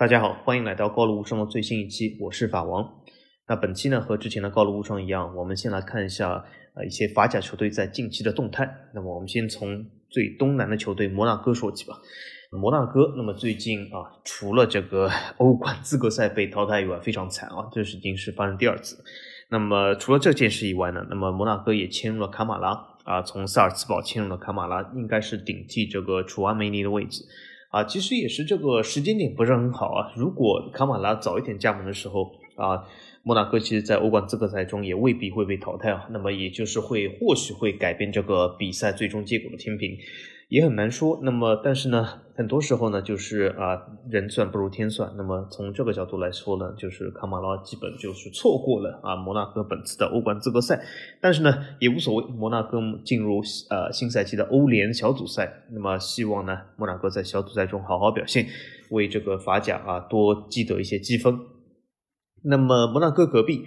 [0.00, 2.90] 大家好，欢迎来到高卢无双的最新一期，我是法王。
[3.46, 6.42] 那本期呢和之前的高卢无双一样，我们先来看一下
[6.74, 8.66] 呃一些法甲球队在近期的动态。
[8.94, 11.98] 那么我们先从最东南的球队摩纳哥说起吧。
[12.50, 18.96] 摩纳哥，那么最近啊，除了这个 欧冠资格赛被淘汰以外，非常惨啊，这是已经是发生第二次。
[19.50, 22.70] 那么除了这件事以外呢，那么摩纳哥也签入了卡马拉
[23.04, 27.22] 啊，从萨尔茨堡签入了卡马拉，应该是顶替这个楚阿梅尼的位置
[27.70, 27.82] 啊。
[27.84, 30.12] 其实也是这个时间点不是很好啊。
[30.14, 32.84] 如果卡马拉早一点加盟的时候啊，
[33.22, 36.06] 莫纳哥其实在欧冠资格赛中也未必会被淘汰啊。
[36.10, 39.96] 那么也就是会或许会改变这个比赛最终结果的天平。
[40.50, 42.04] 也很难说，那么但是呢，
[42.34, 45.12] 很多时候呢，就是啊，人算不如天算。
[45.16, 50.82] 那么从这个角度来说呢，就是卡马拉基本就是错过了啊摩纳哥本次的欧冠资格赛，
[51.20, 58.48] 但是呢也无所谓，摩纳哥进入呃新赛季的欧联小组赛，那么希望呢摩纳哥在小组赛中好好表现，
[58.90, 61.38] 为这个法甲啊多积得一些积分。
[62.42, 63.64] 那么摩纳哥隔壁。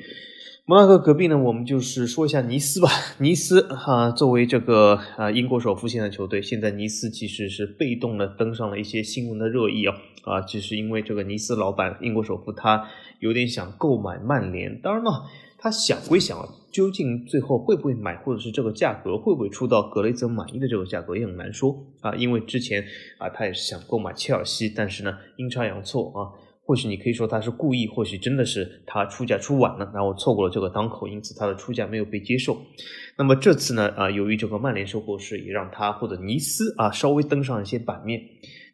[0.66, 2.88] 摩纳哥隔壁呢，我们就是说一下尼斯吧。
[3.20, 12.88] 尼斯哈，作为这个啊英国首富现在球队，现在尼斯其实是被动的登上了一些新闻的热议啊啊，就是因为这个尼斯老板英国首富他
[13.20, 14.80] 有点想购买曼联。
[14.80, 15.26] 当然了，
[15.58, 16.38] 他想归想，
[16.72, 22.16] 究竟最后会不会买，或者是这个价格会不会出到格雷泽满意的这个价格也很难说啊。
[22.16, 22.82] 因为之前
[23.18, 26.32] 啊他也是想购买切尔西，但是呢阴差阳错啊。
[26.66, 32.58] 或许你可以说他是故意，或许真的是他出价出晚了，然后错过了这个当口，因此他的出价没有被接受。
[33.18, 38.22] 那么这次呢，啊，由于这个曼联收购事，也让他或者尼斯啊稍微登上一些版面。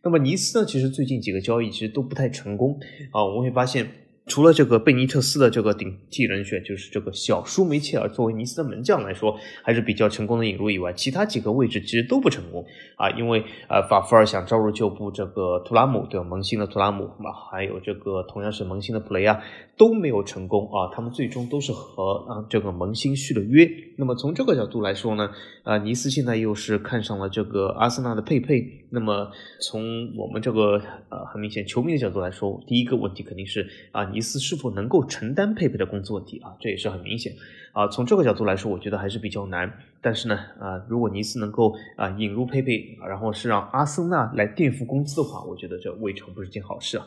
[0.03, 2.79] 那么尼斯呢，其实最近几个交易其实都不太成功
[3.11, 3.87] 啊，我们会发现。
[4.29, 12.63] 除了这个贝尼特斯的这个顶替人选，就是这个小舒梅切尔作为尼斯的门将来说，还是比较成功的引入以外，其他几个位置其实都不成功
[12.95, 13.09] 啊。
[13.09, 16.25] 因为呃，法夫尔想招入旧部这个图拉姆，对吧？
[16.25, 17.09] 萌新的图拉姆，
[17.51, 19.41] 还有这个同样是萌新的普雷亚
[19.79, 20.91] 都没有成功啊。
[20.93, 23.67] 他们最终都是和啊这个萌新续了约。
[23.97, 25.31] 那么从这个角度来说呢，
[25.63, 28.85] 啊，尼斯现在又是看上了这个阿森纳的佩佩。
[28.91, 29.31] 那么
[29.61, 37.33] 从我们这个呃很明显球迷的角度来说，第一个问题肯定是啊尼斯是否能够承担佩佩的工资问题啊，这也是很明显
[37.71, 37.87] 啊。
[37.87, 39.71] 从这个角度来说，我觉得还是比较难。
[40.01, 47.05] 但是呢啊，如果尼斯能够啊引入佩佩，然后是让阿森纳来垫付工资的话，我觉得这未尝不是件好事啊。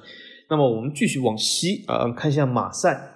[0.53, 3.15] 那么我们继续往西啊看一下马赛。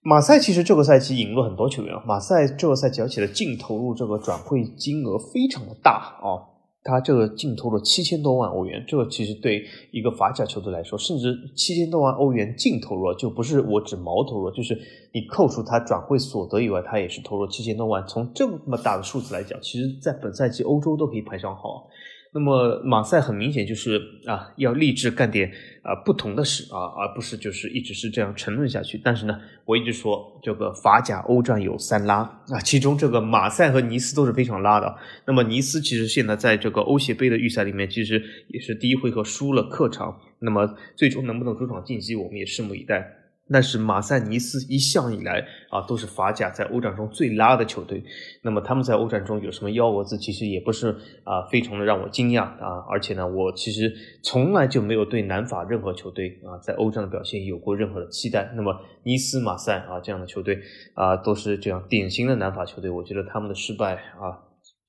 [0.00, 6.40] 马赛其实这个赛季引入很多球员，马赛这个赛季而且的净投入这个转会金额非常的大啊。
[6.82, 14.74] 他这个净投了七千多万欧元，这个其实对一个法甲球队来说，甚至七千多万欧元净投入，就不是我指毛投入，就是
[15.12, 18.02] 你扣除他转会所得以外，他也是投入七千多万。
[18.06, 21.86] 从这么大的数字来讲，其实在本赛季欧洲都可以排上号。
[22.34, 25.48] 那么马赛很明显就是啊，要立志干点
[25.82, 29.00] 啊不同的事啊，而不是就是一直是这样沉沦下去。
[29.04, 32.16] 但是呢，我一直说这个法甲欧战有三拉
[32.48, 34.96] 啊，其中这个马赛和尼斯都是非常拉的。
[35.24, 40.20] 那么尼斯其实现在在这个欧协杯的预赛里面，其实也是第一回合输了客场。
[40.40, 43.23] 那么最终能不能主场晋级，我们也拭目以待。
[43.46, 48.02] 那是马赛尼斯一向以来啊都是法甲在欧战中最拉的球队，
[48.42, 58.50] 那么他们在欧战中有什么幺蛾子，其实也不是啊非常的让我惊讶啊，而且呢，我其实从来就没有对南法任何球队啊在欧战的表现有过任何的期待。
[58.56, 60.60] 那么尼斯、马赛啊这样的球队
[60.94, 64.43] 啊都是这样典型的南法球队，我觉得他们的失败啊。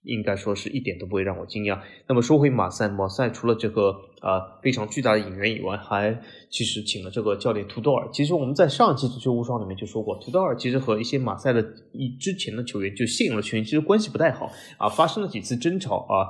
[0.06, 1.80] 应该说是一点都不会让我惊讶。
[2.08, 8.08] 那么说回马赛，马赛除了这个啊非常巨大的引援以外，还其实请了这个教练图多尔。
[8.14, 16.30] 其实我们在上一期足球无双里面就说过，图多尔其实和一些马赛的一之前的球员，就现有的球员其实关系不太好啊，发生了几次争吵啊。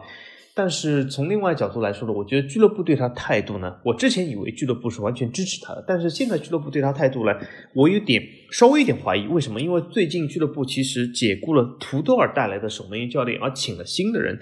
[0.57, 7.33] 但是从另外角度来说呢，我觉得俱乐部对他态度呢，我之前以为俱乐部是完全支持他的，但是现在俱乐部对他态度呢，
[7.73, 9.27] 我有点稍微有点怀疑。
[9.27, 9.59] 为什么？
[9.59, 14.39] 因为最近俱乐部其实解雇了图多尔带来的守门员教练，而请了新的人，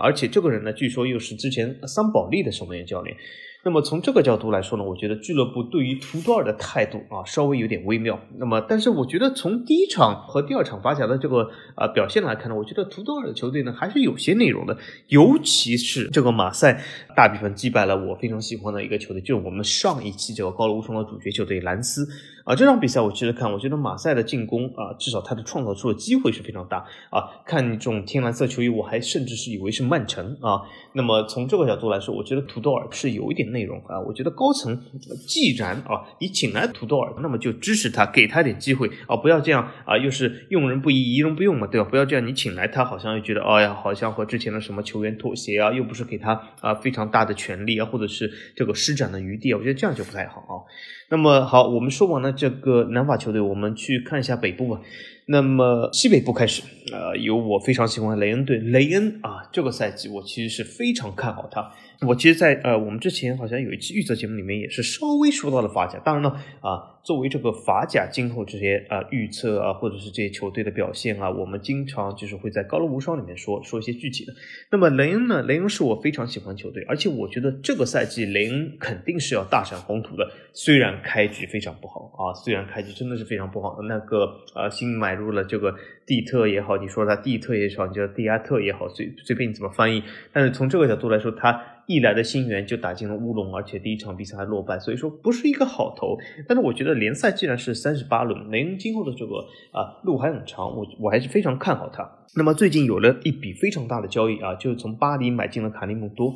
[0.00, 3.16] 而且这个人呢，据说又是之前桑保利的守门员教练。
[3.64, 8.18] 那么从这个角度来说呢，我觉得俱乐部对于图多尔的态度啊，稍微有点微妙。
[8.38, 14.78] 那么，但是我觉得从第一场和第二场法甲的这个啊表现来看呢，我觉得图多尔的球队呢还是有些内容的，
[15.08, 16.82] 尤其是这个马赛
[17.16, 22.08] 大比分击败了我非常喜欢的一个球队，就是我们上一期这个高卢无双的主角球队兰斯。
[22.48, 26.78] 啊，这场比赛我其实看，我觉得马赛的进攻啊，至少他的创造出的机会是非常大
[27.10, 27.28] 啊。
[27.44, 30.62] 看这种天蓝色球衣，我还甚至是以为是曼城啊。
[30.94, 34.00] 那么从这个角度来说，我觉得土豆尔是有一点内容啊。
[34.00, 34.80] 我觉得高层
[35.26, 41.86] 既然啊你请来土豆尔，那么就支持他，给他点机会啊，不要这样啊，又是用人不疑，疑人不用嘛，对吧？
[41.90, 50.64] 不要这样，你请来他，好像又觉得，哎呀，好像和之前的什么球员妥协啊，又不是给他啊非常大的权利啊，或者是这个施展的余地啊，我觉得这样就不太好啊。
[51.10, 54.80] 那么好，我们说完了这个南法球队，我们去看一下北部吧。
[55.30, 61.70] 那么西北部开始，呃，有我非常喜欢雷恩队，雷恩啊，这个赛季我其实是非常看好他。
[62.06, 65.98] 我其实，在呃，我们之前好像有一期预测节目里面也是稍微说到了法甲。
[65.98, 66.30] 当然了，
[66.60, 74.32] 啊，作为这个法甲今后这些啊预测啊，或者是这些球队的表现啊，我们经常就是会在高楼无双里面说说一些具体的。
[74.70, 75.42] 那么雷恩呢？
[75.42, 80.30] 雷恩是我非常喜欢球队，而且我觉得这个赛季雷恩肯定是要大展宏图的。
[80.54, 83.76] 虽然开局非常不好啊，虽然开局真的是非常不好。
[83.88, 85.74] 那个呃，新买入了这个
[86.06, 90.02] 蒂特也好，你说他蒂特也好，你叫蒂亚特也好，随随便你怎么翻译。
[90.32, 91.60] 但是从这个角度来说，他。
[91.88, 96.18] 一来的新援就打进了乌龙，而且第一场比赛还落败，所以说不是一个好头。
[96.46, 99.36] 但是我觉得联赛既然是三十八轮，雷恩今后的这个
[99.72, 102.06] 啊路还很长，我我还是非常看好他。
[102.36, 106.34] 那么最近有了一笔非常大的交易啊，就是从巴黎买进了卡利蒙多。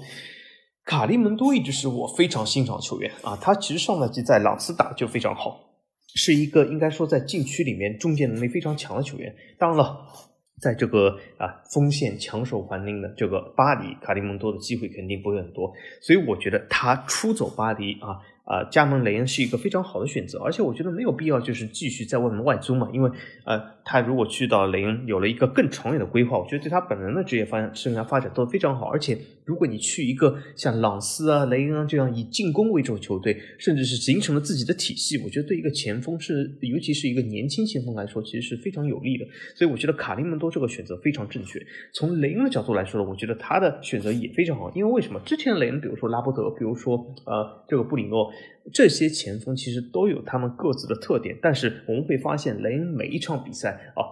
[0.86, 5.71] 卡利蒙多一直是我非常欣赏球员啊，他其实上赛季在朗斯打就非常好，
[6.14, 9.34] 是一个应该说在禁区里面中间能力非常强的球员。
[9.58, 10.06] 当然了。
[10.60, 18.20] 在这个啊锋线抢手环境的这个巴黎，卡利蒙多的机会肯定不会很多，所以我觉得他出走巴黎啊。
[18.44, 23.10] 啊，加盟雷恩是一个非常好的选择，而且我觉得没有必要就是继续在外面外租嘛，因为
[23.44, 28.86] 呃，他如果去到雷恩有了一个更长远的规划，我觉得对他本人的职业发展生涯发展都非常好。
[28.86, 39.26] 而且如果你去一个像朗斯啊、雷恩啊这样以进攻为主的球队，甚至是形成了自己的体系，我觉得对一个前锋是，尤其是一个年轻前锋来说，其实是非常有利的。
[39.54, 41.60] 所以我觉得卡利蒙多这个选择非常正确。
[41.92, 45.20] 从雷恩的角度来说呢，我觉得他的选择也非常好，因为为什么？
[45.26, 46.96] 之前雷恩，比如说拉波德，比如说
[47.26, 48.32] 呃这个布里诺。
[48.72, 54.06] 这些前锋其实都有他们各自的特点，但是我们会发现雷恩每一场比赛啊，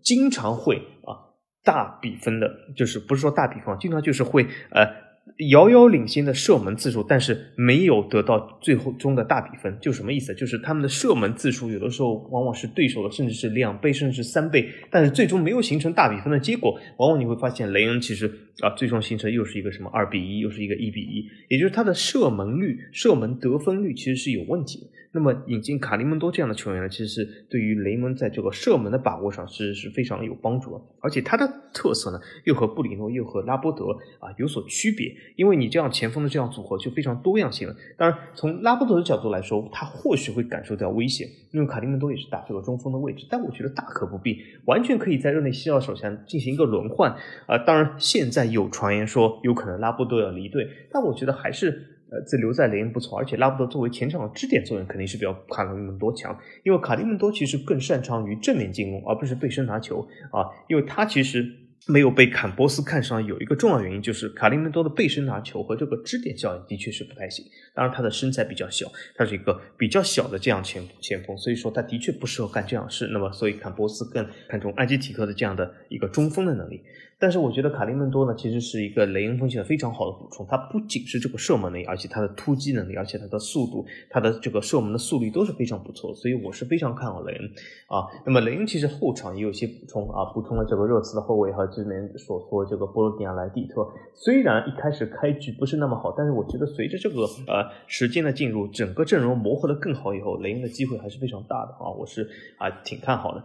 [0.00, 1.27] 经常会啊
[1.68, 5.08] 大比分的，就是不是说大比分，经常就是会呃。
[5.50, 10.34] 遥遥领先的射门次数，但是没有得到最后中的大比分，就什么意思？
[10.34, 16.80] 就是他们的射门次数有的时候往往是对手的，甚至是两倍，甚至是三倍，但是最终没有形成大比分的结果。
[16.96, 18.26] 往往你会发现雷恩其实
[18.62, 24.86] 啊，最终形成又是一个什么二比一，又是一个一比一，也就是他的射门率、射门得分率其实是有问题的。
[25.10, 33.86] 那么引进卡利蒙多这样的球员呢，其实是对于雷蒙在这个射门的把握上是是非常有帮助的，而且他的特色呢，又和布里诺又和拉波德
[34.20, 37.74] 啊有所区别，因为你这样前锋的这样组合就非常多样性了。
[37.96, 47.16] 当然，从拉波德的角度来说，他或许会感受到危险，因为卡利蒙多也是打这个中锋的位置，但我觉得大可不必，完全可以在热内西奥手下进行一个轮换
[47.46, 47.56] 啊。
[47.56, 51.94] 当然，现在有传言说有可能拉波德要离队，但我觉得还是。
[52.10, 60.00] 呃，这留在雷恩不错，而且拉布德作为前场的支点作用肯定是比较卡利门多强，因为卡利蒙多其实更擅长于正面进攻，而不是背身拿球
[60.32, 61.46] 啊，因为他其实
[61.86, 67.44] 没有被坎波斯看上，有一个重要原因就是卡利蒙多的背身拿球和这个支点效应的确是不太行，
[67.74, 76.82] 当然他的身材比较小，他是一个比较小的这样前前锋，所以说他的确不适合干这样事，那么所以坎波斯更看重安吉提克的这样的一个中锋的能力。
[77.20, 80.46] 但是我觉得卡利蒙多呢，其实是一个雷恩锋线非常好的补充。
[80.48, 86.14] 他不仅是这个射门能力，而且他的突击能力，而且他的速度，他的这个射门的速率都是非常不错。
[86.14, 87.44] 所以我是非常看好雷恩
[87.88, 88.06] 啊。
[88.24, 93.84] 那么雷恩其实后场也有些补充啊，补充了这个热刺的后卫和之前所说这个波罗的亚莱蒂特。
[94.14, 101.90] 虽然一开始开局不是那么好，但是我觉得随着这个呃时间的进入，整个阵容磨合的更好以后，雷恩的机会还是非常大的啊。
[101.90, 102.28] 我是
[102.58, 103.42] 啊挺看好的。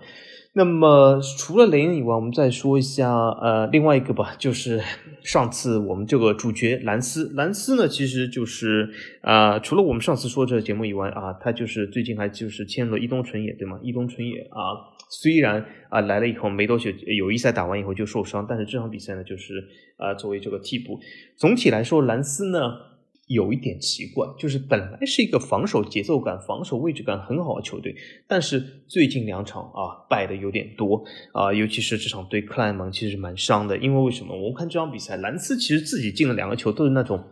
[0.55, 4.79] 那么除了雷恩以外，我们再说一下呃另外一个吧，就是
[5.23, 8.87] 上次我们这个主角兰斯，兰斯呢其实就是
[9.21, 13.79] 啊除了我们上次说这个节目以外啊，他就是最近还就是签了伊东纯也对吗？
[13.81, 19.55] 伊东纯也啊虽然啊来了以后没多久友谊赛打完以后就受伤，但是这场比赛呢就是
[19.97, 20.99] 啊作为这个替补，
[21.35, 22.92] 总体来说兰斯呢。
[23.27, 27.95] 有一点奇怪，就是本来是一个防守节奏感、防守位置感很好的球队，
[28.27, 33.77] 但是最近两场啊败的有点多啊，尤其是这场对克莱蒙其实蛮伤的。
[33.77, 34.35] 因为为什么？
[34.35, 37.23] 我们看这场比赛，兰斯其实自己进了两个球，都是那种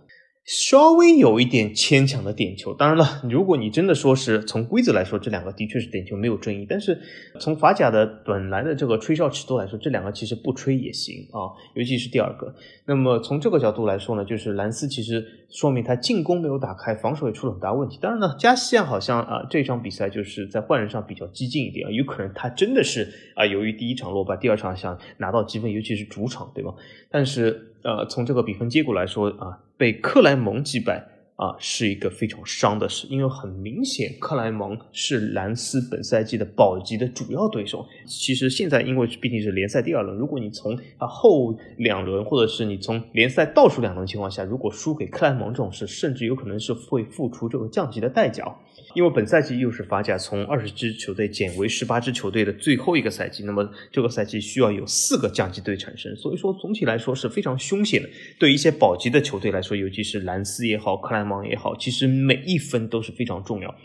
[0.43, 6.65] 稍微有一点牵强的点球，当然了，如果你真的说是从规则来说，这两个的确是点球没有争议。
[6.67, 6.99] 但是
[7.39, 12.53] 从法甲的本来的这个吹哨尺度来说，这两个其实不吹也行啊，尤其是第二个。
[12.87, 17.99] 那么从这个角度来说呢，就是兰斯其实说明他进攻没有打开，防守也出了很大问题。
[18.01, 26.73] 当然呢，加西亚好像啊这场比赛就是在换人上比较激进一点啊，有可能他真的是啊由于第一场落败，第二场想拿到积分，尤其是主场，对吧？
[27.11, 27.67] 但是。
[27.83, 31.07] 呃，从这个比分结果来说啊，被克莱蒙击败
[31.41, 37.83] 啊，是一个非常伤的事，因为很明显，克莱蒙是兰斯本赛季的保级的主要对手。
[38.05, 48.45] 其实现在因为毕竟是联赛第二轮，如果你从啊后两轮，或者是你从联赛倒数两轮情况下，如果输给克莱蒙这种事，甚至有可能是会付出这个降级的代价。
[48.93, 58.09] 因为本赛季又是法甲从二十支球队减为十八支球队的最后一个赛季，那么这个赛季需要有四个降级队产生，所以说总体来说是非常凶险的。
[58.37, 63.75] 对一些保级的球队来说，尤其是兰斯也好，克莱蒙芒也好，其实每一分都是非常重要。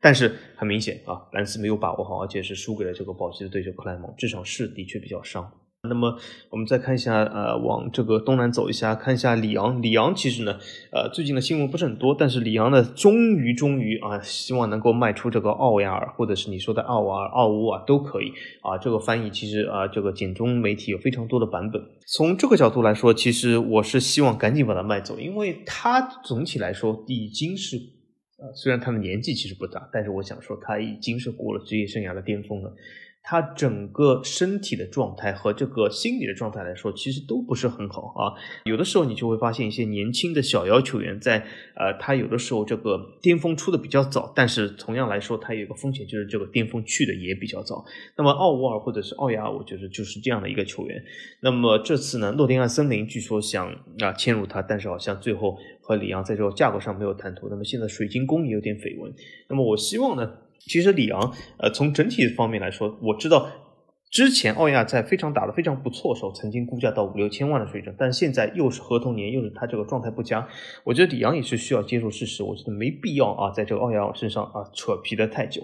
[0.00, 5.48] 但是很明显啊，兰斯没有把握好，而且是输给了这个保级的对手克莱蒙，这场是的确比较伤。
[5.88, 6.16] 那么
[6.48, 9.82] 我们再看一下，呃，往这个东南走一下，看一下里昂。
[9.82, 10.56] 里昂其实呢，
[10.92, 18.28] 呃，最近的新闻不是很多，但是里昂呢，终于终于啊，希望能够卖出这个奥亚尔，或者是你说的奥瓦尔、奥乌啊，都可以
[18.62, 18.78] 啊。
[18.78, 21.82] 这个翻译其实啊，这个简中媒体有非常多的版本。
[22.06, 27.76] 从这个角度来说，其实我是希望赶紧把它卖走，因为他总体来说已经是，
[28.38, 32.72] 呃，虽然他的年纪其实不大，但是我想说他已经是过了职业生涯的巅峰了。
[33.24, 38.34] 他整个身体的状态和这个心理的状态来说，其实都不是很好啊。
[38.64, 41.38] 有的时候你就会发现一些年轻的小妖球员，在
[41.76, 47.84] 呃，他有的时候这个巅峰出的比较早，但是同样来说，他有一个风险，就是这个巅峰去的也比较早。
[48.16, 51.00] 那么奥沃尔或者是奥亚，我觉得就是这样的一个球员。
[51.40, 57.48] 那么这次呢，诺丁汉森林据说想啊迁入他，但是好像最后和里昂在这个价格上没有谈妥。
[57.48, 59.12] 那么现在水晶宫也有点绯闻。
[59.48, 60.28] 那么我希望呢。
[60.66, 63.48] 其实里昂，呃，从整体方面来说，我知道
[64.10, 70.48] 之前奥亚在非常打得非常不错的时候，曾经估价到五六千万的水准，但现在又是合同年，又是他这个状态不佳，
[70.84, 75.62] 我觉得里昂也是需要接受事实，我觉得没必要啊，在这个奥亚身上啊扯皮的太久，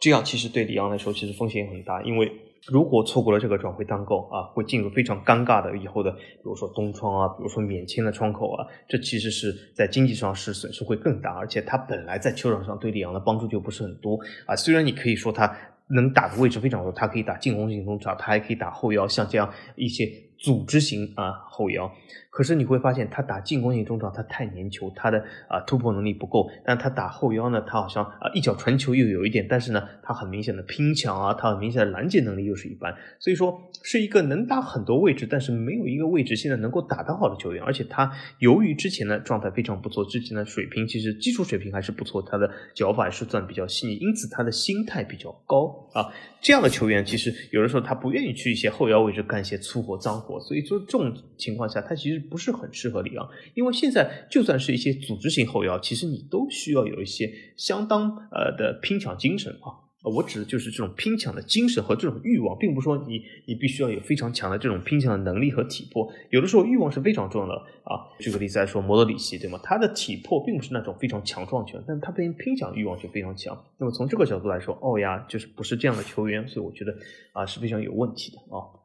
[0.00, 2.30] 这样其实对里昂来说其实风险很大，因为。
[2.68, 14.54] 如果错过了这个转会单购啊，会进入非常尴尬的以后的，比如说东窗啊，比如说免签的窗口啊，这其实是在经济上是损失会更大，而且他本来在球场上对里昂的帮助就不是很多啊。
[14.54, 15.52] 虽然你可以说他
[15.88, 21.90] 能打的位置非常多，他可以打进攻型中场，他还可以打后腰，像这样一些组织型啊后腰。
[22.32, 26.48] 可是你会发现，他打进攻型中场，他太粘球，他的啊突破能力不够。
[26.64, 32.96] 但他打后腰呢，他好像啊一脚传球又有一点，但是呢，他很明显的拼抢啊，他很明显的拦截能力又是一般。
[33.18, 37.62] 所以说，是一个能打很多位置，但是没有一个位置现在能够打得好的球员。
[37.62, 46.08] 而且他由于之前的状态非常不错，之前的水平其实基础水平还是不错，他的脚法也是算比较细腻，因此他的心态比较高啊。
[46.40, 52.21] 这样的球员其实有的时候他不愿意去一些后腰位置干一些粗活脏活，所以说这种情况下，他其实。
[52.22, 59.82] 不是很适合里昂，因为现在就算是一些组织型后腰，其实你都需要有一些相当呃的拼抢精神啊。
[60.04, 68.10] 我指的就是这种拼抢的精神和这种欲望，并不是说你你必须要有非常强的这种拼抢的能力和体魄，有的时候欲望是非常重要的啊。
[68.18, 69.60] 举个例子来说，摩德里奇对吗？
[69.62, 73.56] 他的体魄并不是那种非常强壮球员，但他拼拼抢欲望就非常强。
[73.78, 76.92] 那么从这个角度来说，奥亚就是不是这样的球员，所以我觉得
[77.32, 78.81] 啊是非常有问题的啊。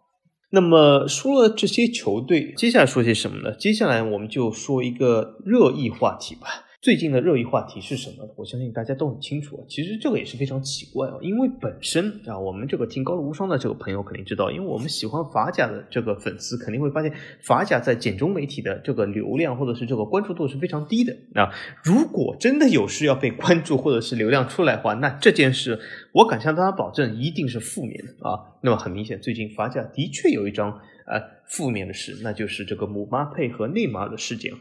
[0.50, 3.56] 那么说了这些球队，接下来说些什么呢？
[3.56, 6.67] 接下来我们就说一个热议话题吧。
[6.88, 8.26] 最近的热议话题是什么？
[8.38, 9.62] 我相信大家都很清楚。
[9.68, 21.14] 其实这个也是非常奇怪啊，因为本身啊，我们这个听高露无双的这个朋友肯定知道，因为我们喜欢法甲的这个粉丝肯定会发现，法甲在简中媒体的这个流量或者是这个关注度是非常低的。
[21.34, 21.52] 那
[21.84, 25.78] 如果真的有事要被关注或者是流量出来的话，那这件事
[26.14, 28.40] 我敢向大家保证一定是负面的啊。
[28.62, 30.72] 那么很明显，最近法甲的确有一张
[31.06, 34.54] 呃负面的事，那就是这个姆巴佩和内马尔的事件。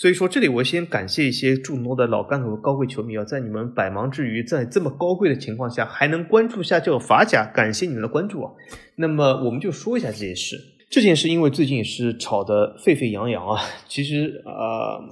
[0.00, 8.52] 所以说，这里我先感谢一些众多的老干部和高贵球迷啊，在你们百忙之余，在这么高贵的情况下，还能关注下这个法甲，感谢你们的关注啊。
[8.94, 10.56] 那么，我们就说一下这件事。
[10.88, 13.60] 这件事因为最近也是吵得沸沸扬扬啊。
[13.88, 15.02] 其实啊，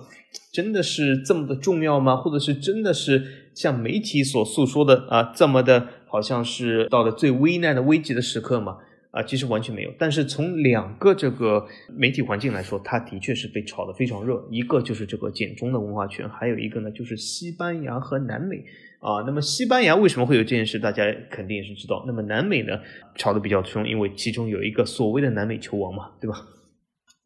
[0.53, 2.15] 真的是这么的重要吗？
[2.15, 8.77] 或者是真的是像媒体所诉说的啊，这么的好像是到了最危难的危急的时刻吗？
[9.17, 9.91] 啊，其实完全没有。
[9.99, 14.47] 但是从两个这个媒体环境来说，它的确是被炒得非常热。
[14.51, 18.59] 一个就是这个简中的文化圈，还有一个呢就是西班牙和南美
[19.01, 19.25] 啊。
[19.27, 22.05] 那么西班牙为什么会有这件事，大家肯定也是知道。
[22.07, 22.79] 那么南美呢，
[23.15, 26.47] 炒得比较凶，因为其中有一个所谓的南美球王嘛，对吧？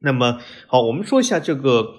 [0.02, 1.96] 那么好，我们说一下这个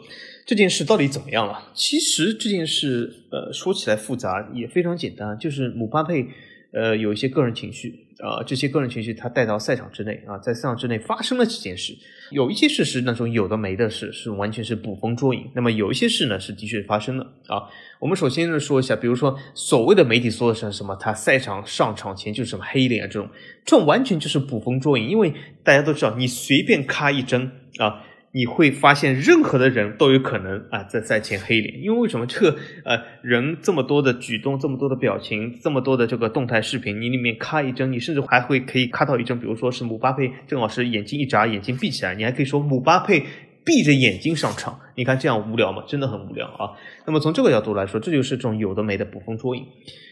[0.48, 1.70] 这件事到底怎么样了？
[1.76, 6.28] 其实这件事，呃，说起来复杂，也非常简单，就是姆巴佩，
[6.74, 11.94] 呃，有一些个人情绪，啊，这些个人情绪他带到赛场之内，啊，在赛场之内发生了几件事，
[12.32, 17.64] 有一些事是那种有的没的事，是完全是捕风捉影，那么有一些事呢，是的确发生了，啊，
[18.00, 23.30] 我们首先呢说一下，比如说所谓的媒体说的是什么，他赛场上场前就是什么黑脸啊，这种，
[23.66, 28.04] 这种完全就是捕风捉影，因为大家都知道，你随便咔一针，啊。
[28.34, 43.26] 你会发现，任何的人都有可能啊，在赛前黑脸，因为为什么这个呃人这么多的举动，这么多的表情，这么多的这个动态视频，你里面咔一帧，你甚至还会可以咔到一帧，比如说是姆巴佩正好是眼睛一眨，眼睛闭起来，你还可以说姆巴佩
[43.66, 45.84] 闭着眼睛上场，你看这样无聊吗？
[45.86, 46.72] 真的很无聊啊。
[47.06, 49.66] 那么从这个角度来说，这就是这种有的没的捕风捉影。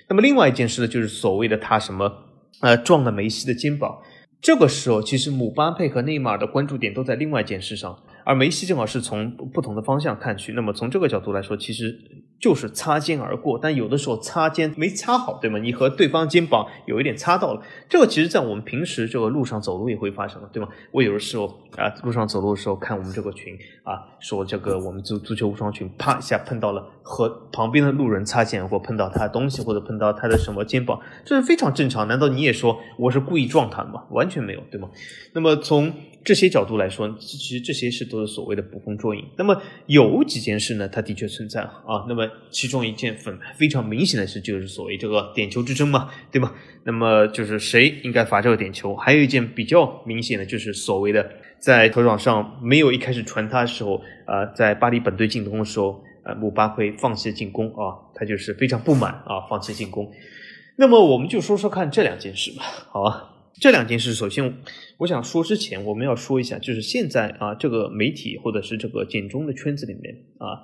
[0.10, 2.12] 那么另外一件事呢，就是所谓的他什么
[2.60, 3.98] 呃撞了梅西的肩膀，
[4.42, 7.98] 这个时候其实姆巴佩和内马尔的关注点都在另外一件事上。
[8.30, 12.00] 而梅西正好是从不同的方向看去，那么从这个角度来说，其实
[12.40, 13.58] 就是擦肩而过。
[13.58, 15.58] 但有的时候擦肩没擦好，对吗？
[15.58, 20.70] 你和对方肩膀有一点擦到了，这个其实在我们平时这个路上走路也会发生的，对吗？
[20.92, 32.08] 我有的时候啊，路上走路的时候看我们这个群啊，说这个我们足足球无双群，啪一下碰到了和旁边的路人擦肩而过，碰到他的东西或者碰到他的什么肩膀，这是非常正常。
[32.08, 34.04] 难道你也说我是故意撞他的吗？
[34.12, 34.88] 完全没有，对吗？
[35.34, 39.24] 那么从这些角度来说，其实这些事都是所谓的捕风捉影。
[39.38, 40.88] 那么有几件事呢？
[40.88, 42.06] 它的确存在啊。
[42.08, 46.54] 那么其中一件非非常明显的事，就是所谓这个点球之争嘛，对吗？
[46.84, 48.96] 那么就是谁应该罚这个点球？
[48.96, 60.10] 还有一件比较明显的就是所谓的在球场上没有一开始传他的时候，呃，在巴黎本队进攻的时候，呃，姆巴佩放弃进攻啊，他就是非常不满啊，放弃进攻。
[60.78, 63.39] 那么我们就说说看这两件事吧，好吧？
[63.60, 64.58] 这两件事，首先
[64.98, 70.64] 我想说之前，我们要说一下，就是现在啊，这个媒体或者是这个简中的圈子里面啊，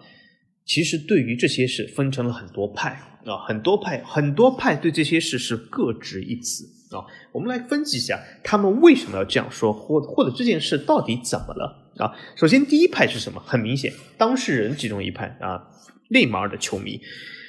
[0.65, 2.91] 其实对于这些事分成了很多派
[3.25, 6.63] 啊，很多派，很多派对这些事是各执一词
[6.95, 7.03] 啊。
[7.33, 12.15] 我们来分析一下，他们为什么要这样说，或或者这件事到底怎么了啊？
[12.37, 13.41] 首先，第一派是什么？
[13.45, 15.67] 很明显，当事人其中一派啊，
[16.09, 17.01] 内马尔的球迷。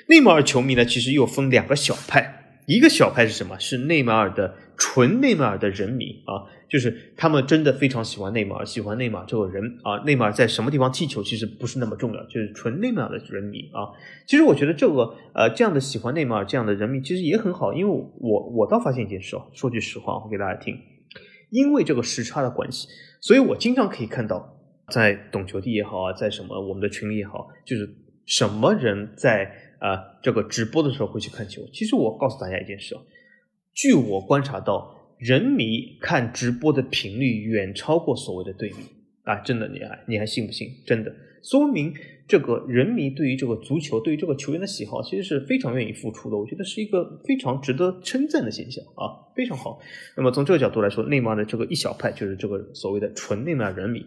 [0.08, 3.56] 内马尔球迷呢，其实又分两个小派，一个小派是什么？
[3.60, 4.56] 是内马尔的。
[4.76, 9.99] 纯内马尔的人迷啊，就是他们真的非常喜欢内马尔，喜欢内马尔这个人啊。
[10.04, 13.88] 内马尔在什么地方踢球其实不是那么重要，就是纯内马尔的人迷啊。
[14.26, 20.78] 其实我觉得这个呃这样的喜欢内马尔这样的人迷其实也很好，因为我我倒发现一件事哦，说句实话，我给大家听，
[21.49, 22.87] 因为这个时差的关系，
[23.21, 24.59] 所以我经常可以看到
[24.90, 27.88] 在懂球帝也好啊，在什么我们的群里也好，就是
[28.26, 31.62] 什么人在呃这个直播的时候会去看球。
[31.73, 33.00] 其实我告诉大家一件事哦。
[33.76, 38.77] 据我观察到，人迷看直播的频率远超过所谓的队迷
[39.24, 39.37] 啊！
[39.40, 40.70] 真的，你还你还信不信？
[40.87, 41.92] 真的说明
[42.27, 46.37] 这个人迷对于这个足球、对于这个球员的喜好，其实是非常愿意付出的。
[46.38, 49.79] 我觉得是一个非常值得称赞的现象啊，非常好。
[50.16, 54.03] 那么从这个角度来说，内马尔的这个一小派就是这个所谓的纯内马尔人迷。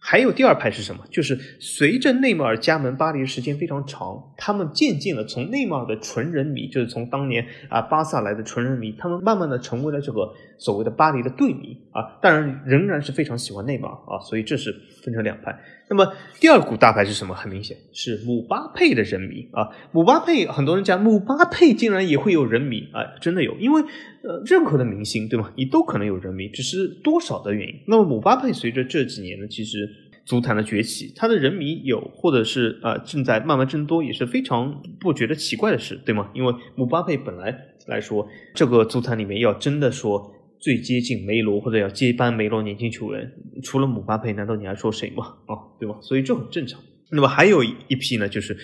[0.00, 1.04] 还有第二派是什么？
[1.10, 14.74] 就是随着内马尔加盟巴黎时间非常长，他们渐渐的从内马尔的纯人迷，就是从当年啊巴萨来的纯人迷，他们慢慢的成为了这个所谓的巴黎的队迷啊，当然仍然是非常喜欢内马尔啊，所以这是
[15.08, 15.58] 分成两派。
[15.88, 17.34] 那么第二股大牌是什么？
[17.34, 23.80] 很明显是姆巴佩的人迷啊，姆巴佩很多人讲姆巴佩竟然也会有人迷啊，真的有，因为
[24.22, 25.50] 呃任何的明星对吗？
[25.56, 27.74] 你都可能有人迷，只是多少的原因。
[27.86, 29.88] 那么姆巴佩随着这几年呢，其实
[30.26, 36.30] 足坛的崛起，他的人迷有或者是呃正在慢慢增多，也是非常不觉得奇怪的事，对吗？
[36.34, 40.34] 因为姆巴佩本来来说，这个足坛里面要真的说。
[40.60, 45.36] 最接近梅罗或者要接班梅罗年轻球员，除了姆巴佩，难道你还说谁吗？
[45.46, 45.96] 啊，对吧？
[46.00, 46.80] 所以这很正常。
[47.10, 48.56] 那么还有一批呢，就是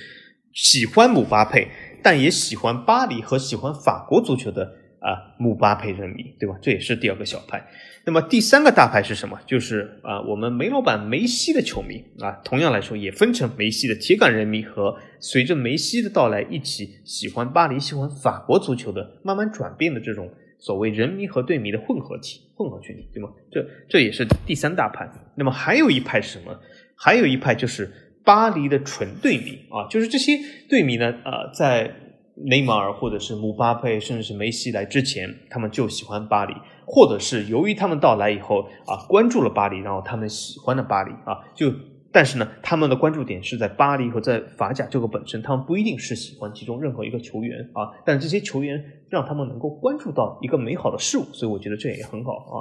[0.53, 1.69] 喜欢姆巴佩，
[2.03, 4.65] 但也喜欢巴黎和喜欢法国足球的
[4.99, 6.57] 啊姆巴佩人迷，对吧？
[6.61, 7.65] 这也是第二个小派。
[8.05, 9.39] 那么第三个大派是什么？
[9.47, 20.29] 就是啊我们梅老板梅西的球迷啊，同样来说也分成梅西的铁杆人民和随着梅西的到来一起喜欢巴黎、喜欢法国足球的慢慢转变的这种。
[20.65, 23.29] 所谓人迷和队迷的混合体、混合群体，对吗？
[23.53, 25.07] 这这也是第三大派。
[25.37, 26.59] 那么还有一派是什么？
[26.97, 27.93] 还有一派就是
[28.25, 31.95] 巴黎的纯队迷啊，就是这些队迷呢，呃，在
[32.37, 36.55] 内马尔或者是姆巴佩，甚至是梅西来之前，他们就喜欢巴黎，
[36.87, 41.71] 或者是由于他们到来以后啊，关注了巴黎，然后他们喜欢了巴黎啊，就。
[42.15, 47.91] 但是呢，他们的关注点是在巴黎和在法甲这个本身，他们不一定是喜欢其中任何一个球员啊。
[48.07, 52.55] 但这些球员让他们能够关注到一个美好的事物，所以我觉得这也很好啊。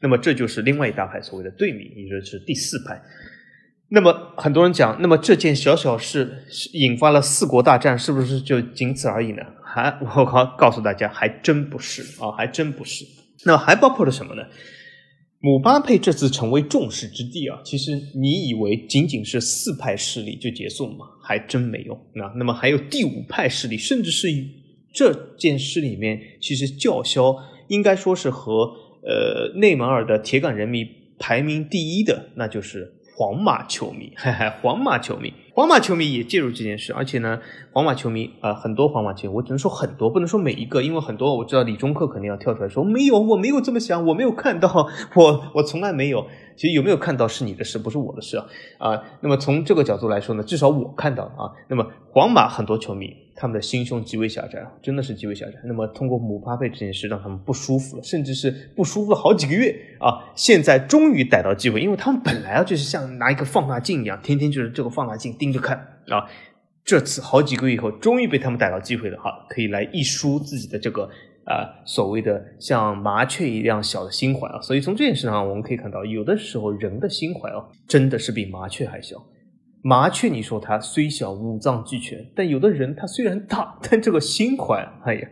[0.00, 2.98] 那么这就是另外一大派所谓的队迷，也就是第四派。
[3.90, 9.42] 那么很多人讲，那么这件小小事引发了四国大战，是不是就仅此而已呢？
[9.62, 13.04] 还 我告告诉大家，还真不是啊，还真不是。
[13.44, 14.42] 那还包括了什么呢？
[15.42, 21.06] 姆巴佩这次成为众矢之的啊，其实你以为仅仅是四派势力就结束了吗？
[21.22, 21.98] 还真没有。
[22.14, 24.28] 那那么还有第五派势力，甚至是
[24.92, 27.34] 这件事里面，其实叫嚣
[27.68, 28.64] 应该说是和
[29.02, 30.86] 呃内马尔的铁杆人民
[31.18, 34.12] 排名第一的，那就是皇马球迷。
[34.20, 37.38] 嘿嘿皇马球迷，皇马球迷也介入这件事，而且呢。
[37.72, 46.26] 皇马球迷啊，很多皇马球迷，我只能说很多，不能说每一个，因为很多我知道李忠克肯定要跳出来说没有，我没有这么想，我没有看到，我我从来没有。
[46.60, 48.46] 其实有没有看到是你的事，不是我的事啊
[48.76, 49.02] 啊。
[49.22, 51.48] 那么从这个角度来说呢，至少我看到啊。
[51.68, 55.54] 那么皇马很多球迷他们的心胸极为狭窄，真的是极为狭窄。
[55.64, 60.20] 那么通过姆巴佩这件事让他们不舒服了，甚至是不舒服了好几个月啊。
[60.34, 66.28] 现在终于逮到机会，因为他们本来啊就是像拿一个放大镜一样，天天就是这个放大镜盯着看啊。
[66.84, 71.08] 这次好几个月以后，终于被他们逮到机会了，哈，可以来一抒自己的这个
[71.50, 74.60] 啊所谓的像麻雀一样小的心怀啊。
[74.60, 79.16] 所以从这件事上，我们可以看到，有的时候人的心怀啊，真的是比麻雀还小。
[79.82, 85.28] 麻雀，你说它虽小五脏俱全，但有的人他虽然大，但这个心怀，哎呀，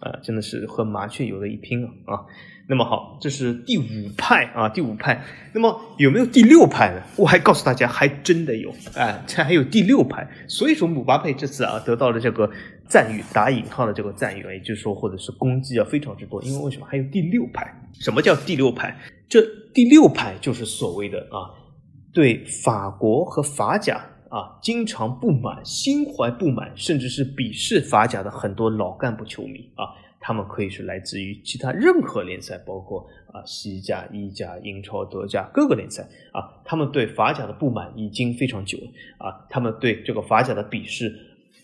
[0.00, 2.26] 啊，真的是和麻雀有的一拼啊啊。
[2.68, 3.82] 那么好，这是第五
[4.18, 5.22] 派啊，第五派。
[5.52, 7.00] 那么有没有第六派呢？
[7.16, 10.28] 我还告诉大家，还真的有，哎，这还有第六派。
[10.48, 12.50] 所以说，姆巴佩这次啊，得到了这个
[12.88, 16.42] 赞誉，打引号的这个赞誉，也就是说，或者是攻击啊，非常之多。
[16.42, 17.72] 因为为什么还有第六派？
[17.94, 18.96] 什么叫第六派？
[19.28, 19.40] 这
[19.74, 21.50] 第六派就是所谓的啊，
[22.12, 23.96] 对法国和法甲
[24.28, 29.84] 啊，经常不满、心怀不满，甚至是鄙视法甲的很多老干部球迷啊。
[30.18, 36.42] 他们可以是来自于其他任何联赛，包括啊西甲、意甲、英超、德甲各个联赛啊。
[36.64, 38.84] 他们对法甲的不满已经非常久了
[39.18, 39.46] 啊。
[39.48, 41.16] 他们对这个法甲的鄙视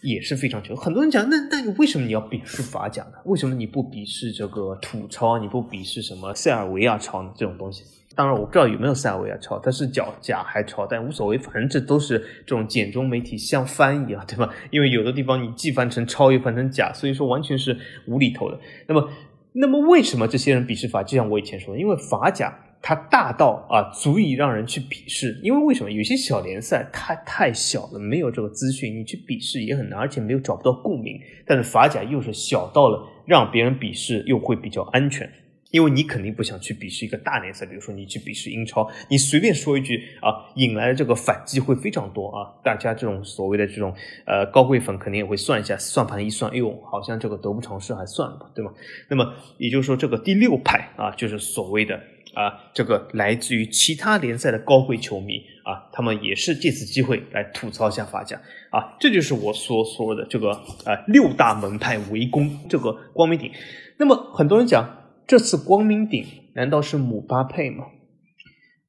[0.03, 0.75] 也是非常久。
[0.77, 3.13] 很多人讲，那那你为什么你要鄙视法甲呢？
[3.25, 5.39] 为什么你不鄙视这个土超？
[5.39, 7.33] 你不鄙视什么塞尔维亚超呢？
[7.37, 7.85] 这种东西？
[8.15, 14.53] 当然我不知道有没有塞尔维亚超，它是脚甲还超，但无所谓，反正这都是这种简中媒体相翻译啊，对吧？
[14.71, 17.75] 因为有的地方你既翻成超又翻成甲，所以说完全是
[18.07, 18.61] 无厘头的。
[18.87, 19.09] 那么，
[19.53, 21.03] 那么为什么这些人鄙视法？
[21.03, 25.41] 就像我以前说的，因为法甲它大到啊足以让人去鄙视。
[25.43, 31.19] 因为为什么有些小联赛它太小了，没有这个资讯，你去鄙视也很难，而且没有找不到共鸣。
[31.47, 35.31] 但是法甲又是小到了让别人鄙视又会比较安全。
[35.71, 42.53] 因为你肯定不想去鄙视一个大联赛，比如说你去鄙视英超，你随便说一句啊，引来的这个反击会非常多啊。
[42.63, 43.91] 大家这种所谓的这种
[44.27, 48.71] 呃高贵粉肯定也会算一下，算盘一算，哎呦，好像这个得不偿失，还算了吧，对吗？
[49.09, 51.99] 那么也就是说，这个第六派啊，就是所谓的
[52.35, 58.41] 啊，这个来自于其他联赛的高贵球迷啊，他们也是借此机会来吐槽一下法甲
[58.71, 60.51] 啊，这就是我所说的这个
[60.85, 63.51] 啊六大门派围攻这个光明顶。
[63.99, 64.99] 那么很多人讲。
[65.25, 67.87] 这次光明顶难道是姆巴佩吗？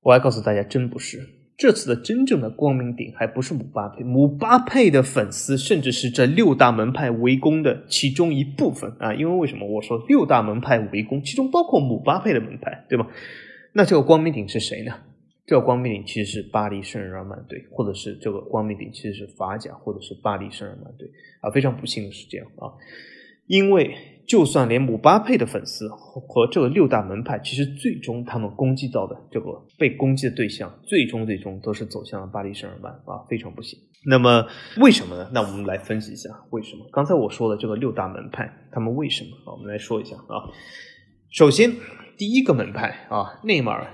[0.01, 1.19] 我还告诉大家，真不是。
[1.63, 9.13] 这次的真正的光明顶还不是姆巴佩，姆巴佩的粉丝甚至是这六大门派围攻的其中一部分啊！
[9.13, 13.07] 因为为什么我说六大门派围攻，其中包括姆巴佩的门派，对吗？
[13.71, 14.91] 那这个光明顶是谁呢？
[15.45, 21.49] 这个光明顶其实是巴黎圣日耳曼队，或者是这个光明顶其实是法甲，或者是巴黎圣日耳曼队啊！
[21.49, 22.67] 非常不幸的是这样啊，
[23.47, 23.95] 因为。
[24.25, 33.77] 就算连姆巴佩的粉丝和这个六大门派，其实最终他们攻击到的这个被攻击的对象，最终最终都是走向了巴黎圣日耳曼啊，非常不幸。
[34.05, 35.29] 那么为什么呢？
[35.33, 36.85] 那我们来分析一下为什么。
[36.93, 39.51] 刚才我说的这个六大门派，他们为什么啊？
[39.51, 40.47] 我们来说一下啊。
[41.29, 41.73] 首先，
[42.17, 43.85] 第一个门派啊，内马尔。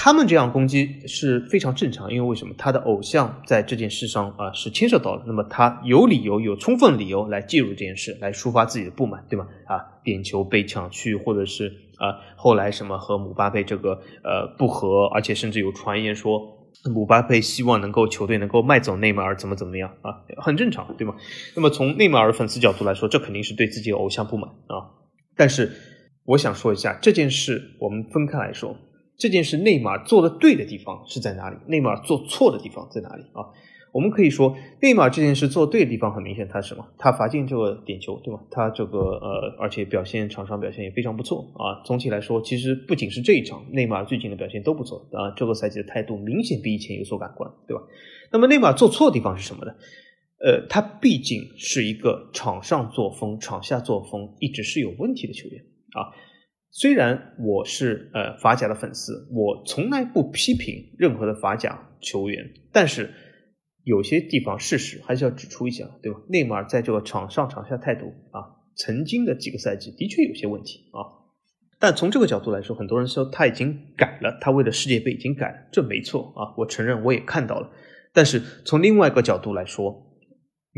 [0.00, 2.54] 他们这样攻击是非常正常，因为为什么？
[2.56, 9.48] 他的偶像在这件事上啊是牵涉到了，那么他有理由、有充分理由来介入这件事，来抒发自己的不满，对吗？
[9.66, 16.40] 啊，点球被抢去，或者是啊后来什么和姆巴佩这个呃不和，而且甚至有传言说
[16.94, 21.16] 姆巴佩希望能够球队能够卖走内马尔，怎么怎么样啊，很正常，对吗？
[21.56, 24.94] 那么从内马尔粉丝角度来说，这肯定是对自己的偶像不满啊。
[25.36, 25.72] 但是
[26.24, 28.76] 我想说一下这件事，我们分开来说。
[29.18, 31.56] 这件事内马尔做的对的地方是在哪里？
[31.66, 33.42] 内马尔做错的地方在哪里啊？
[33.90, 36.86] 我们可以说，内马尔这件事做对的地方很明显，他是什么？
[36.98, 38.40] 他罚进这个点球，对吧？
[38.50, 41.82] 他这个呃，而且表现场上表现也非常不错啊。
[41.84, 45.32] 总体来说，其实不仅是这一场，内马尔最近的表现都不错啊。
[45.36, 47.82] 这个赛季的态度明显比以前有所改观，对吧？
[48.30, 49.72] 那么内马尔做错的地方是什么呢？
[50.44, 55.60] 呃，他毕竟是一个场上作风、场下作风一直是有问题的球员
[55.94, 56.12] 啊。
[56.70, 63.10] 虽然我是呃法甲的粉丝，我从来不批评任何的法甲球员，但是
[63.84, 66.20] 有些地方事实还是要指出一下，对吧？
[66.28, 71.16] 内马尔在这个场上场下态度啊，曾经的几个赛季的确有些问题啊。
[71.80, 77.70] 但从这个角度来说，很多人说他已经改了，他为了世界杯已经改了，这没错啊，我承认我也看到了。
[78.12, 80.07] 但是从另外一个角度来说，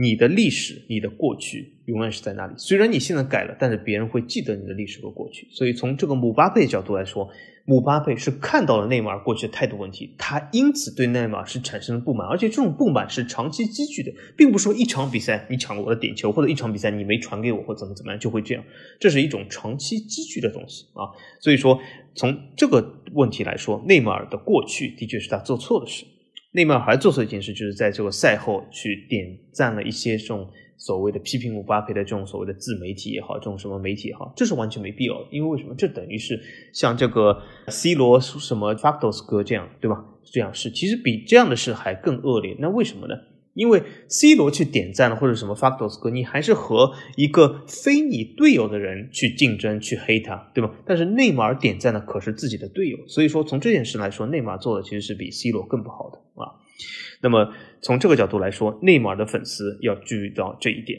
[0.01, 2.55] 你的历史、你的过去永远是在那里。
[2.57, 5.47] 虽然你现在改了，但是别人会记得你的历史和过去。
[5.51, 7.29] 所以从这个姆巴佩角度来说，
[7.67, 18.65] 姆巴佩是看到了内马尔过去的态度问题，他因此对内马尔是产生了不满，而且这种不满是长期积聚的，并不是说一场比赛你抢了我的点球，或者一场比赛你没传给我，或怎么怎么样就会这样。
[18.99, 21.13] 这是一种长期积聚的东西啊。
[21.41, 21.79] 所以说
[22.15, 26.07] 从这个问题来说，内马尔的过去的确是他做错的事。
[26.53, 35.29] 内马尔还做出一件事，就是在这个赛后去点赞了一些这种所谓的批评姆巴佩的这种所谓的自媒体也好，这种什么媒体也好，这是完全没必要的。
[35.31, 35.75] 因为为什么？
[35.77, 36.41] 这等于是
[36.73, 40.05] 像这个 C 罗什么 Factos 哥这样，对吧？
[40.25, 42.57] 这样是其实比这样的事还更恶劣。
[42.59, 43.15] 那为什么呢？
[43.55, 50.71] 因为 C 罗去点赞了或者什么 Factos 哥，你还是和一个非你队友的人去竞争去黑他，对吧？
[50.87, 56.57] 但是内马尔点赞的可是自己的队友，所以说从这件事来说，内马尔做的其实是比 C 罗更不好的啊。
[57.23, 60.99] 那么从这个角度来说，内马尔的粉丝要注意到这一点。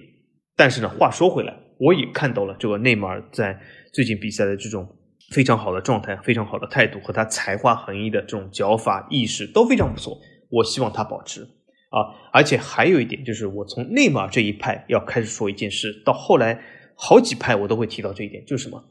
[0.56, 3.60] 但是呢，话说回来，我也看到了这个内马尔在
[3.92, 4.88] 最近比赛的这种
[5.32, 10.20] 非常好的状态、非常好的态度和他才华横溢的这种脚法意识都非常不错。
[10.50, 11.48] 我希望他保持。
[11.92, 16.58] 啊，而且还有一点就是，我从内马尔这一派要开始说一件事，到后来
[16.96, 18.82] 好几派我都会提到这一点，就是什么？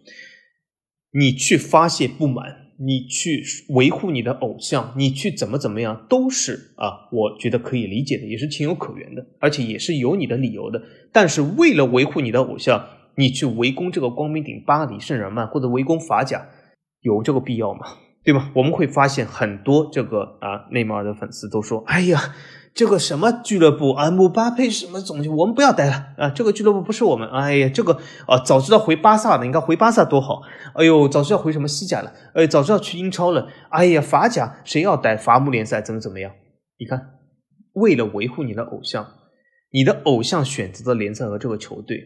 [1.12, 10.82] 你去发泄不满，你去维护你的偶像，你去怎么怎么样，都是啊，我觉得可以理解的，也是情有可原的，而且也是有你的理由的。
[11.10, 12.86] 但是为了维护你的偶像，
[13.16, 16.46] 你去围攻这个光明顶巴黎圣日耳曼或者围攻法甲，
[17.00, 17.80] 有这个必要吗？
[18.22, 18.50] 对吧？
[18.54, 22.20] 我们会发现很多这个啊内马尔的粉丝都说：“哎呀。”
[22.72, 26.30] 这个什么俱乐部啊，姆巴佩什么总监，我们不要待了啊！
[26.30, 30.40] 这个俱乐部不是我们，哎呀，这个啊，早知道回巴萨的，你看回巴萨多好！
[30.74, 35.16] 哎呦，早知道回什么西甲了，哎，早知道去英超了，哎呀，法甲谁要待？
[35.16, 36.32] 伐木联赛怎么怎么样？
[36.78, 37.18] 你看，
[37.74, 39.06] 为了维护你的偶像，
[39.72, 41.98] 你的偶像选择的联赛和这个球队，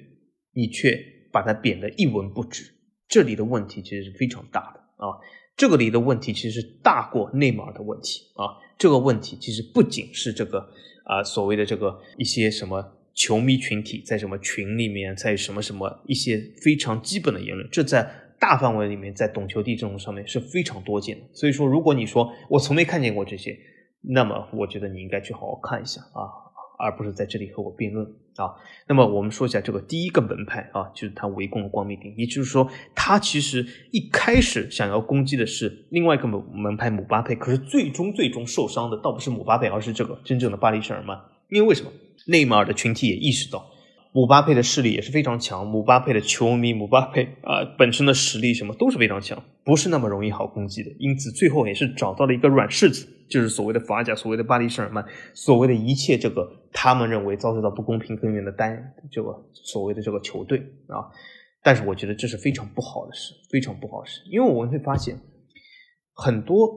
[0.55, 0.98] 你却
[1.31, 2.64] 把它贬得一文不值，
[3.07, 5.20] 这里的问题其实是非常大的啊！
[5.57, 8.63] 这个里的问题其实是大过内马尔的问题啊！
[8.77, 10.69] 这个问题其实不仅是这个
[11.05, 18.09] 啊所谓的这个一些什么球迷群体在什么群里面，在什么什么一些非常基本的言论，这在
[18.41, 21.25] 大范围里面，在懂球帝这种上面是非常多见的。
[21.33, 23.59] 所以说，如果你说我从没看见过这些，
[24.01, 26.44] 那么我觉得你应该去好好看一下啊。
[26.85, 28.53] 而不是在这里和我辩论啊。
[28.87, 41.18] 那么我们说一下这个第一个门派啊，就是他围攻了光明顶，也就是说，他其实一开始想要攻击的是另外一个门门派姆巴佩，可是最终最终受伤的倒不是姆巴佩，而是这个真正的巴黎圣日耳曼。
[41.49, 41.90] 因为为什么？
[42.27, 43.66] 内马尔的群体也意识到。
[44.16, 50.90] 姆巴佩的势力也是非常强，姆巴佩的球迷，姆巴佩啊本身的实力什么都是非常强，不是那么容易好攻击的。
[51.00, 61.11] 因此，最后也是找到了一个软柿子，就是所谓的法甲，所谓的巴黎圣日耳曼，所谓的一切这个他们认为遭受到不公平根源的单这个所谓的这个球队啊。
[61.64, 65.18] 但是，我觉得这是非常不好的事，非常不好的事，因为我们会发现
[66.12, 66.70] 很多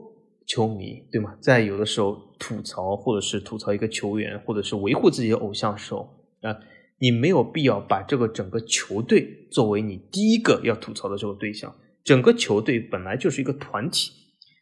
[0.44, 6.00] 球迷对吗，在有的时候吐槽或者是吐槽一个球员，或者是维护自己的偶像的时候
[6.42, 6.58] 啊。
[7.00, 11.74] 你没有必要把这个整个球队作为你第一个要吐槽的这个对象。
[12.04, 14.12] 整个球队本来就是一个团体，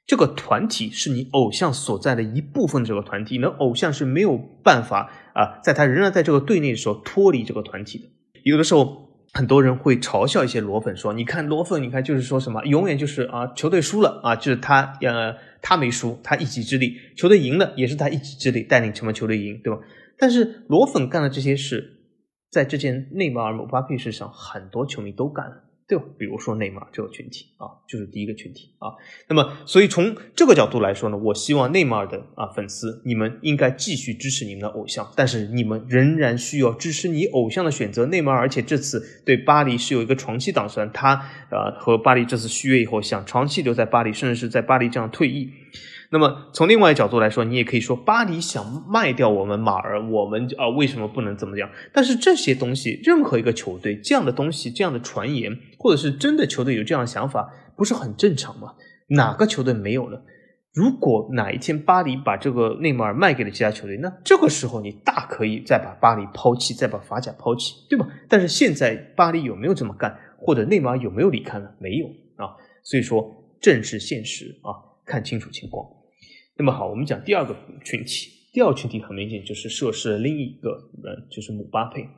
[0.04, 2.84] 这个团体是你偶像所在的一部分。
[2.84, 8.04] 这个团体，你的偶像是没有办法啊，在他仍然在这个队内的时候脱离这个团体的。
[8.42, 19.78] 有的时候，很多人会嘲笑一些裸粉说：“你看裸粉，你看就是说什么，永远就是啊，球队输了啊，就是他呃他没输，他一己之力；球队赢了也是他一己之力带领什么球队赢，对吧？
[20.18, 21.92] 但是裸粉干的这些事。
[22.50, 26.04] 在这件内马尔姆巴佩事上，很多球迷都干了，对吧？
[26.18, 28.94] 比如说内马尔这个群体啊，就是第一个群体啊。
[29.28, 38.38] 那么，所以从这个角度来说呢，我希望内马尔的啊粉丝，你们应该继续支持你们的偶像，但是你们仍然需要支持你偶像的选择，内马尔。
[38.38, 41.14] 而且这次对巴黎是有一个长期打算，他
[41.50, 45.50] 呃和巴黎这次续约以后，想长期留在巴黎，甚至是在巴黎这样退役。
[46.10, 51.68] 那么从另外一个角度来说，你也可以说巴黎想卖掉我们马尔，我们啊为什么不能怎么样？
[51.92, 58.74] 但是这些东西，任何一个球队这样的东西，这样的传言，或者是真的球队有这样的想法，不是很正常吗？
[59.08, 60.18] 哪个球队没有呢？
[60.72, 68.06] 如果哪一天巴黎把这个内马尔卖给了其他球队，那这个时候你大可以再把巴黎抛弃，再把法甲抛弃，对吧？
[68.28, 71.66] 但是现在巴黎有没有这么干，或者内马尔有没有离开呢？
[71.78, 72.06] 没有。
[72.36, 72.52] 啊。
[72.82, 73.26] 所以说，
[73.58, 74.68] 正视现实啊，
[75.06, 75.95] 看清楚情况。
[76.58, 80.70] 那么好，我们讲第二个群体，第二个群体很明显就是涉事的另一个
[81.02, 82.08] 人，就是姆巴佩。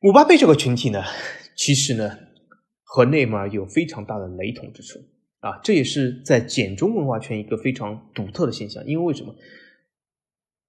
[0.00, 1.02] 姆巴佩这个群体呢，
[1.54, 2.18] 其实呢
[2.82, 4.98] 和内马尔有非常大的雷同之处
[5.40, 8.82] 啊，这也是在简中文化圈一个非常独特的现象。
[8.86, 9.34] 因为为什么？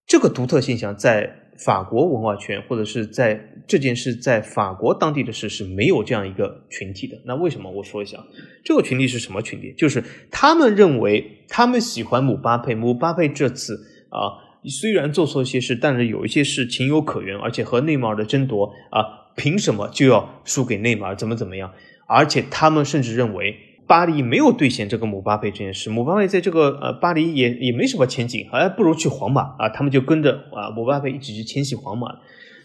[0.05, 7.19] 这个独特现象在法国文化圈，或者是在这件事在法国当地的事是没有这样一个群体的。
[7.25, 7.69] 那为什么？
[7.71, 8.17] 我说一下，
[8.63, 9.73] 这个群体是什么群体？
[9.77, 13.75] 就是他们认为他们喜欢姆巴佩，姆巴佩这次
[14.09, 21.15] 啊虽然做错一些事，但是有一些事情有可原，而且和内马尔的争夺啊，凭什么就要输给内马尔？
[21.15, 21.71] 怎么怎么样？
[22.07, 23.55] 而且他们甚至认为。
[23.91, 32.07] 巴黎没有兑现这个姆巴佩这件事，姆巴佩在这个呃巴黎也也没什么前景，还不如去皇马啊，他们就跟着啊姆巴佩一起去迁徙皇马。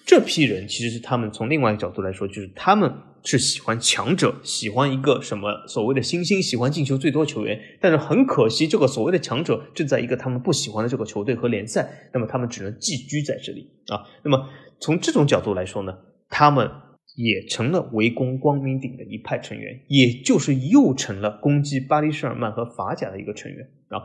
[0.04, 2.88] 这批人其实是他们从另外一个角度来说，就是他们
[3.24, 7.60] 是喜欢强者，喜欢一个什么所谓的新星，喜欢进球最多球员。
[7.80, 14.06] 但是很可惜，这个所谓的强者正在一个他们不喜欢的这个球队和联赛，那么他们只能寄居在这里啊。
[14.22, 15.92] 那么从这种角度来说呢，
[16.28, 16.70] 他们。
[17.16, 24.04] 也成了围攻光明顶的一派成员，也就是又成了攻击巴黎圣日耳曼和法甲的一个成员啊。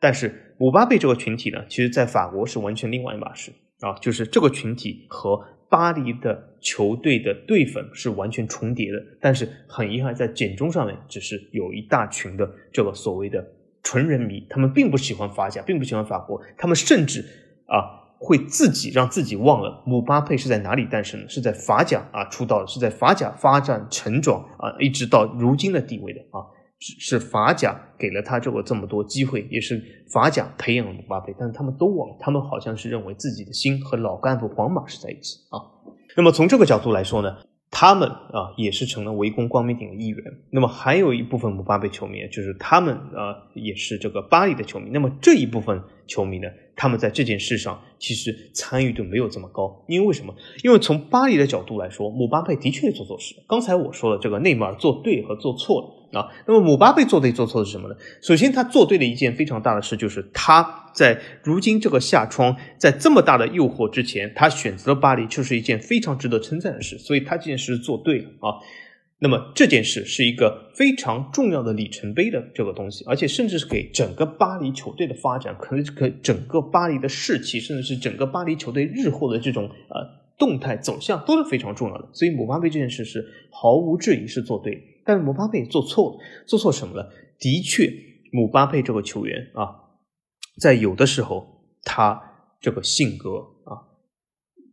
[0.00, 8.98] 但是姆巴佩这个群体呢，其实在法国是完全另外一码事啊，就是这个群体和巴黎的球队的队粉是完全重叠的。
[9.20, 13.44] 但是很遗憾，在简中上面只是有一大群的这个所谓的
[13.82, 17.24] 纯人迷，他们并不喜欢法甲，并不喜欢法国，他们甚至
[17.66, 18.01] 啊。
[18.24, 26.38] 会自己让自己忘了姆巴佩是在哪里诞生的，是在法甲啊出道的，是在法甲发展成长啊，一直到如今的地位的啊，
[26.78, 29.82] 是是法甲给了他这个这么多机会，也是
[30.12, 35.58] 法甲培养了姆巴佩，但是他们都忘了，他们好像是认为自己的心和老干部皇马是在一起啊。
[36.16, 37.36] 那么从这个角度来说呢，
[37.72, 40.22] 他们啊也是成了围攻光明顶的一员。
[40.50, 44.90] 那么还有一部分姆巴佩球迷，就是他们啊也是这个巴黎的球迷。
[44.92, 46.46] 那么这一部分球迷呢？
[46.74, 50.34] 他们在这件事上其实参与度没有这么高，因为为什么？
[50.64, 53.34] 因为从巴黎的角度来说，姆巴佩的确做错事。
[53.46, 55.80] 刚才我说了，这个内马尔做对和做错
[56.12, 56.28] 了啊。
[56.46, 57.94] 那么姆巴佩做对做错的是什么呢？
[58.22, 66.98] 首先，他做对的一件非常大的事，就是他在如今这个夏窗，在这么大的诱惑之前，他选择了巴黎，就是一件非常值得称赞的事。
[66.98, 68.56] 所以他这件事做对了啊。
[69.24, 80.04] 那么这件事是一个非常重要的里程碑的这个东西，而且甚至是给整个巴黎球队的发展，可能给整个巴黎的士气，甚至是整个巴黎球队日后的这种呃
[80.36, 82.08] 动态走向都是非常重要的。
[82.12, 87.08] 所以姆巴佩这件事是毫无质疑是做对，但是姆巴佩做错了，做错什么了？
[87.38, 87.88] 的确，
[88.32, 89.70] 姆巴佩这个球员啊，
[90.60, 91.46] 在有的时候
[91.84, 92.20] 他
[92.60, 93.86] 这个性格啊，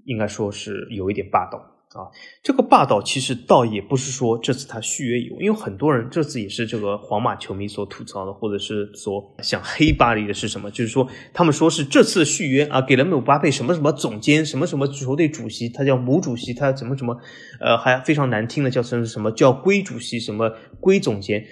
[0.06, 1.69] 应该说是有一点霸道。
[1.96, 2.06] 啊，
[2.44, 10.70] 这个霸道其实倒也不是说这次他续约有，因为很多人这次也是这个皇马球迷所吐槽的，或者是说想黑巴黎的是什么？
[10.70, 17.18] 就是说他们说是这次续约啊，给了姆巴佩什么什么总监，什么什么球队主席，他叫姆主席，他怎么怎么，
[17.60, 21.44] 呃，还非常难听的叫成什么叫龟主席，什么龟总监。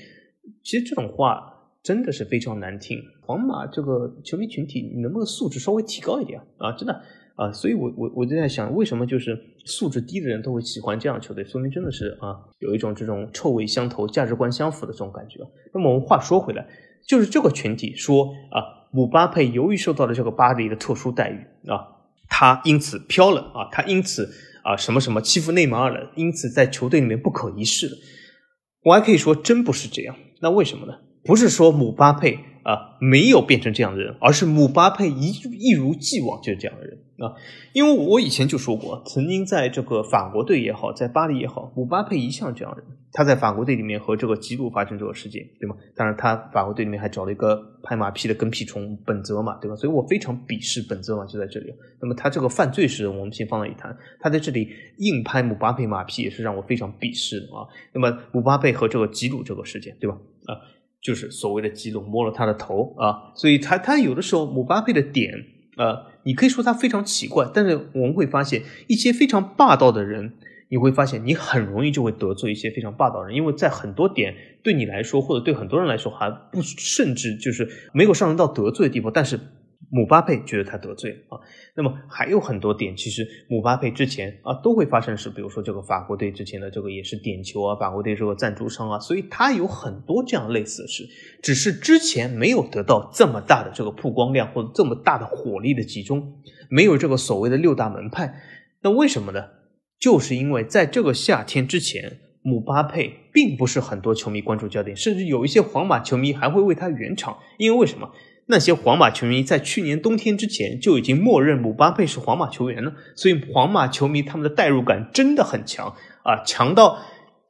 [0.64, 3.02] 其实这种话真的是非常难听。
[3.26, 6.74] 皇马这个球迷群体，你能不能素质稍微提高一点啊？
[6.74, 7.02] 真的。
[7.38, 11.44] 啊，所以，我我我就在想，为什么就是素质低的人都会喜欢这样的球队？
[11.46, 15.40] 说明真的是啊，有一种这种臭味相投、价值观相符的这种感觉。
[15.72, 16.68] 那么我们话说回来，
[17.08, 21.86] 就是这个群体说啊，姆巴佩由于受到了这个巴黎的特殊待遇啊，
[22.28, 24.28] 他因此飘了啊，他因此
[24.64, 27.96] 啊什么什么欺负内马尔了，因此在球队里面不可一世了。
[28.84, 30.16] 我还可以说，真不是这样。
[30.42, 30.94] 那为什么呢？
[31.24, 32.40] 不是说姆巴佩。
[32.68, 37.32] 啊，没有变成这样的人，而是姆巴佩一一如既往就是这样的人啊。
[37.72, 42.88] 因为我以前就说过，曾经在这个法国队也好，在巴黎也好，姆巴佩一向这样的人。
[43.14, 45.78] 他在法国队里面和这个吉鲁发生这个事件，对吗？
[45.96, 49.76] 当然，他法国队里面还找了一个拍马屁的跟屁虫本泽马，对吧？
[49.78, 51.74] 所以我非常鄙视本泽马就在这里。
[52.02, 53.98] 那么他这个犯罪时，我们先放在一谈。
[54.20, 57.66] 他在这里硬拍姆巴佩马屁，也是让我非常鄙视的啊。
[57.94, 60.18] 那么姆巴佩和这个吉鲁这个事件，对吧？
[60.48, 60.60] 啊。
[61.02, 65.34] 就是所谓的吉鲁摸了他的头啊，所以他他有的时候姆巴佩的点
[65.76, 70.34] 啊，你可以说他非常奇怪，但是我们会发现一些非常霸道的人，
[70.70, 79.40] 你会发现你很容易就会得罪一些非常霸道的人，因为在很多点对你来说或者对很多人来说还不甚至就是没有上升到得罪的地步，但是。
[79.90, 81.40] 姆巴佩觉得他得罪了啊，
[81.76, 91.08] 那么还有很多点，其实姆巴佩之前啊都会发生事，比如说这个法国队之前的这个也是点球啊，法国队这个赞助商啊，所以他有很多这样类似的事，
[91.42, 98.42] 只是之前没有得到这么大的这个曝光量或者这么大的火力的集中，没有这个所谓的六大门派，
[98.82, 99.46] 那为什么呢？
[100.00, 102.20] 就是因为在这个夏天之前。
[102.44, 108.10] 姆巴佩并不是很多球迷关注焦点，甚至有一些皇马球迷还会为他圆场，因为为什么？
[108.48, 117.00] 那些皇马球迷在去年冬天之前就已经默认姆巴佩是皇马球员了，所以皇马球迷他们的代入感真的很强啊，强到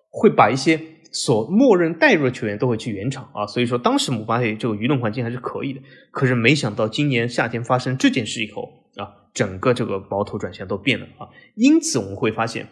[0.09, 0.79] 会把一些
[1.11, 3.45] 所默认代入的球员都会去圆场啊。
[3.47, 11.29] 所以说当时姆巴佩这个舆论环境还是可以的，可是没想到今年夏天发生这件事以后啊，整个这个矛头转向都变了啊。
[11.55, 12.67] 因此我们会发现。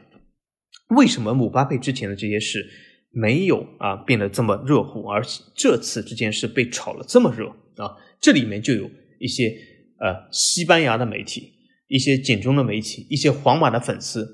[0.89, 2.63] 为什么姆巴佩之前的这些事
[3.09, 5.23] 没有啊变得这么热乎，而
[5.55, 7.47] 这次这件事被炒了这么热
[7.83, 7.97] 啊？
[8.25, 9.55] 这里面就有一些
[9.99, 11.53] 呃西班牙的媒体、
[11.87, 14.27] 一些简中的媒体、一些皇马的粉丝，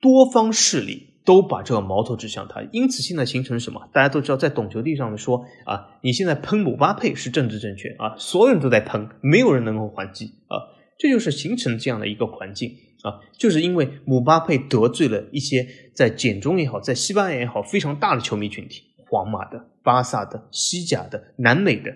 [0.00, 2.66] 多方势力都把这个矛头指向他。
[2.72, 3.86] 因此现在形成什么？
[3.92, 10.56] 大家都知道，在懂球帝上面说啊，你现在喷姆巴佩是政治正确啊，所有人都在喷，没有人能够还击啊，
[10.98, 12.74] 这就是形成这样的一个环境。
[13.02, 21.94] 啊，就是因为姆巴佩得罪了一些在简中也好，在西班牙也好非常大的球迷群体，皇马的、巴萨的、西甲的、南美的，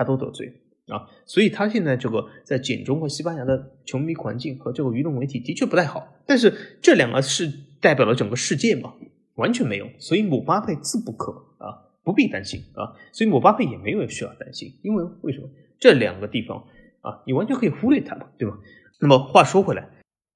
[0.00, 0.50] 他都得罪
[0.88, 6.08] 啊，所以他现在这个在简中和西班牙的球迷环境和这个舆论媒体的确不太好。
[6.24, 8.94] 但是这两个是代表了整个世界嘛？
[9.34, 16.64] 完全没有，所以姆巴佩自不可啊，不必担心啊，所以姆巴佩也没有需要担心，因为为什么这两个地方
[17.02, 18.58] 啊，你完全可以忽略它嘛，对吧？
[19.00, 19.88] 那么话说回来，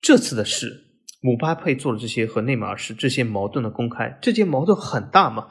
[0.03, 0.85] 这次的事，
[1.23, 5.49] 姆巴佩做了这些和内马尔是这些矛盾的公开，这些矛盾很大嘛？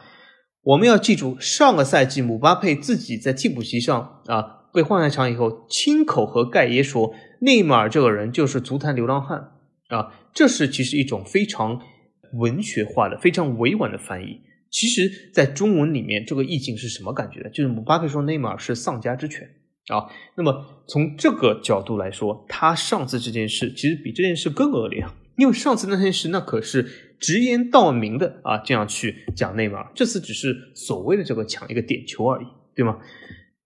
[0.63, 9.51] 我们要记住，上个赛季姆巴佩自己在替补席上啊被换下场以后，亲口和盖耶说，内马尔这个人就是足坛流浪汉
[9.89, 11.81] 啊，这是其实一种非常
[12.33, 14.39] 文学化的、非常委婉的翻译。
[14.71, 17.49] 其实，在中文里面，这个意境是什么感觉呢？
[17.49, 19.47] 就是姆巴佩说内马尔是丧家之犬。
[19.89, 25.05] 啊，那么从这个角度来说，他上次这件事其实比这件事更恶劣，
[25.37, 32.99] 因为上次那件事那可是直言道明的啊，这样去讲内马尔，这次只是所谓的这个抢一个点球而已，对吗？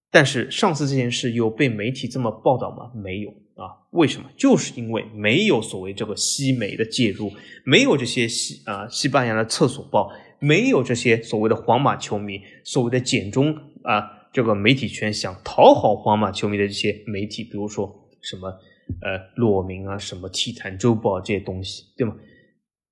[0.10, 2.92] 但是上次这件事有被媒体这么报道吗？
[2.96, 4.30] 没有啊，为什么？
[4.38, 7.32] 就是因为没有所谓这个西媒的介入，
[7.66, 14.14] 没有这些西啊西班牙的厕所报，没有这些所谓的皇马球迷，所谓的简中啊。
[14.34, 18.54] 这个媒体圈想讨好皇马球迷的这些媒体，比如说什么
[19.02, 22.16] 呃裸明啊，什么体坛周报这些东西，对吗？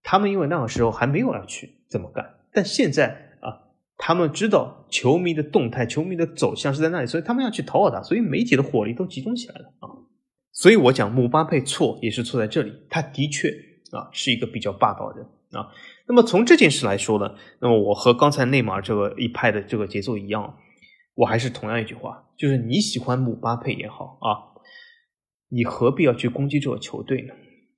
[0.04, 2.24] 他们因为那个时候还没有要去这么干，
[2.54, 9.90] 但现在啊，他们知道球迷的动态、球迷的走向是在那里，所以他们要去讨好他，所以媒体的火力都集中起来了啊。
[10.52, 13.50] 所以我讲姆巴佩错也是错在这里，他的确
[13.92, 15.70] 啊是一个比较霸道的人啊。
[16.08, 20.58] 那么从这件事来说呢，那么我和刚才内马尔这个一派的这个节奏一样。
[21.18, 24.55] 我还是同样一句话，就是你喜欢姆巴佩也好啊，
[25.56, 27.34] 你何必要去攻击这个球队呢？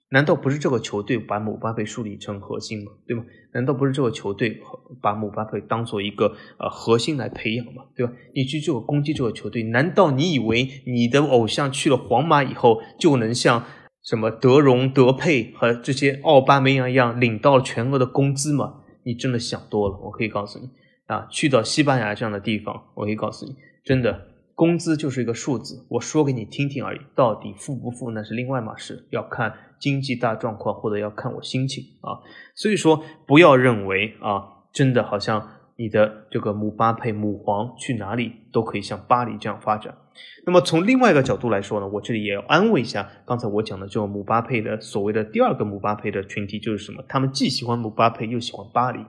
[0.10, 2.92] 难道不是这个球队把姆巴佩树立成核心吗？
[3.06, 3.24] 对吗？
[3.54, 4.60] 难道不是这个球队
[5.00, 7.84] 把姆巴佩当做一个呃核心来培养吗？
[7.96, 8.12] 对吧？
[8.34, 13.64] 你去这个攻击这个球队，难道你以为你的偶像去了皇马以后就能像
[14.02, 18.76] 什么德容、德佩和这些奥巴梅扬一样领到了全额的工资吗？
[19.04, 20.70] 你真的想多了，我可以告诉你。
[21.06, 32.18] 啊，去到西班牙这样的地方，我可以告诉你，真的工资就是一个数字，我说给你听听而已，到底付不付那是另外码事，要看经济大状况或者要看我心情啊。
[32.55, 34.41] 所以说，不要认为啊，
[34.74, 39.95] 真的好像你的这个姆巴佩姆皇去哪里都可以像巴黎这样发展。
[40.43, 47.03] 那么从另外一个角度来说呢，我这里也要安慰一下刚才我讲的这种姆巴佩的所谓的第二个姆巴佩的群体，就是什么？
[47.08, 49.05] 他们既喜欢姆巴佩又喜欢巴黎，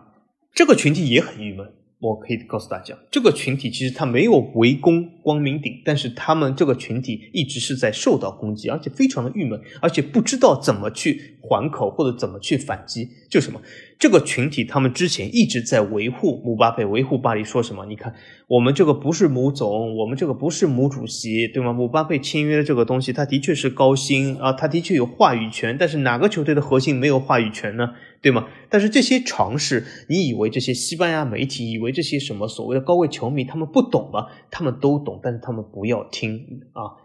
[0.52, 1.72] 这个群体也很郁闷。
[2.00, 13.08] 我可以告诉大家，这个群体其实他没有围攻光明顶，但是他们这个群体一直是在受到攻击，而且非常的郁闷，而且不知道怎么去还口或者怎么去反击。
[13.28, 13.60] 就什么，
[13.98, 17.84] 这个群体他们之前一直在维护姆巴佩，维护巴黎，说什么？
[17.86, 18.14] 你看，
[18.46, 21.72] 我们这个不是姆总，我们这个不是姆主席，对吗？
[21.72, 27.90] 姆巴佩签约的这个东西，他的确是高薪啊，他的确有话语权，但是哪个球队的核心没有话语权呢？
[28.20, 28.48] 对吗？
[28.68, 34.26] 但是这些尝试，你以为这些西班牙媒体，以为这些什么所谓的高位球迷，他们不懂吗？
[34.50, 36.36] 他们都懂，但是他们不要听
[36.72, 36.98] 啊，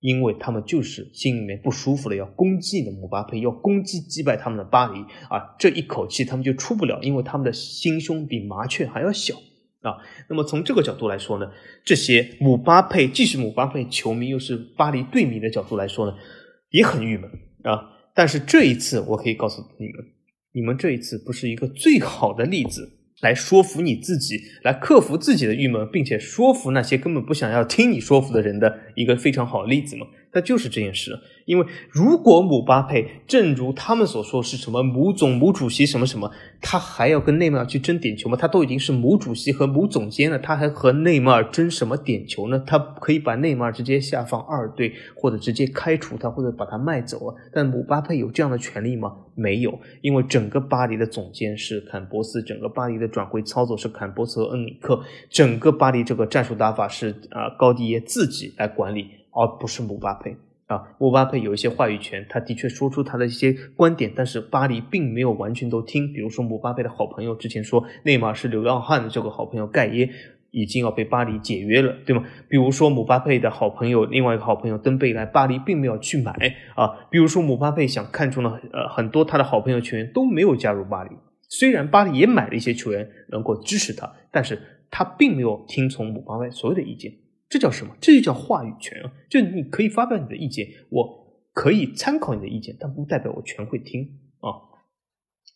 [0.00, 5.00] 因为他们就是心里面不舒服了，要攻击你的姆巴佩，要攻击击败他们的巴黎
[5.30, 9.34] 啊，这一口气他们就出不了，因为他们的心胸比麻雀还要小
[9.82, 9.98] 啊。
[10.28, 11.48] 那么从这个角度来说呢，
[11.84, 16.14] 这些姆巴佩既是姆巴佩球迷，又是巴黎队迷的角度来说呢，
[16.70, 17.30] 也很郁闷
[17.62, 17.92] 啊。
[18.14, 20.15] 但是这一次，我可以告诉你们。
[20.56, 22.90] 你们这一次不是一个最好的例子，
[23.20, 30.06] 来说服你自己，来克服自己的郁闷，并且说服那些根本不想要听你说服的人的一个非常好的例子吗？
[30.32, 31.20] 那就是这件事。
[31.46, 36.30] 因为如果姆巴佩正如他们所说是什么母总母主席什么什么，
[36.60, 38.36] 他还要跟内马尔去争点球吗？
[38.36, 42.62] 他都已经是母主席和母总监了，他还和内马尔争什么点球呢？
[42.66, 47.34] 他可以把内马尔直接下放二队，或者直接开除他，或者把他卖走啊。
[47.52, 49.16] 但姆巴佩有这样的权利吗？
[49.36, 60.36] 没有，因为整个巴黎的总监是坎波斯，整个巴黎的转会操作是坎波斯和恩里克，整个巴黎这个战术打法是啊高迪耶自己来管理，而不是姆巴佩。
[60.66, 66.12] 啊，姆巴佩有一些话语权，他的确说出他的一些观点，但是巴黎并没有完全都听。
[66.12, 70.10] 比如说，姆巴佩的好朋友之前说内马尔是流浪汉的这个好朋友盖耶
[70.50, 72.24] 已经要被巴黎解约了，对吗？
[72.48, 76.32] 比如说，姆巴佩的好朋友另外一个好朋友登贝莱，巴黎并没有去买
[76.74, 77.06] 啊。
[77.10, 81.10] 比如说，姆巴佩想看中的呃很多他的好朋友球员都没有加入巴黎，
[81.48, 84.60] 虽然巴黎也买了一些球员能够支持他，但是
[84.90, 87.12] 他并没有听从姆巴佩所有的意见。
[87.48, 87.96] 这叫什么？
[88.00, 89.12] 这就叫话语权啊！
[89.30, 94.02] 就你可以发表你的意见，我可以参考你的意见，但不代表我全会听
[94.40, 94.50] 啊。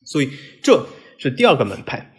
[0.05, 0.29] 所以
[0.63, 0.87] 这
[1.19, 2.13] 是第二个门派，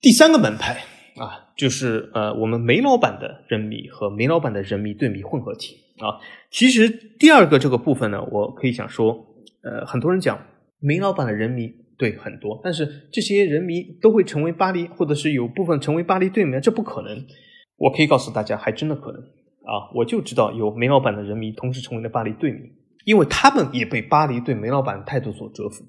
[0.00, 0.84] 第三个门派
[1.16, 6.18] 啊，就是呃，我们煤老板的人迷和煤老板的人迷对迷混合体啊。
[6.50, 9.26] 其实第二个这个部分呢，我可以想说，
[9.62, 10.46] 呃，很多人讲
[10.80, 17.26] 煤老板的人迷对很多，但是这些人迷都会成为巴黎，或者是有部分成为巴黎队迷，这不可能。
[17.76, 19.90] 我可以告诉大家，还真的可能啊！
[19.94, 22.70] 我就知道有煤老板的人迷同时成为了巴黎队迷，
[23.04, 25.84] 因为他们也被巴黎对煤老板的态度所折服，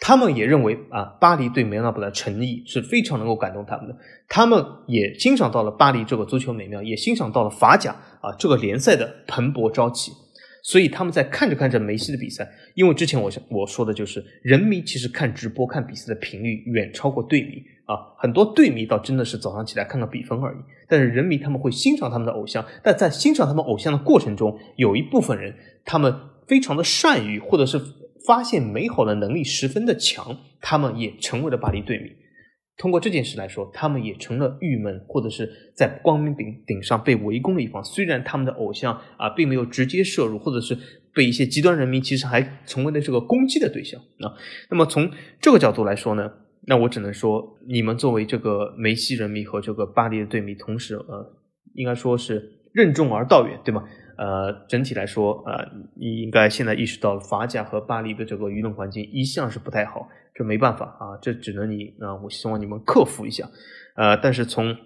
[0.00, 3.96] 他们也认为啊，巴黎对煤老板的诚意是非常能够感动他们的，
[4.28, 10.10] 他们也欣赏到了巴黎这个足球美妙，也欣赏到了法甲啊这个联赛的蓬勃朝气。
[10.60, 20.58] 所以他们在看着看着梅西的比赛，因为之前我想我说的就是，人迷其实看直播看比赛的频率远超过队迷啊，很多队迷倒真的是早上起来看看比分而已，
[20.88, 26.14] 但是人民他们会欣赏他们的偶像，但在欣赏他们偶像的过程中，有一部分人他们
[26.46, 27.78] 非常的善于或者是
[28.26, 32.10] 发现美好的能力十分的强，他们也成为了巴黎队迷。
[32.76, 37.82] 通过这件事来说，他们也成了郁闷或者是在光明顶顶上被围攻的一方。
[37.82, 40.78] 虽然他们的偶像啊并没有直接摄入，或者是
[41.12, 44.30] 被一些极端人民其实还成为了这个攻击的对象啊。
[44.70, 45.10] 那么从
[45.40, 46.30] 这个角度来说呢，
[46.68, 51.32] 那我只能说，你们作为这个梅西人迷和这个巴黎的队迷，同时呃，
[51.72, 53.82] 应该说是任重而道远，对吗？
[54.18, 55.66] 呃，整体来说，呃，
[55.96, 60.08] 你应该现在意识到法甲和巴黎的这个舆论环境一向是不太好。
[60.34, 63.48] 这没办法啊，这只能你啊，我希望你们克服一下，
[63.96, 64.76] 呃，但是从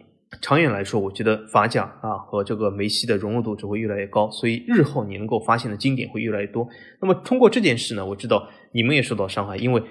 [0.40, 6.68] 长远来说，我觉得法甲啊和这个梅西的融入度只会越来越高，所以日后你能够发现的经典会越来越多。
[7.00, 9.82] 那么通过这件事呢，我知道你们也受到伤害，因为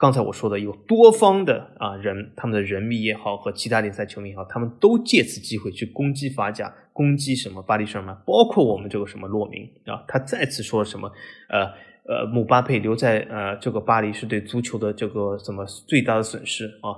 [0.00, 11.12] 刚才我说的有多方的啊人，他们的人迷也好和其他联赛球迷也好，他们都借此机会去攻击法甲，攻击什么巴黎圣日曼，包括我们这个什么洛明啊，他再次说什么
[11.50, 11.90] 呃。
[12.08, 16.96] 呃，姆巴佩留在呃这个巴黎是对足球的这个什么最大的损失啊？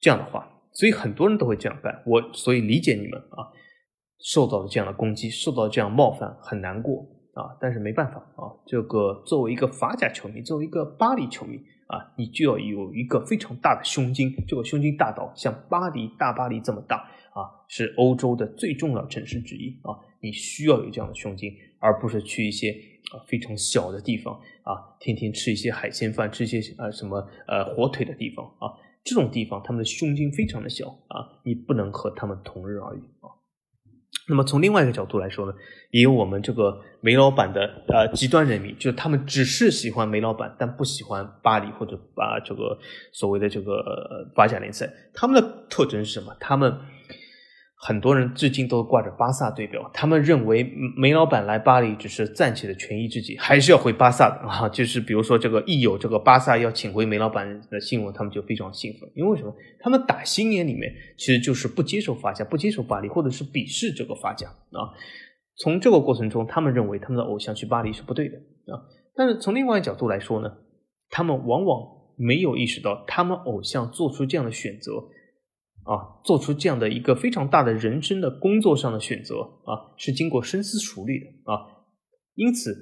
[0.00, 2.02] 这样的话，所以很多人都会这样干。
[2.06, 3.52] 我所以理解你们啊，
[4.20, 7.04] 受到了这样的攻击，受到这样冒犯，很难过
[7.34, 7.58] 啊。
[7.60, 11.58] 但是没办法啊，这个作为一个法甲球迷，作为一个巴黎球迷
[11.92, 14.34] 啊，你就要有一个非常大的胸襟。
[14.48, 16.96] 这个胸襟大到像巴黎大巴黎这么大
[17.34, 22.74] 啊，是欧洲的最重要城市之一啊，你需要有这样的胸襟，而不是去一些。
[23.12, 24.32] 啊，非常小的地方
[24.62, 28.72] 啊，天天吃一些海鲜饭，吃一些呃什么呃火腿的地方啊，
[29.04, 33.28] 这种地方他们的胸襟非常的小啊，你不能和他们同日而语啊。
[34.28, 35.52] 那么从另外一个角度来说呢，
[35.90, 42.78] 也有我们这个煤老板的呃极端人民，就是他们只是喜欢煤老板，但不喜欢巴黎或者把这个
[43.12, 44.88] 所谓的这个法甲联赛。
[45.12, 46.36] 他们的特征是什么？
[46.38, 46.72] 他们。
[47.84, 50.62] 很多人至今都挂着巴萨队标，他们认为
[50.96, 54.68] 梅老板来巴黎只是暂且的权宜之计，还是要回巴萨的啊。
[54.70, 59.52] 就是比如说这个一有这个巴萨要请回梅老板的新闻，他们就非常兴奋，因为什么？
[59.80, 64.94] 他们打心眼里面其实就是不接受法甲，不接受巴黎，或者是鄙视这个法甲啊。
[65.56, 68.36] 从这个过程中，他们认为他们的偶像去巴黎是不对的
[68.72, 68.78] 啊。
[69.16, 70.48] 但是从另外一个角度来说呢，
[71.10, 71.80] 他们往往
[72.16, 74.92] 没有意识到，他们偶像做出这样的选择。
[75.84, 81.66] 啊，做出这样的一个非常大的人生的工作上的选择啊，是经过深思熟虑的啊。
[82.34, 82.74] 因此，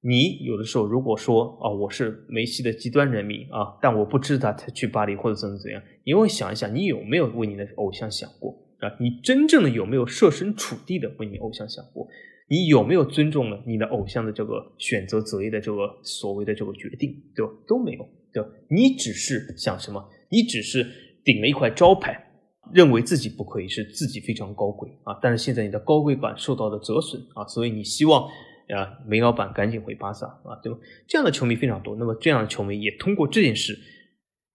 [0.00, 8.90] 你有的时候如果说啊，我是梅西的极端人民啊，但我不知道他去巴黎或者怎么怎样，你会想一想，你有没有为你的偶像想过啊？
[9.00, 12.06] 你真正的有没有设身处地的为你偶像想过？
[12.50, 17.52] 你有没有尊重了你的偶像的这个选择择业的这个所谓的这个决定，对吧？
[17.66, 18.48] 都没有，对吧？
[18.68, 20.02] 你只是想什么？
[20.30, 20.86] 你只是
[21.24, 22.24] 顶了一块招牌。
[22.72, 30.78] 认为自己不可以是自己非常高贵啊，但是现在你的高贵感受到了折损啊，所以你希望啊，梅老板赶紧回巴萨啊，对吧？
[31.06, 31.96] 这样的球迷非常多。
[31.96, 33.78] 那么这样的球迷也通过这件事，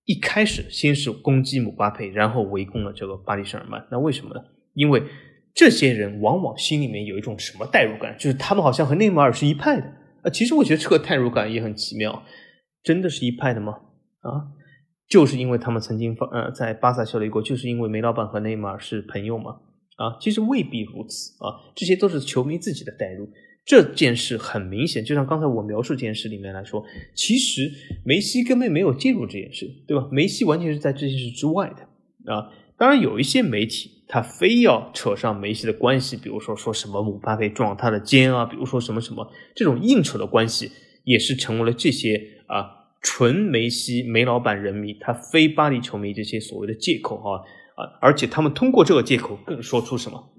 [0.05, 3.87] 一开始先是攻击姆巴佩，然后围攻了这个巴黎圣日耳曼。
[3.89, 4.41] 那为什么呢？
[4.73, 5.03] 因为
[5.55, 9.85] 这些人往往心里面有一种什么代入感，就是他们好像和内马尔是一派的
[10.23, 10.29] 啊。
[10.29, 12.23] 其实我觉得这个代入感也很奇妙，
[12.83, 13.73] 真的是一派的吗？
[14.21, 14.47] 啊，
[15.13, 19.57] 就是因为他们曾经呃在巴萨效力过，就是因为梅老板和内马尔是朋友吗？
[19.97, 23.29] 啊，其实未必如此啊，这些都是球迷自己的代入。
[23.63, 26.83] 这件事很明显，就像刚才我描述这件事里面来说，
[27.13, 27.71] 其实
[28.03, 30.09] 梅西根本没有介入这件事，对吧？
[30.11, 32.49] 梅西完全是在这件事之外的啊。
[32.75, 40.71] 当然，有一些媒体他非要扯上梅西的关系，比如说说什么姆巴佩撞他的肩啊，比如说什么什么这种硬扯的关系，
[41.03, 47.43] 也是成为了这些啊纯梅西梅老板人迷他非巴黎球迷这些所谓的借口啊。
[47.75, 47.89] 啊！
[47.99, 50.31] 而且他们通过这个借口，更说出什么？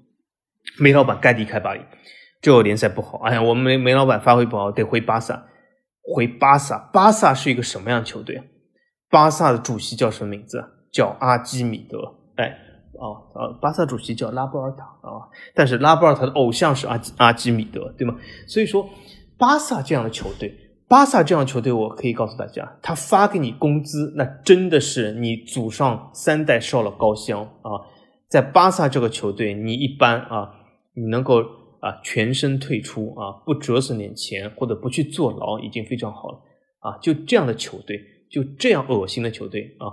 [0.79, 1.81] 梅老板该离开巴黎，
[2.41, 3.19] 这个联赛不好。
[3.25, 5.49] 哎呀，我们梅梅老板发挥不好，得回巴萨。
[6.15, 8.41] 回巴萨，巴萨是一个什么样的球队？
[9.11, 10.65] 巴萨的主席叫什么名字？
[10.93, 11.99] 叫阿基米德。
[12.37, 12.57] 哎，
[12.93, 15.27] 哦，呃，巴萨主席叫拉波尔塔啊。
[15.57, 18.15] 但是拉波尔塔的偶像是阿基阿基米德，对吗？
[18.47, 18.89] 所以说，
[19.37, 20.57] 巴萨这样的球队。
[20.95, 27.83] 巴萨这样球队，我可以告诉大家，他发给你工资，那真的是你祖上三代烧了高香啊！
[28.29, 30.55] 在巴萨这个球队，你一般啊，
[30.95, 31.41] 你能够
[31.81, 36.39] 啊全身退出啊，不折损点钱或者不去坐牢，已经非常好了
[36.79, 36.97] 啊！
[37.03, 39.91] 就这样的球队，就这样恶心的球队啊，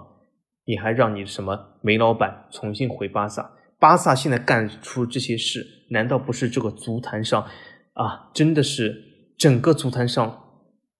[0.66, 3.52] 你还让你什么梅老板重新回巴萨？
[3.80, 7.42] 巴萨现在干出这些事，难道不是这个足坛上
[7.94, 10.38] 啊，真的是整个足坛上？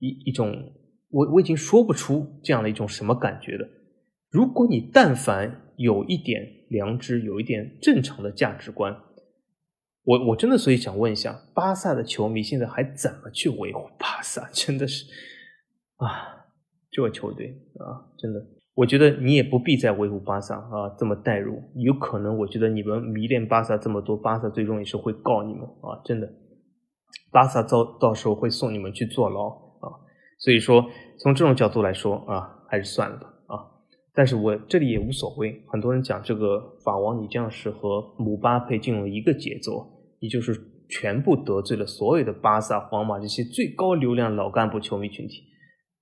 [0.02, 0.74] 一一种，
[1.10, 3.68] 我我已经说不出这样的一种什么感觉了。
[4.32, 8.98] 如果你但凡有一点良知，有一点正常的价值观，
[10.04, 14.50] 我我真的所以想问一下，巴萨的球迷现在还怎么去维护巴萨？
[14.52, 15.06] 真的是
[15.98, 16.48] 啊，
[16.90, 18.44] 这个球队啊，真的，
[18.74, 26.28] 我觉得你也不必再维护巴萨啊，这么带入，有可能我觉得你们迷恋巴萨这么多，巴萨最终也是会告你们啊，真的，
[27.32, 29.71] 巴萨到到时候会送你们去坐牢。
[30.42, 30.86] 所以说，
[31.20, 33.56] 从这种角度来说啊，还是算了吧啊。
[34.14, 35.64] 但是我这里也无所谓。
[35.68, 39.88] 很多人讲这个法王，你这样是和姆巴佩进入一个节奏，
[40.20, 45.44] 你就是全部得罪了所有的巴萨、皇马这些最高流量老干部球迷群体。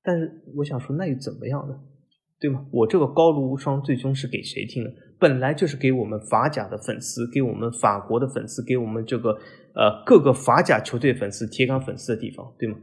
[0.01, 1.75] 但是我想说，那又怎么样呢？
[2.39, 2.65] 对吗？
[2.71, 4.89] 我这个高卢无双最终是给谁听的？
[5.19, 9.31] 本来就是给我们法甲的粉丝，给我们法国的粉丝，给我们这个
[9.75, 12.77] 呃各个法甲球队粉丝、铁杆粉丝的地方，对吗？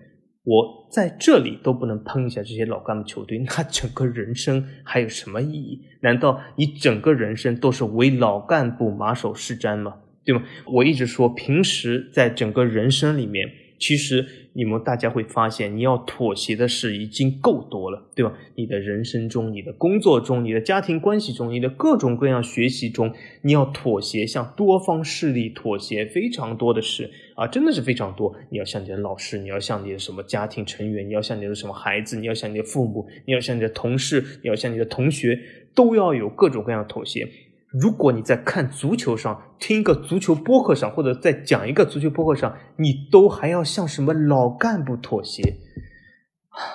[0.47, 5.83] 我在这里都不能喷一下这些老干部球队， 那整个人生还有什么意义？
[6.03, 9.97] 难道你整个人生都是为老干部马首是瞻吗？
[10.25, 10.43] 对吗？
[10.67, 14.27] 我一直说，平时在整个人生里面，其实。
[14.57, 18.33] 你们大家会发现，你要妥协的事已经够多了，对吧？
[18.55, 23.13] 你的人生中、你的工作中、你的家庭关系中、你的各种各样学习中，
[23.43, 28.35] 你要妥协，向多方势力妥协，非常多的事啊，真的是非常多。
[28.49, 35.39] 你要向你的老师，你要向你的什么家庭成员，你要向你的什么孩子，你要向你的父母，你要向你的同事，你要向你的同学，
[35.75, 37.29] 都要有各种各样的妥协。
[37.69, 45.43] 如果你在看足球上听一个足球播客上，或者在讲一个足球播客上，你都还要向什么老干部妥协，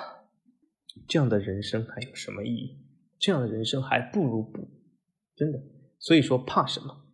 [1.08, 2.78] 这样的人生还有什么意义？
[3.18, 4.68] 这样的人生还不如不，
[5.34, 5.58] 真的。
[5.98, 7.04] 所以说怕什么？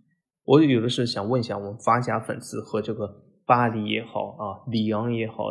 [0.44, 5.44] 我有的是想问一下我们法甲粉丝和这个巴黎也好啊，里昂也好。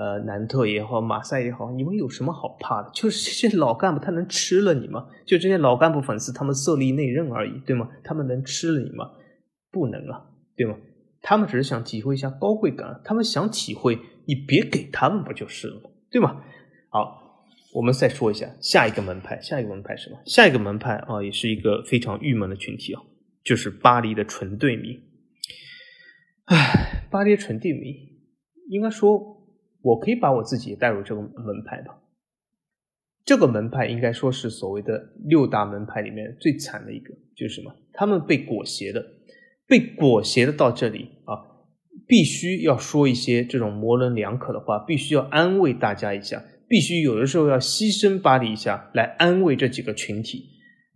[0.00, 2.90] 呃，南特也好，马赛也好，你们有什么好怕的？
[2.94, 5.06] 就是这些老干部，他能吃了你吗？
[5.26, 7.86] 就这些老干部粉丝，他们色厉内荏而已，对吗？
[8.02, 9.10] 他们能吃了你吗？
[9.70, 10.24] 不能啊，
[10.56, 10.74] 对吗？
[11.20, 16.40] 他们只是想体会一下高贵感，他们想体会，你别给他们不就是了吗，对吗？
[16.88, 17.44] 好，
[17.74, 20.16] 我们再说一下下一个门派，下一个门派什么？
[20.24, 23.02] 下一个门派啊，也是一个非常郁闷的群体啊，
[23.44, 24.98] 就是巴黎的纯队迷。
[26.46, 27.94] 唉，巴黎纯队迷，
[28.70, 29.36] 应该说。
[29.82, 31.96] 我可以把我自己也带入这个门派吧。
[33.24, 37.72] 这个门派应该说是所谓的六大门派里面最惨的一个，就是什么？
[37.92, 39.04] 他们被裹挟的，
[39.66, 41.36] 被裹挟的到这里啊，
[42.08, 50.44] 必须要说一些这种模棱两可的话，必须要安慰大家一下，必须有的时候要牺牲巴黎一下来安慰这几个群体。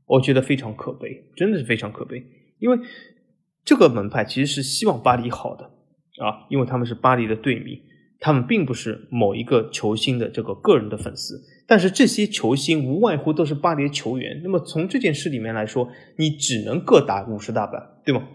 [0.06, 2.22] 我觉得非常可悲，真的是非常可悲。
[2.58, 2.78] 因为
[3.64, 5.64] 这个门派其实是希望巴黎好的
[6.24, 7.80] 啊，因为他们是巴黎的队迷。
[8.24, 14.40] 他们并不是某一个球星的这个个人的粉丝，但是这些球星无外乎都是巴黎球员。
[14.42, 18.26] 那么从这件事里面来说，你只能各打五十大板，对吗？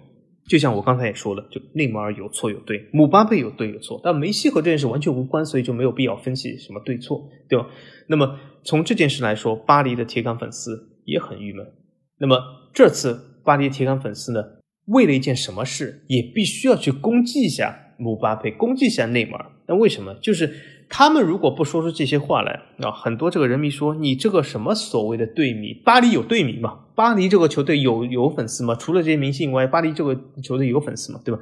[0.48, 7.68] 就像我刚才也说了，就内马尔有错有对，姆巴佩有对有错，但梅西和这件事完全无关，所以就没有必要分析什么对错，对吧？
[8.06, 11.66] 那么从这件事来说，巴黎的铁杆粉丝也很郁闷。
[12.20, 12.38] 那么
[12.76, 14.44] 这次巴黎铁杆粉丝呢，
[14.86, 19.52] 为了一件什么事，也必须要去攻击一下姆巴佩，攻击一下内马尔。
[19.70, 20.14] 那为什么？
[20.16, 20.52] 就是
[20.90, 26.80] 他们如果不说出这些话来啊，很多这个人迷说你这个什么所谓的队迷，巴黎有队迷吗？
[26.96, 28.76] 巴黎这个球队有有粉丝吗？
[28.76, 31.22] 除了这些明星以外，巴黎这个球队有粉丝吗？
[31.24, 31.40] 对吧？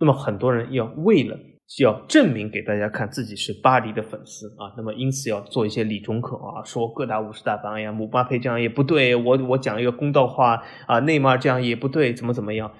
[0.00, 1.38] 那么很多人要为了
[1.80, 12.72] 要证明给大家看自己是巴黎的粉丝啊，那么因此要做一些理中客啊，说各大五十大板，呀，姆巴佩这样也不对，我我讲一个公道话啊，内马尔这样也不对，怎么怎么样？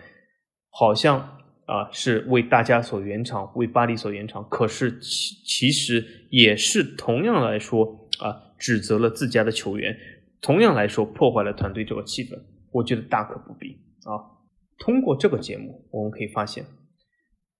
[0.70, 1.37] 好像
[1.68, 9.94] 啊是为大家所圆场，为巴黎所圆场，可是其其实也是同样来说啊，指责了自家的球员。
[10.40, 12.40] 同样来说，破坏了团队这个气氛，
[12.72, 13.72] 我觉得大可不必
[14.04, 14.38] 啊。
[14.78, 16.64] 通过这个节目，我们可以发现，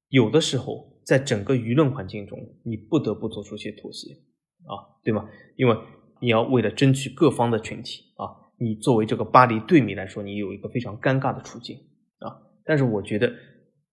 [0.09, 4.13] 有的时候在整个舆论环境中，你不得不做出些妥协
[4.65, 5.29] 啊，对吗？
[5.57, 5.77] 因为
[6.21, 11.77] 你要为了争取各方的群体啊，你作为这个巴黎队迷来说，你有一个非常尴尬的处境
[12.21, 12.39] 啊。
[12.65, 13.33] 但是我觉得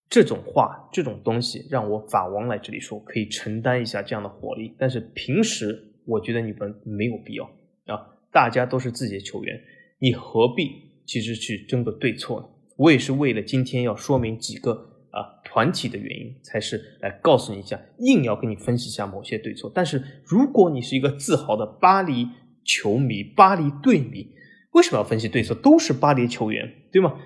[0.10, 4.74] 这种话、这种东西，让我法王来这里说，可以承担一下这样的火力。
[4.78, 7.44] 但是平时，我觉得你们没有必要
[7.88, 8.16] 啊。
[8.32, 9.60] 大家都是自己的球员，
[10.00, 10.72] 你何必
[11.06, 12.48] 其实去争个对错呢？
[12.78, 14.72] 我也是为了今天要说明几个
[15.10, 19.72] 啊团体的原因，才是来告诉你一下，硬要跟你分析一下某些对错。
[19.74, 22.28] 但是如果你是一个自豪的巴黎
[22.64, 24.30] 球迷、巴黎队迷，
[24.72, 25.56] 为什么要分析对错？
[25.56, 27.18] 都是巴黎球员，对吗？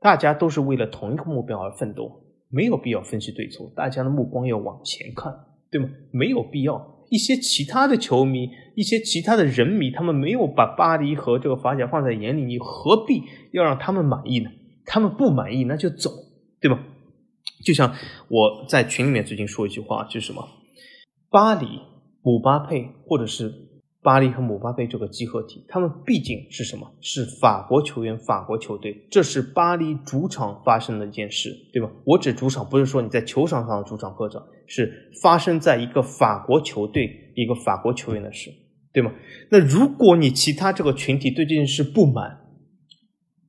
[0.00, 2.21] 大家都是为了同一个目标而奋斗，
[2.52, 3.72] 没有必要分析对错。
[3.74, 5.34] 大家的目光要往前看，
[5.70, 5.88] 对吗？
[6.10, 7.04] 没有必要。
[7.08, 13.22] 一些其他的球迷，一些其他的人迷，他们没有把巴黎和这个法甲放在眼里，你何必
[13.52, 14.50] 要让他们满意呢？
[14.84, 16.10] 他们不满意那就走，
[16.60, 16.78] 对吧？
[17.64, 17.94] 就像
[18.28, 20.46] 我在群里面最近说一句话，就是什么？
[21.30, 21.66] 巴黎、
[22.22, 23.71] 姆巴佩，或者是。
[24.02, 26.90] 巴黎和姆巴佩这个集合体，他们毕竟是什么？
[27.00, 31.88] 是法国球员、法国球队，这是巴黎主场发生的一件事，对吧？
[32.04, 38.50] 我指主场，不是说你在球场上的主场客场，是发生在一个法国球队、一个法国球员的事，
[38.92, 39.12] 对吗？
[39.50, 42.40] 那如果你其他这个群体对这件事不满，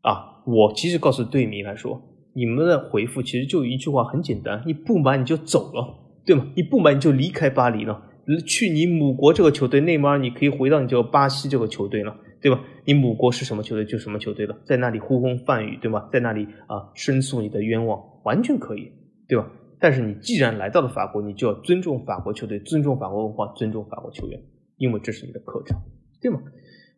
[0.01, 1.99] 啊，我其实告诉队迷来说，
[2.35, 6.45] 你们的回复其实就一句话，很简单：你不满你就走了，对吗？
[6.55, 8.11] 你不满你就离开巴黎了。
[8.47, 12.63] 去你母国这个球队，内马尔，你可以回到你这个巴西这个球队了，对吧？
[12.85, 16.07] 你母国是什么球队就什么球队了，在那里呼风唤雨，对吧？
[16.11, 18.91] 在那里啊申诉你的冤枉，完全可以，
[19.27, 19.51] 对吧？
[19.79, 24.41] 但是你既然来到了法国，你就要尊重法国球队，尊重法国文化，尊重法国球员，
[24.77, 25.81] 因为这是你的客场，
[26.21, 26.41] 对吗？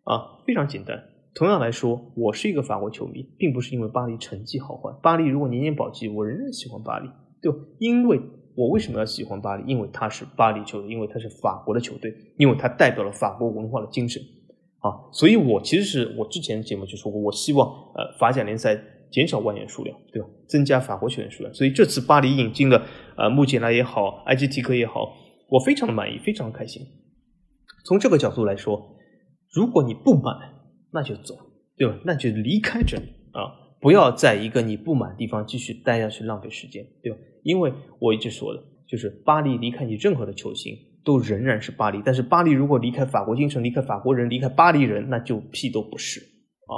[0.04, 1.04] 啊，非常简单。
[1.34, 7.10] 同样来说，我是一个法国球迷，并不是因为巴黎成绩好坏，巴黎如果年年保级，我仍然喜欢巴黎，
[7.42, 7.58] 对吧？
[7.80, 8.22] 因为。
[8.56, 9.64] 我为什么要喜欢巴黎？
[9.70, 14.22] 因为他是巴黎球队，因为他是法国的球队，因为他代表了法国文化的精神
[14.80, 14.90] 啊！
[15.12, 18.80] 所以，我其实是我之前节目就说过，我希望呃法甲联赛
[19.12, 20.28] 减少外援数量，对吧？
[20.48, 21.54] 增加法国球员数量。
[21.54, 22.82] 所以这次巴黎引进的
[23.18, 25.14] 呃穆杰拉也好，埃及提克也好，
[25.50, 26.82] 我非常的满意，非常的开心。
[27.86, 28.96] 从这个角度来说，
[29.52, 30.36] 如果你不满，
[30.92, 31.36] 那就走，
[31.78, 31.98] 对吧？
[32.06, 33.04] 那就离开这里
[33.34, 33.52] 啊！
[33.82, 37.18] 不要在一个你不满的地方继续待下去，浪费时间，对吧？
[37.46, 46.20] 因为我一直说的，就是巴黎离开你任何的球星都仍然是巴黎，但是巴黎如果离开法国精神，离开法国人，离开巴黎人，那就屁都不是
[46.66, 46.74] 啊！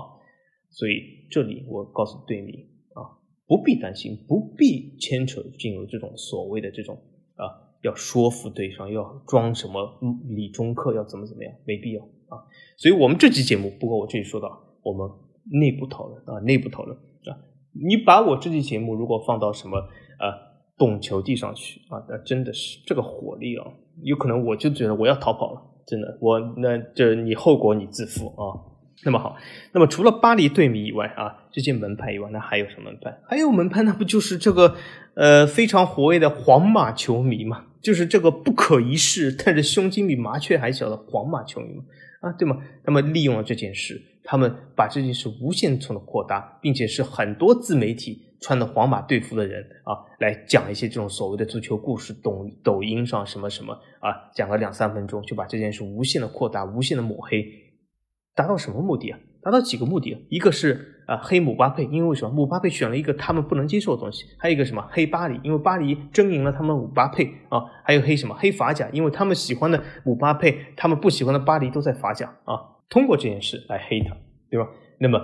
[0.70, 2.52] 所以这里我告诉队迷
[2.94, 3.16] 啊，
[3.48, 6.98] 不必担心，不必牵扯进入这种所谓的这种
[7.38, 7.48] 啊，
[7.84, 9.98] 要说服对方，要装什么
[10.36, 12.44] 理中客，要怎么怎么样，没必要啊！
[12.76, 15.10] 所以我们这期节目，不过我这里说到，我们
[15.50, 17.40] 内部讨论啊，内部讨论啊，
[17.72, 20.47] 你把我这期节目如果放到什么啊？
[20.78, 23.66] 懂球递上去啊，那真的是这个火力啊，
[24.04, 28.76] 有可能我就觉得我要逃跑了，真的，我那这你后果你自负啊。
[29.06, 29.38] 那么好，
[29.74, 33.16] 那么除了巴黎队迷以外啊，这些门派以外，那还有什么门派？
[33.28, 34.76] 还有门派，那不就是这个
[35.14, 37.66] 呃非常活跃的皇马球迷嘛？
[37.80, 41.84] 就是这个不可一世，但是胸襟比麻雀还小的皇马球迷嘛？
[42.22, 42.58] 啊，对吗？
[42.86, 48.24] 那么利用了这件事，他们把这件事无限层的扩大，并且是很多自媒体。
[48.42, 57.46] 穿的皇马队服的人啊，来讲一些这种所谓的足球故事，抖抖音上什么什么啊，讲个两三分钟就把这件事无限的扩大，无限的抹黑，
[58.36, 59.20] 达到什么目的啊？
[59.42, 60.20] 达到几个目的啊？
[60.30, 64.26] 一个是啊黑姆巴佩，因为为什么姆巴佩选了一个他们不能接受的东西？
[64.38, 72.60] 还有一个什么黑巴黎，因为巴黎争赢了他们姆巴佩啊，还有黑什么黑法甲，因为他们喜欢的姆巴佩，他们不喜欢的巴黎都在法甲啊，
[72.90, 74.16] 通过这件事来黑他，
[74.52, 74.70] 对吧？
[75.00, 75.20] 那么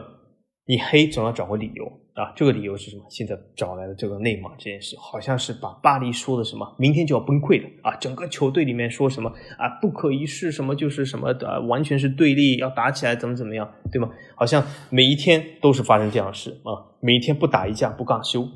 [0.65, 2.02] 你黑总要找个理由。
[2.15, 3.03] 啊，这个理由是什么？
[3.09, 7.95] 现在找来的这个内马尔这件事，好像是把巴黎说的什么，明天就要崩溃了啊！
[7.95, 14.09] 整个球队里面说什么啊，不可一世，什么就是什么的，完全是对立，要打起来，怎么怎么样，对吗？
[14.35, 18.47] 好像每一天都是发生这样的事啊，每一天不打一架不罢休，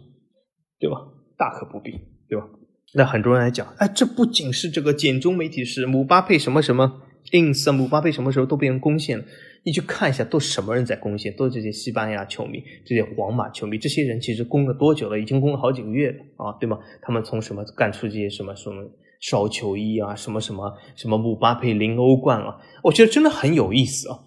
[0.80, 0.98] 对吧？
[1.36, 1.92] 大可不必，
[2.30, 2.46] 对吧？
[2.94, 7.02] 那很多人来讲，哎，这不仅是这个简中媒体是姆巴佩什么什么
[7.32, 9.26] ins，姆巴佩什么时候都被人攻陷了。
[9.64, 11.36] 你去看一下，都什么人在攻陷？
[11.36, 13.78] 都是这些西班牙球迷，这些皇马球迷。
[13.78, 15.20] 这些人其实攻了多久了？
[15.20, 16.80] 已经攻了好几个月了啊，对吗？
[17.02, 18.84] 他们从什么干出这些什么什么
[19.20, 22.58] 烧球衣啊，什么什么什么姆巴佩零欧冠啊？
[22.84, 24.20] 我觉得真的很有意思啊。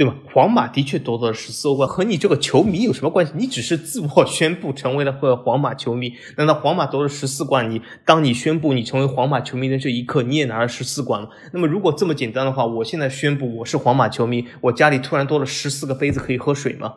[0.00, 0.16] 对吧？
[0.32, 3.34] 皇马的确夺得了十四欧冠，和你这个球迷有什么关系？
[3.36, 6.14] 你只是自我 宣布成为了个皇马球迷。
[6.38, 7.70] 难道皇马夺了十四冠？
[7.70, 11.28] 你当你宣布你成为皇马球迷的这一刻，你也拿了十四冠了？
[11.52, 16.94] 那么如果这么简单的话，我现在宣布我是皇马球迷，我家里突然多了十四个杯子可以喝水吗？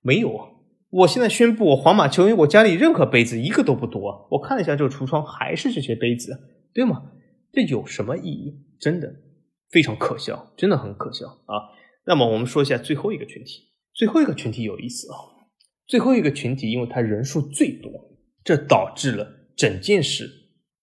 [0.00, 0.46] 没有啊！
[0.90, 4.28] 我现在宣布我皇马球迷，我家里任何杯子一个都不多。
[4.30, 6.38] 我看了一下这个橱窗，还是这些杯子，
[6.72, 7.02] 对吗？
[7.52, 8.54] 这有什么意义？
[8.78, 9.12] 真的
[9.72, 11.74] 非常可笑，真的很可笑啊！
[12.06, 15.16] 那么我们说一下最后一个群体，最后一个群体有意思啊，
[15.86, 17.92] 最后一个群体因为它人数最多，
[18.42, 19.26] 这导致了
[19.56, 20.28] 整件事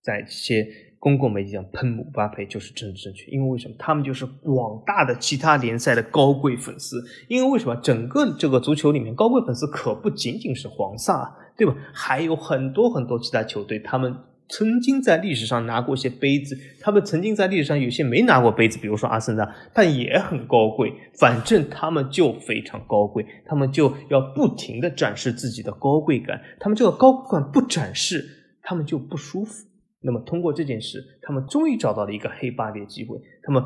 [0.02, 0.68] 在一些
[1.00, 3.76] 公共媒体上喷姆巴佩就是政治正确，因为为什么？
[3.78, 7.76] 他们就是广大的其他联赛的高贵粉丝，因为为什么？
[7.78, 11.76] 整个这个足球里面高贵粉丝可不仅仅是黄萨，对吧？
[11.94, 14.16] 还有很多很多其他球队，他们。
[14.50, 20.94] 曾经在历史上拿过一些杯子，他们曾经在历史上有些没拿过杯子，比如说阿森纳，但也很高贵。
[21.20, 26.42] 反正他们就非常高贵，他们就要不停的展示自己的高贵感。
[26.60, 28.26] 他们这个高贵感不展示，
[28.62, 29.66] 他们就不舒服。
[30.00, 33.18] 那么通过这件事，他们终于找到了一个黑巴黎的机会。
[33.44, 33.64] 他们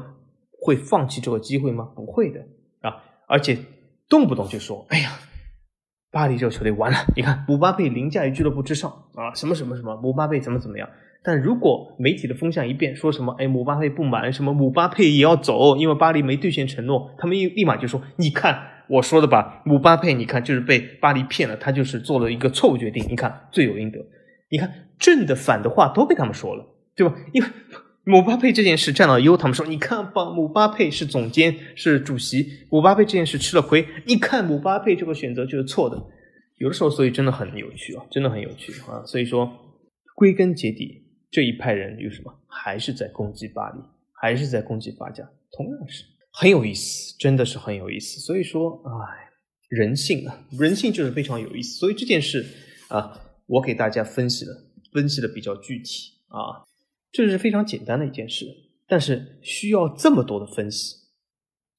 [0.59, 1.89] 会放弃这个机会吗？
[1.95, 2.39] 不会的
[2.82, 3.03] 啊！
[3.27, 3.57] 而且
[4.09, 5.11] 动不动就说：“哎呀。”
[6.12, 10.88] 巴黎这个球队完了， 你看姆巴佩凌驾于俱乐部之上啊，什么什么什么，姆巴佩怎么怎么样？
[11.24, 23.99] 但如果媒体的风向一变，说什么哎姆巴佩不满，什么姆巴佩也要走，因为巴黎没兑现承诺，他们一立马就说，你看我说的吧，姆巴佩你看就是被巴黎骗了，他就是做了一个错误决定，你看罪有应得，
[24.49, 27.16] 你看正的反的话都被他们说了，对吧？
[27.32, 27.47] 因为。
[28.04, 32.66] 姆巴佩这件事占了优，他们说：“你看吧，姆巴佩是总监，是主席。
[32.72, 33.88] 姆巴佩这件事吃了亏。
[34.08, 36.02] 你看，姆巴佩这个选择就是错的。
[36.58, 39.06] 有的时候，所以真的很有趣啊，真的很有趣啊。
[39.06, 39.52] 所以说，
[40.16, 42.34] 归根结底，这一派人有什么？
[42.47, 43.78] 还是在攻击巴黎，
[44.20, 45.24] 还是在攻击法甲，
[45.56, 48.20] 同样是很有意思，真的是很有意思。
[48.20, 49.30] 所以说，哎，
[49.70, 51.78] 人性啊，人性就是非常有意思。
[51.78, 52.43] 所以这件事
[52.89, 53.14] 啊，
[53.45, 54.52] 我给大家分析的，
[54.91, 56.66] 分析的比较具体啊。”
[57.12, 58.45] 这是非常简单的一件事，
[58.88, 60.95] 但是需要这么多的分析，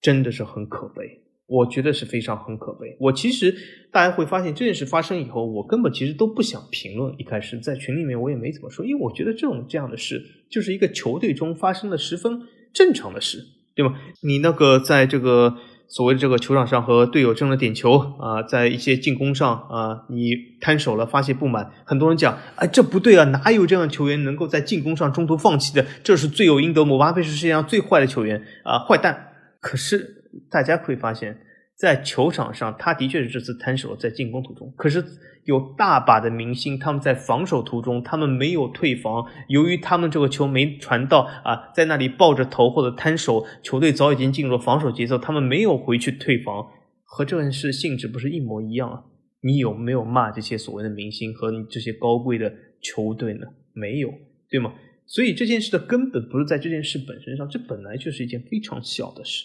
[0.01, 1.20] 真的是很可悲。
[1.47, 2.97] 我觉得是非常很可悲。
[3.01, 3.55] 我其实
[3.91, 7.14] 大家会发现这件事发生以后，我根本其实都不想评论。
[7.18, 12.41] 一开始在群里面我也没怎么说，因为我觉得这种这样的事就是一个球队中发生的十分
[12.72, 14.01] 正常的事，对吗？
[14.22, 15.57] 你那个在这个。
[15.93, 25.84] 所谓的这个球场上和队友争了点球啊，在一些进攻上啊，你摊手了，发泄不满，很多人讲，啊，这不对啊，哪有这样的球员能够在进攻上中途放弃的？
[26.03, 29.32] 这是罪有应得，姆巴佩是世界上最坏的球员啊，坏蛋。
[29.61, 31.38] 可是大家会发现，
[31.83, 35.05] 在球场上，他的确是这次摊手在进攻途中，可是。
[35.45, 39.26] 有大把的明星，他们在防守途中，他们没有退防。
[39.49, 46.64] 由于他们这个球没传到啊，在那里抱着头或者摊手，球队早已经进入了防守节奏，他们没有回去退防，
[47.03, 49.03] 和这件事性质不是一模一样啊？
[49.41, 53.41] 你有没有骂这些所谓的明星和你这些高贵的球队呢？
[53.72, 54.14] 没有，
[54.49, 54.72] 对吗？
[55.07, 59.45] 所以这件事的根本不是在这件事本身上，这本来就是一件非常小的事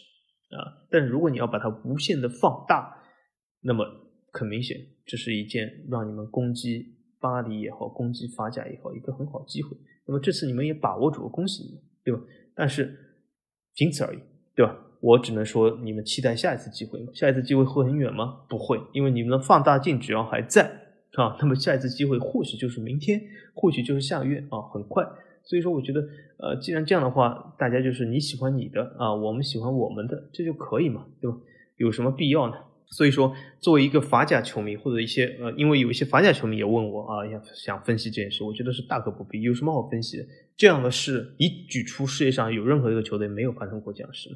[0.50, 0.88] 啊。
[0.89, 2.98] 但是如果你要把它无限的放大，
[3.62, 3.86] 那么
[4.32, 4.78] 很明显。
[5.06, 9.76] 这是一件让你们攻击巴黎也好，攻击法甲也好，一个很好机会。
[10.06, 12.22] 那么这次你们也把握住了，恭喜你们，对吧？
[12.54, 12.93] 但是
[13.74, 14.20] 仅此而已，
[14.56, 14.76] 对吧？
[15.00, 17.12] 我只能说你们期待下一次机会吗？
[17.14, 18.41] 下一次机会会很远吗？
[18.50, 20.70] 不会，因为你们的放大镜只要还在
[21.14, 23.22] 啊，那么下一次机会或许就是明天，
[23.54, 25.06] 或许就是下个月啊，很快。
[25.43, 26.02] 所以说，我觉得
[26.40, 31.38] 呃，既然这样的话，大家就是你喜欢你的啊，我们喜欢我们的，这就可以嘛，对吧？
[31.78, 32.56] 有什么必要呢？
[32.90, 39.42] 所以说，作为一个法甲球迷，或者一些呃，因为有一些法甲球迷也问我啊，想想分析这件事，我觉得是大可不必。
[39.42, 40.26] 有什么好分析的？
[40.56, 44.30] 这样的事，你举出世界上有任何一个球队没有发生过这样的事，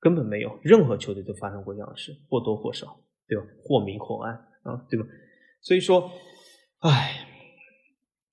[0.00, 3.44] 根本没有，任何球队都发生过这样的事，或多或少，对吧？
[3.62, 5.06] 或明或暗啊，对吧？
[5.60, 6.10] 所以说，
[6.78, 7.26] 唉，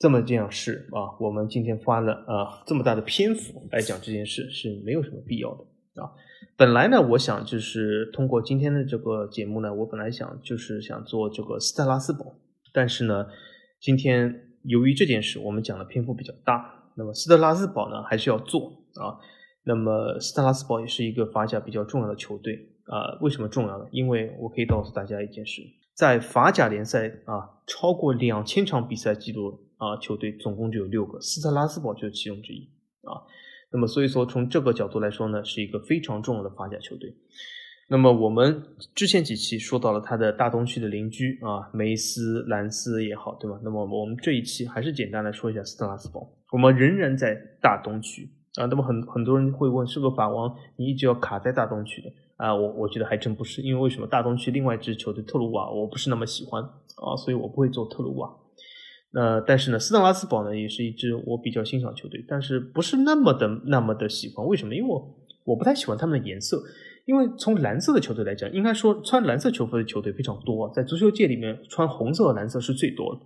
[0.05, 5.63] 这么这样事啊，我们今天花了啊这么大的篇幅来讲这件事是没有什么必要的
[5.99, 6.13] 啊。
[6.55, 12.35] 本来呢，我想就是通过今天的这个节目呢，我本来想就是想做这个斯特拉斯堡，
[12.71, 13.25] 但是呢，
[13.79, 19.17] 今天由于这件事，我们讲的篇幅比较大，那么斯特拉斯堡呢还是要做啊。
[19.63, 23.17] 那么斯特拉斯堡也是一个法甲比较重要的球队啊。
[23.21, 23.87] 为什么重要呢？
[23.89, 25.63] 因为我可以告诉大家一件事，
[25.95, 32.69] 在法甲联赛啊，超过两千场比赛记录啊，球队总共就有六个，斯特拉斯堡就是其中之一
[33.01, 33.23] 啊。
[33.71, 37.13] 那么，所以说从这个角度来说呢，是一个非常重要的法甲球队。
[37.87, 38.63] 那么我们
[38.95, 43.59] 之前几期说到了他的大东区的邻居啊，梅斯、兰斯也好，对吧？
[43.63, 46.27] 那么我们这一期还是简单来说一下斯特拉斯堡。
[46.51, 48.65] 我们仍然在大东区啊。
[48.65, 52.55] 那么很很多人会问，是不是法王你一直要卡在大东区的啊？
[52.55, 58.35] 我我觉得还真不是，因为为什么大东区另外一支球队特鲁瓦我不是那么喜欢啊，所以我不会做特鲁瓦。
[59.15, 64.45] 呃，但是呢，斯特拉斯堡呢也是一支我比较欣赏球队，但是不是那么的那么的喜欢。
[64.45, 64.75] 为什么？
[64.75, 66.61] 因为我我不太喜欢他们的颜色。
[67.05, 73.21] 因为从蓝色的球队来讲，应该说穿蓝色球服的球队非常多，在足球界里面穿红色和蓝色是最多的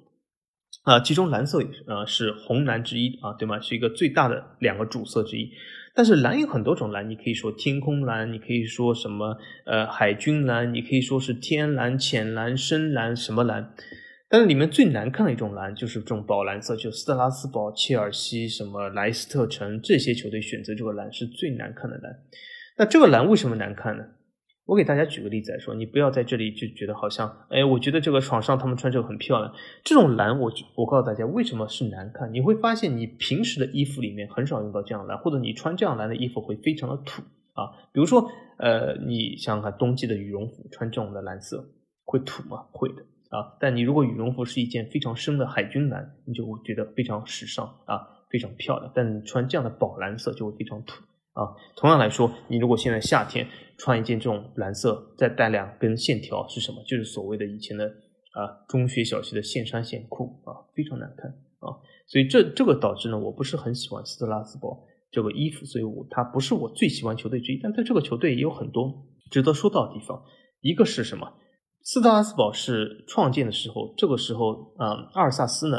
[0.84, 1.00] 啊。
[1.00, 3.58] 其中蓝色呃是红蓝之一啊，对吗？
[3.62, 5.50] 是一个最大的两个主色之一。
[5.96, 13.74] 但是蓝有很多种蓝，你可以说天空蓝，你可以说什么呃海军蓝，你可以说是天蓝、浅蓝、深蓝什么蓝。
[14.30, 22.16] 但是里面最难看的一种蓝就是这种宝蓝色，就斯特拉斯堡、切尔西、什么莱斯特城这些球队选择这个蓝是最难看的蓝。
[22.78, 24.04] 那这个蓝为什么难看呢？
[24.66, 29.52] 我给大家举个例子来说，你不要在这里就觉得好像，哎，我觉得这个场上他们穿这个很漂亮。
[29.84, 32.32] 这种蓝，我我告诉大家为什么是难看。
[32.32, 37.24] 你会发现你平时的衣服里面很少用到这样蓝，或者你穿这样蓝的衣服会非常的土
[37.54, 37.66] 啊。
[37.92, 41.68] 比如说，呃，你想想看，冬季的羽绒服穿这种的蓝色
[42.06, 42.68] 会土吗？
[42.72, 43.04] 会的。
[43.30, 48.92] 啊，但你如果羽绒服是一件非常深的海军蓝，你就会觉得非常时尚啊，非常漂亮。
[48.96, 51.04] 但你穿这样的宝蓝色就会非常土
[51.34, 51.54] 啊。
[51.76, 56.84] 同样来说，你如果现在夏天穿一件这种蓝色，再带两根线条是什么？
[56.88, 61.78] 就是所谓的以前的啊中学小学的线衫线裤啊，非常难看啊。
[62.08, 67.60] 所以这这个导致呢，我不是很喜欢斯特拉斯堡这个衣服，所以我它不是我最喜欢球队之一。
[67.62, 68.92] 但在这个球队也有很多
[69.30, 70.24] 值得说到的地方，
[70.62, 71.32] 一个是什么？
[71.84, 75.78] 斯特拉斯堡是创建的时候，这个时候啊，阿尔萨斯呢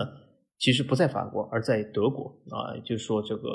[0.59, 3.49] 其实不在法国，而在德国啊，也就是说这个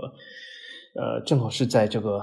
[0.96, 2.22] 呃，正好是在这个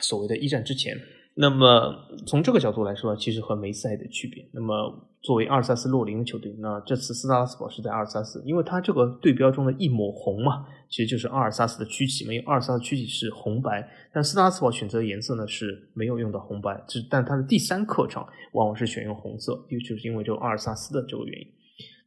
[0.00, 0.96] 所谓的一战之前。
[1.40, 4.46] 那么从这个角度来说，其实和梅赛的区别。
[4.52, 12.32] 那么作为阿尔萨斯洛林的球队，那这次斯特拉斯堡是在阿尔萨斯，因为它这个队标中的一抹红嘛，其实就是阿尔萨斯的区旗嘛。
[12.34, 21.46] 因为阿尔萨斯区旗是红白，但斯特拉斯堡选择的颜色呢是没有用到红白，只但它的第三客场往往是选用红色，就就是因为这个阿尔萨斯的这个原因。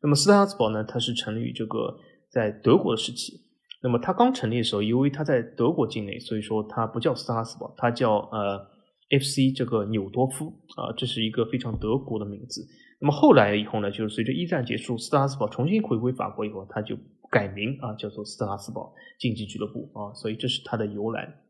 [0.04, 1.98] 那么斯特拉斯堡呢，它是成立于这个
[2.30, 3.42] 在德国的时期。
[3.82, 8.73] 那么它刚成立的时候，由于它在德国境内，所以说它不叫斯特拉斯堡，它叫呃。
[9.10, 9.52] F.C.
[9.52, 12.66] 这个纽多夫啊，这是一个非常德国的名字。
[13.00, 16.98] 那么后来以后呢，就是随着一战结束，斯特拉斯堡重新回归法国以后，他就
[17.30, 21.42] 改名啊，叫做斯特拉斯堡竞技俱乐部啊，所以这是它的由来。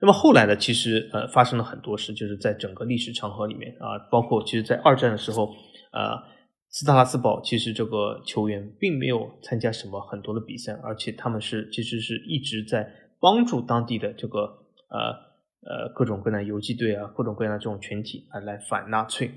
[0.00, 5.52] 那么后来呢，其实呃发生了很多事，就是在整个历史长河里面啊，包括其实在二战的时候，
[5.92, 6.16] 呃，
[6.68, 14.40] 斯特拉斯堡其实这个球员并没有参加什么很多的比赛，而且他们是其实是一直在帮助当地的这个
[14.88, 15.29] 呃。
[15.62, 19.30] 呃，各种各样的游击队啊，各种各样的这种群体啊，来反纳粹。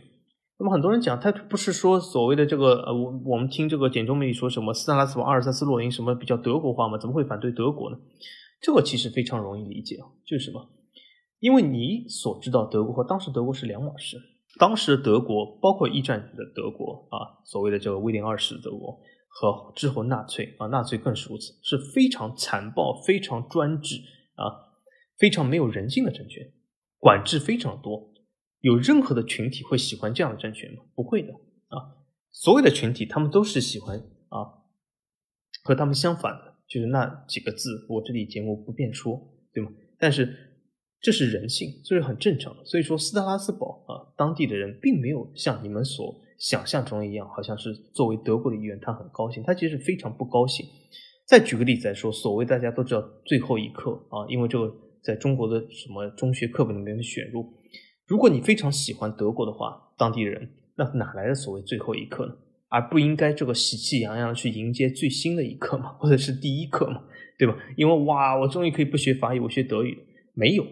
[0.58, 6.98] 那么很多人讲，他不是说所谓的这个呃，我我们听这个简中媒体说什么斯特拉斯堡、阿尔萨斯洛林什么比较德国化吗？
[6.98, 7.98] 怎么会反对德国呢？
[8.62, 10.70] 这个其实非常容易理解啊，就是什么？
[11.40, 14.18] 因为你所知道德国和当时德国是两码事。
[14.60, 18.98] 当时的德国，包括一战的德国啊，所谓的这个威廉二世的德国
[19.28, 23.98] 和之后纳粹啊，纳粹更是如此，是非常残暴、非常专制
[24.36, 24.72] 啊。
[25.24, 26.52] 非常没有人性的政权，
[27.00, 28.14] 管制非常多。
[28.60, 30.82] 有任何的群体会喜欢这样的政权吗？
[30.94, 31.32] 不会的
[31.70, 31.96] 啊！
[32.34, 33.98] 所有的群体，他们都是喜欢
[34.28, 34.68] 啊，
[35.64, 39.18] 和他们相反的，就是那几个字，我这里节目不便说，
[39.54, 39.72] 对吗？
[39.98, 40.60] 但是
[41.00, 42.66] 这是人性，这是很正常的。
[42.66, 50.66] 所以说，斯特拉斯堡啊，当地的人并没有像你们所想象中一样，好像是作为德国的一员，他很高兴，他其实非常不高兴。
[51.26, 54.83] 再举个例子来说，所谓大家都知道最后一刻啊，因为这个。
[55.04, 57.54] 在中国的什么中学课本里面的选入，
[58.08, 62.34] 如果你非常喜欢德国的话，当地人那哪来的所谓最后一课呢？
[62.70, 65.90] 而不应该这个喜气洋洋去迎接最新的一课吗？
[66.00, 67.04] 或者是第一课吗？
[67.38, 67.56] 对吧？
[67.76, 69.96] 因为哇，我终于可以不学法语，我学德语。
[70.34, 70.66] 没有，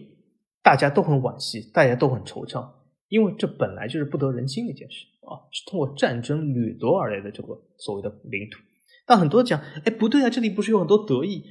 [0.63, 2.67] 大家都很惋惜，大家都很惆怅，
[3.09, 8.59] 因为这本来就是不得人心的一件事啊，是通过战争掠夺而来的这个所谓的领土。
[9.05, 11.43] 但很多讲，哎，不对啊，这里不是有很多德裔？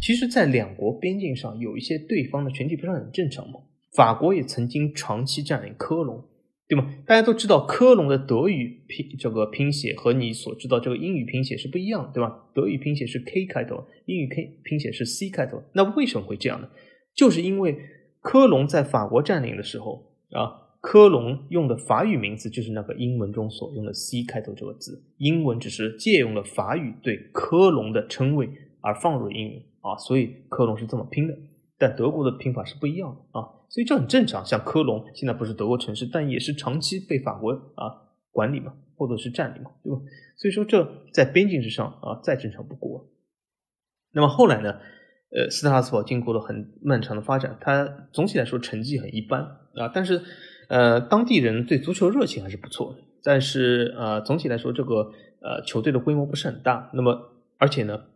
[0.00, 3.60] 其实，在两国边境上有一些对方的群体不是很正常吗？
[3.94, 6.24] 法国也曾经长期占领科隆，
[6.68, 6.94] 对吗？
[7.06, 12.46] 大家都知道科隆的德语拼这个拼写和你所知道这个英语拼写是不一样的，对吧？
[12.54, 15.62] 德语拼写是 K 开头，英语 K 拼写是 C 开头。
[15.74, 16.68] 那为什么会这样呢？
[17.14, 17.76] 就是因为
[18.20, 28.48] 科隆在法国占领的时候啊，科隆用的法语名字就是那个英文中所用的 C 开头这个字，英文只是借用了法语对科隆的称谓
[28.82, 31.36] 而放入英语啊，所以科隆是这么拼的。
[31.78, 34.44] 但德国的拼法是不一样的啊，所以这很正常。
[34.44, 39.98] 像科隆现在不是德国城市，但也是长期被法国啊管理嘛，或者是占领嘛，对吧？
[40.36, 43.08] 所以说这在边境之上啊再正常不过。
[44.12, 44.74] 那么后来呢？
[45.32, 49.40] 呃，斯特拉斯堡经过了很漫长的发展，它总体来说成绩很一般
[49.76, 50.20] 啊，但是
[50.68, 52.98] 呃当地人对足球热情还是不错的。
[53.22, 56.90] 但是呃总体来说，这个呃球队的规模不是很大。
[56.92, 58.06] 那么而且呢？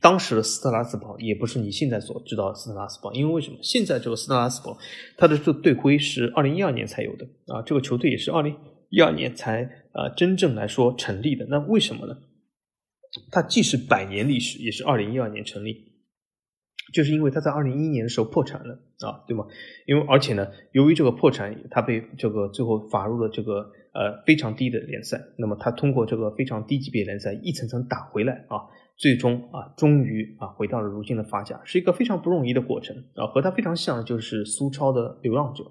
[0.00, 3.58] 当时的斯特拉斯堡也不是你现在所知道的斯特拉斯堡，因为为什么？
[3.62, 4.78] 现在这个斯特拉斯堡，
[5.16, 8.56] 它的这队徽是二零一二年才有的啊，这个球队也是二零
[8.90, 11.46] 一二年才呃真正来说成立的。
[11.48, 12.16] 那为什么呢？
[13.32, 15.92] 它既是百年历史，也是二零一二年成立，
[16.92, 19.46] 就是因为它在二零一一年的时候破产了啊，对吗？
[19.86, 28.68] 因为而且呢，由于这个破产，它被这个最后罚入了这个呃非常低的联赛，那么它通过这个非常低级别联赛一层层打回来啊。
[28.98, 33.26] 最终啊，终于啊，回到了如今的法甲，是一个非常不容易的过程啊。
[33.28, 35.62] 和他非常像的就是苏超的流浪者，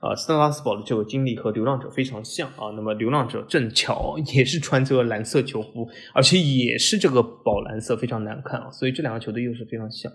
[0.00, 2.72] 啊，斯特拉斯堡的这个经历和流浪者非常像啊。
[2.74, 8.70] 那么流浪者正巧 也是穿这个蓝色球服，而且也是这个宝蓝色，非常难看啊。
[8.70, 10.10] 所以这两个球队又是非常像。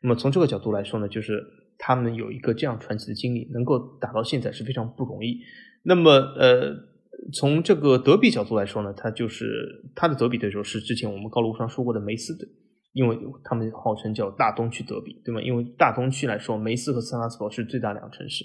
[0.00, 1.42] 那么从这个角度来说呢，就是
[1.76, 5.40] 他们有一个这样传奇的经历，能够打到现在是非常不容易。
[5.82, 6.94] 那么呃。
[7.32, 12.46] 从这个德比角度来说呢，他就是他的德比对手是之前我们高楼上说过的梅斯的，
[12.92, 15.42] 因为他们号称叫大东区德比，对吗？
[15.42, 18.44] 因为大东区来说，梅斯和斯拉斯堡是最大两个城市。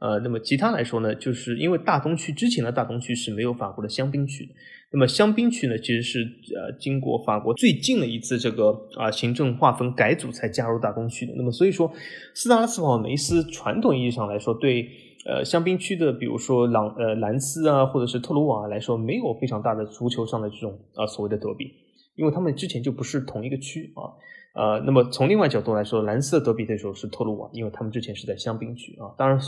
[0.00, 4.52] 呃，那么其他来说呢，就是因为大东区之前的大东区是没有法国的香槟区的，
[4.92, 6.20] 那么香槟区呢，其实是
[6.56, 11.34] 呃经过法国最近的一次这个啊行政划分改组才加入大东区的。
[11.36, 11.92] 那么所以说，
[12.34, 14.88] 斯拉斯堡梅斯传统意义上来说对。
[15.26, 21.70] 呃，香槟区的，比如说朗呃兰斯啊，或者是特鲁瓦来说，没有非常大的足球上的这种啊所谓的德比，
[22.16, 24.08] 因为他们之前就不是同一个区啊。
[24.52, 29.12] 呃，那么从另外角度来说，兰斯的德比对手是特鲁瓦，因为他们之前是在香槟区啊。
[29.18, 29.38] 当然，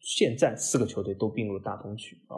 [0.00, 2.36] 现在四个球队都并入大东区啊。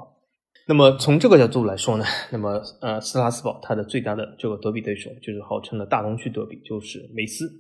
[0.68, 7.51] 那么从这个角度来说呢，那么呃斯拉斯堡它的最大的这个德比对手，就是号称的大东区德比，就是梅斯。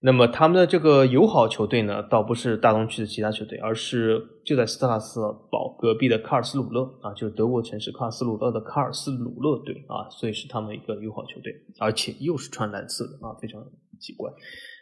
[0.00, 5.20] 那么他们的这个友好球队呢，倒不是大东区的其他球队，而是就在斯特拉斯
[5.50, 13.60] 堡隔壁的卡尔斯鲁勒啊，就是德国城市卡尔斯鲁勒的卡尔斯鲁勒队啊，所以是他们一个友好球队，而且又是穿蓝色的啊，非常
[13.98, 14.30] 奇怪，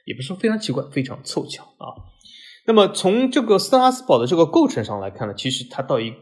[0.04, 1.94] 也不是说非常奇怪，非常凑巧啊。
[2.66, 6.12] 那么从这个斯特拉斯堡的这个构成上来看呢，其实它倒一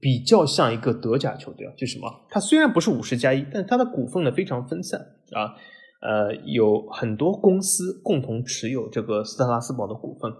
[0.00, 2.08] 比较像一个德甲球队啊，就什么？
[2.30, 5.00] 它虽然不是五十加一，但它的股份呢非常分散
[5.32, 5.56] 啊。
[6.00, 10.32] 呃，有很多公司共同持有这个斯特拉斯堡的股份，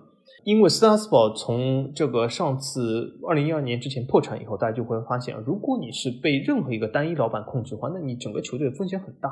[0.45, 9.31] 因为斯特拉斯堡从这个上次二零一二年之前破产以后，大家就会发现，如果你是被任何一个单一老板控制的话，那你整个球队风险很大，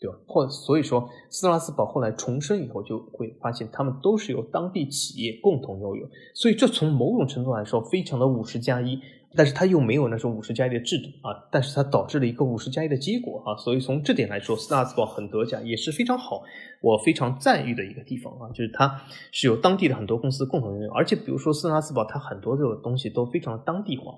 [0.00, 0.16] 对吧？
[0.26, 8.98] 或所以说，斯特拉斯堡后来重生以后，就会发现他们都是由当地企业共同拥有，所以这从某种程度来说，非常的五十加一。
[9.36, 16.42] 但是它又没有那种五十加一的制度啊，但是它导致了一个五十加一的结果啊，所以从这点来说，斯拉斯堡很得奖也是非常好，
[16.80, 24.14] 我非常赞誉的一个地方啊，就是它是由当地的很多公司共同拥有，而且比如说斯拉斯堡，它很多这个东西都非常的当地化。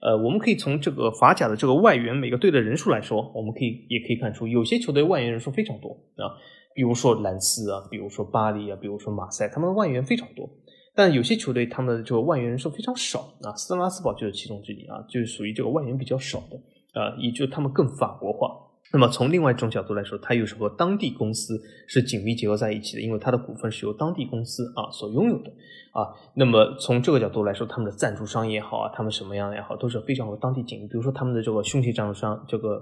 [0.00, 6.36] 呃，我们可以从这个法甲的这个外援每个队的人数来说，我们可以也可以看出，有些球队外援人数非常多啊，
[6.74, 10.48] 比如说兰斯啊，比如说巴黎啊，比如说马赛，他们的外援非常多。
[10.94, 18.60] 但有些球队他们的这个外援人数非常少啊，斯特拉斯堡就是其中之一啊，就是属于这个外援比较少的啊，也就他们更法国化。
[18.92, 25.50] 那么从另外一种角度来说，它又是和当地公司是紧密结合在一起的，因为它的股份是由当地公司啊所拥有的
[25.90, 26.14] 啊。
[26.36, 30.86] 那么从这个角度来说，他们的赞助商也好啊，他们什么样也好，都是非常和当地紧密。
[30.86, 32.76] 比如说他们的这个兄弟赞助商，这个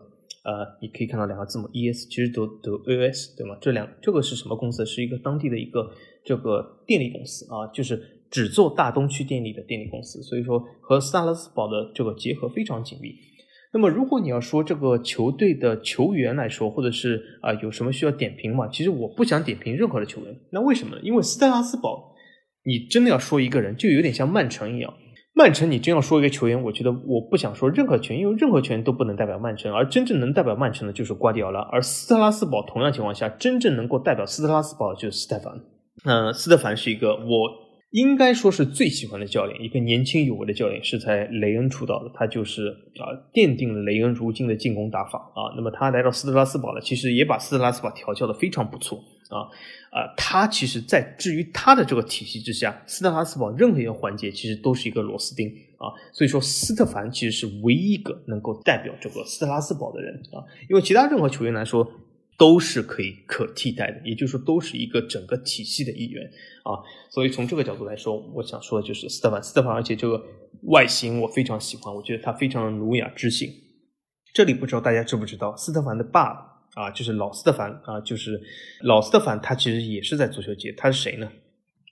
[0.44, 3.56] 呃，你可以看到两个字母 E S，其实都都 A S 对吗？
[3.58, 4.84] 这两这个是什么公司？
[4.84, 5.90] 是一个当地的一个。
[6.24, 8.00] 这个电力公司啊，就是
[8.30, 13.14] 只做大东区电力的电力公司，所以说和斯拉斯堡的这个结合非常紧密。
[13.74, 18.68] 那么，如果你要说这个球队的球员来说，或者是啊有什么需要点评嘛？
[18.68, 20.36] 其实我不想点评任何的球员。
[20.50, 21.00] 那为什么呢？
[21.02, 22.14] 因为斯特拉斯堡，
[22.64, 24.92] 你真的要说一个人，就有点像曼城一样。
[25.34, 35.58] 曼城，你真要说一个球员，我觉得我不想说任何球员，因为任何球员都不能代表曼城，而真正能代表曼城的就是瓜迪奥拉，而斯特拉斯堡同样情况下，真正能够代表斯特拉斯堡就是斯特凡。
[36.04, 43.04] 那斯特凡是一个我应该说是最喜欢的教练，一个年轻有为的教练，是在雷恩出道的，他就是啊
[43.34, 45.52] 奠定了雷恩如今的进攻打法啊。
[45.56, 48.98] 那么他来到斯特拉斯堡了，其实也把斯特拉斯堡调教的非常不错
[49.28, 49.44] 啊。
[49.90, 55.46] 啊，他其实，在至于他的这个体系之下，斯特拉斯堡任何一个环节其实都是一个螺丝钉
[55.76, 55.92] 啊。
[56.14, 60.40] 所以说，斯特凡其实是唯一一个能够代表这个斯特拉斯堡的人啊。
[60.70, 61.86] 因为其他任何球员来说
[62.42, 66.28] 都是可以可替代的，也就是说，都是一个整个体系的一员
[66.64, 66.74] 啊。
[67.08, 70.20] 所以从这个角度来说，我想说的就是斯特凡，斯特凡，而且这个
[70.62, 73.48] 外形我非常喜欢，我觉得他非常的儒雅知性。
[74.34, 76.48] 这里不知道大家知不知道，斯特凡的爸爸。
[76.74, 78.40] 啊，就是老斯特凡啊，就是
[78.80, 81.30] 老斯特凡，他其实也是在足球界，他是谁呢？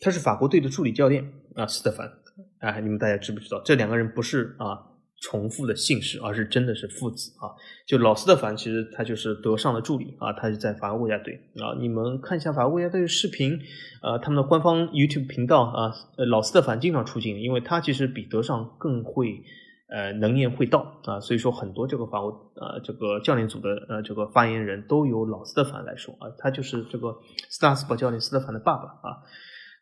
[0.00, 1.22] 他是法国队的助理教练
[1.54, 2.10] 啊，斯特凡
[2.58, 3.62] 啊，你们大家知不知道？
[3.62, 4.80] 这两个人不是啊
[5.20, 7.54] 重复的姓氏，而是真的是父子啊。
[7.86, 11.78] 就老斯特凡，其实他就是德尚的助理啊，他是在法国国家队啊。
[11.78, 13.58] 你们看一下法国国家队的视频，
[14.02, 19.44] 呃，他们的官方 YouTube 频道啊，老斯特凡经常出镜，因为他其实比德尚更会。
[19.92, 27.18] 呃，能言会道啊，所以说很多这个法国呃这个教练组的呃这个发言人都由老斯特凡来说啊，他就是这个
[27.48, 29.18] 斯特斯堡教练斯特凡的爸爸啊。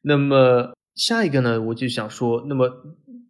[0.00, 2.70] 那么下一个呢，我就想说，那么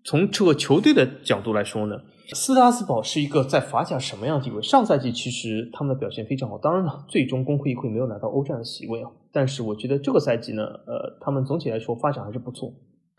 [0.08, 2.00] 从这个球队的角度来说呢，
[2.32, 4.62] 斯特拉斯堡是一个在法甲什么样的地位？
[4.62, 9.10] 上赛季其实他们的表现非常好，当然了，最终功亏一篑，没有拿到欧战的席位啊。
[9.30, 12.72] 但是我觉得这个赛季呢，呃，他们总体来说发展还是不错。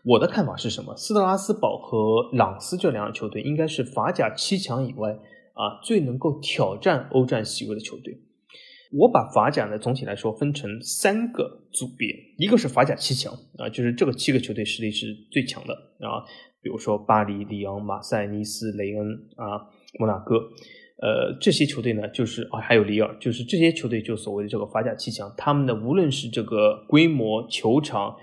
[0.04, 0.96] 我的看法是什么？
[0.96, 5.12] 斯特拉斯堡和朗斯这两支球队应该是法甲七强以外
[5.54, 8.20] 啊最能够挑战欧战席位的球队。
[8.98, 12.08] 我把法甲呢总体来说分成三个组别，
[12.38, 16.26] 一个是法甲七强啊，就是这个七个球队实力是最强的啊，
[16.62, 19.06] 比如说巴黎、里昂、马赛、尼斯、雷恩
[19.36, 19.66] 啊、
[19.98, 20.36] 摩纳哥，
[21.02, 28.16] 呃，这些球队呢就是啊还有里尔，就是这些球队就所谓的这个法甲七强，他们的无论是这个规模、球场、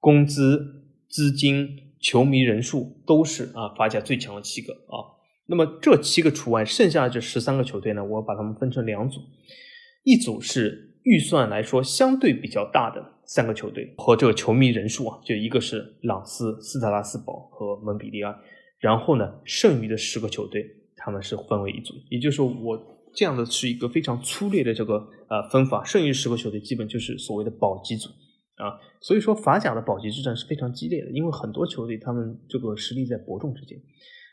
[0.00, 0.74] 工资。
[1.08, 1.68] 资金、
[2.00, 5.22] 球迷人数都是啊法甲最强的七个啊。
[5.46, 9.20] 那么这七个除外，剩下的这十三个球队呢，我把它们分成两组，
[10.02, 18.34] 一组是预算来说相对比较大的三个球队和这个球迷人数啊，就一个是朗斯、斯特拉斯堡和蒙彼利埃。
[18.78, 20.66] 然后呢，剩余的十个球队
[20.96, 22.78] 他们是分为一组，也就是说我
[23.14, 24.94] 这样的是一个非常粗略的这个
[25.28, 28.10] 呃分法，剩余十个球队基本就是所谓的保级组。
[28.56, 28.72] 啊，
[29.02, 33.78] 所以说法甲的保级之战是非常激烈的，因为很多球队他们这个实力在伯仲之间，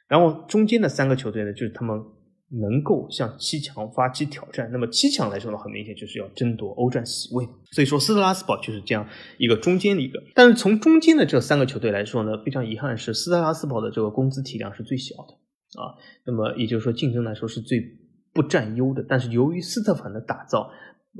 [0.07, 2.01] 然后中间的三个球队呢，就是他们
[2.61, 4.69] 能够向七强发起挑战。
[4.71, 7.47] 那么七强来说呢，很明显就是要争夺欧战席位。
[7.71, 9.07] 所以说斯特拉斯堡就是这样
[9.37, 15.33] 一个中间的一个，但是从中间的这三个球队来说呢，非常遗憾是斯特拉斯堡的这个工资体量是最小的
[15.81, 17.81] 啊，那么也就是说竞争来说是最
[18.33, 19.03] 不占优的。
[19.07, 20.69] 但是由于斯特凡的打造，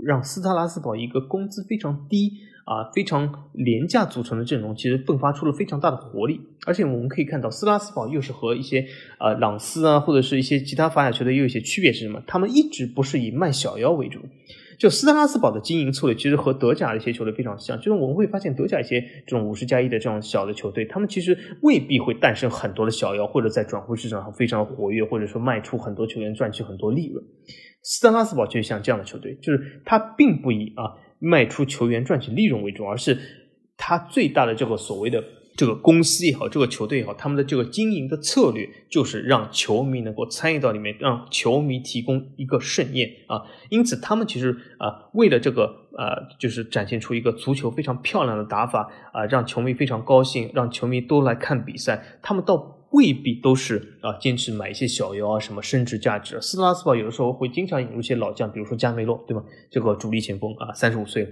[0.05, 2.31] 让斯特拉斯堡一个工资非常低。
[2.65, 6.39] 啊，非常廉价组成的阵容，其实迸发出了非常大的活力。
[6.65, 8.85] 而且我们可以看到，斯拉斯堡又是和一些
[9.19, 12.21] 呃朗斯啊，或者是一些其他法甲球队又有一些区别是什么？
[12.25, 14.19] 他们一直不是以卖小妖为主。
[14.79, 17.77] 就斯特拉斯堡的经营策略，其实和德甲的一些球队非常像。
[17.77, 27.23] 就是我们会发现，德甲一些这种五十加一的这种小的球队，他们其实未必会诞生很多的小妖，或者在转会市场上非常活跃，或者说卖出很多球员赚取很多利润。
[27.83, 31.02] 斯特拉斯堡就像这样的球队，就是他并不以啊。
[31.25, 33.17] 卖出球员赚取利润为主，而是
[33.77, 35.23] 他最大的这个所谓的
[35.55, 43.41] 这个公司也好，这个球队也好，他们的这个经营的策略就是让球迷能够参与到里面，让球迷提供一个盛宴啊。
[43.69, 52.79] 因此，他们其实啊，为了这个呃，就是展现出一个足球非常漂亮的打法啊，让球迷非常高兴，让球迷都来看比赛，他们到。
[52.93, 56.39] 未必都是啊，坚持买一些小妖啊，什么升值价值。
[56.39, 59.43] 斯特拉斯堡有的时候会经常引入一些老将，比如说加梅洛，对吗？
[59.69, 61.27] 这个主力前锋啊，三十五岁，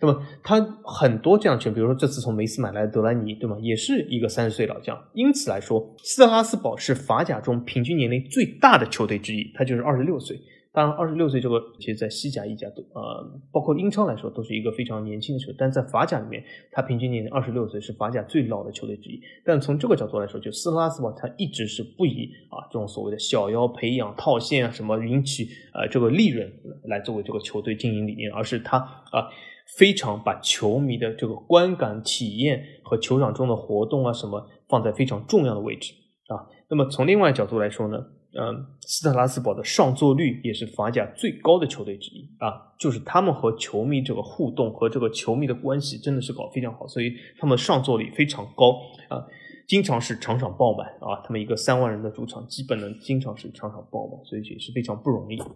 [0.00, 3.56] 那么他很多这样球员，比如说这次从梅西买来的德莱尼，对吗？
[3.60, 4.98] 也是一个三十岁老将。
[5.12, 10.40] 因此来说，斯特拉斯堡是法甲中平均年龄最大的球队之一，他就是二十六岁。
[10.74, 13.22] 当然，二十六岁这个，其实，在西甲、意甲都，呃，
[13.52, 15.56] 包括英超来说，都是一个非常年轻的球队。
[15.58, 19.20] 但在法甲里面，他平均年龄二十六岁，是法甲最老的球队之一。
[19.44, 26.50] 但从这个角度来说，就斯特拉斯堡，他一直是不以啊这种所谓的小妖培养、套现啊什么引起呃这个利润
[26.84, 29.28] 来作为这个球队经营理念，而是他啊
[29.76, 35.92] 非常把球迷的这个观感体验和球场中的活动啊什么放在非常重要的位置
[36.28, 36.48] 啊。
[36.70, 37.98] 那么从另外角度来说呢？
[38.38, 48.72] 嗯，斯特拉斯堡的上座率也是法甲最高的球队之一啊，就是他们和球迷这个互动和这个球迷的关系真的是搞非常好，所以他们上座率非常高
[49.08, 49.26] 啊。
[49.68, 55.46] 经常是场场爆满啊，他们一个三万人的主场，基本能经常是场场爆满，所以也是非常不容易啊。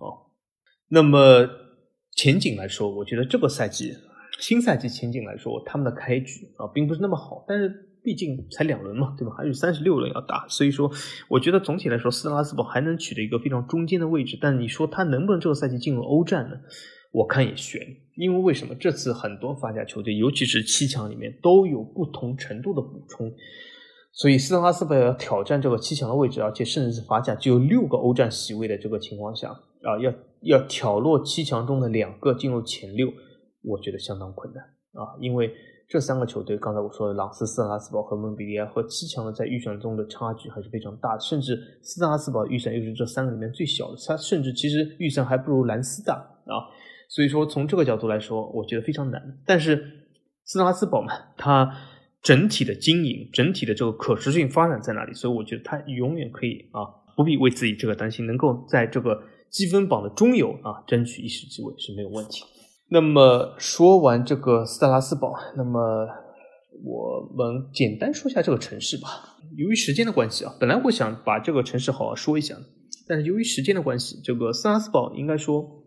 [0.88, 1.46] 那么
[2.12, 3.92] 前景来说，我觉得这个赛季
[4.38, 9.34] 新赛季前景来说，他们的开局啊并不是那么好，但是毕竟才两轮嘛，对吧？
[9.36, 10.88] 还有三十六轮要打，所以说
[11.28, 14.38] 我觉得总体来说，斯特拉斯堡还能取得一个非常中间的位置。
[14.40, 16.54] 但你说他能不能这个赛季进入欧战呢？
[17.10, 17.80] 我看也悬，
[18.16, 23.32] 因为为什么这次很多法甲球队，尤其是七强里面都有不同程度的补充，
[24.12, 30.12] 所以斯特拉斯堡要挑战这个七强的位置，而且甚至是法甲只有六个欧战席位的这个情况下啊，要
[30.42, 33.10] 要挑落七强中的两个进入前六，
[33.62, 34.62] 我觉得相当困难
[34.92, 35.50] 啊，因为
[35.88, 46.66] 这三个球队，刚才我说的朗斯、斯特拉斯堡和蒙彼利埃和七强的在预选中的差距还是非常大的，甚至斯特拉斯堡预选又是这三个里面最小的，它甚至其实预选还不如兰斯大啊。
[47.08, 49.38] 所以说，从这个角度来说，我觉得非常难。
[49.46, 49.76] 但是
[50.44, 51.72] 斯特拉斯堡嘛，它
[52.20, 55.14] 整体的经营、整体的这个可持续发展在哪里？
[55.14, 56.82] 所以我觉得它永远可以啊，
[57.16, 62.42] 不必为自己这个担心，能够在这个积分榜的中游啊争取一席之位是没有问题。
[62.88, 66.06] 那么说完这个斯特拉斯堡，那么
[66.84, 69.36] 我们简单说一下这个城市吧。
[69.56, 72.56] 由于时间的关系啊，本来我想把这个城市好好说一下，
[73.08, 75.82] 但是由于时间的关系，这个斯特拉斯堡应该说。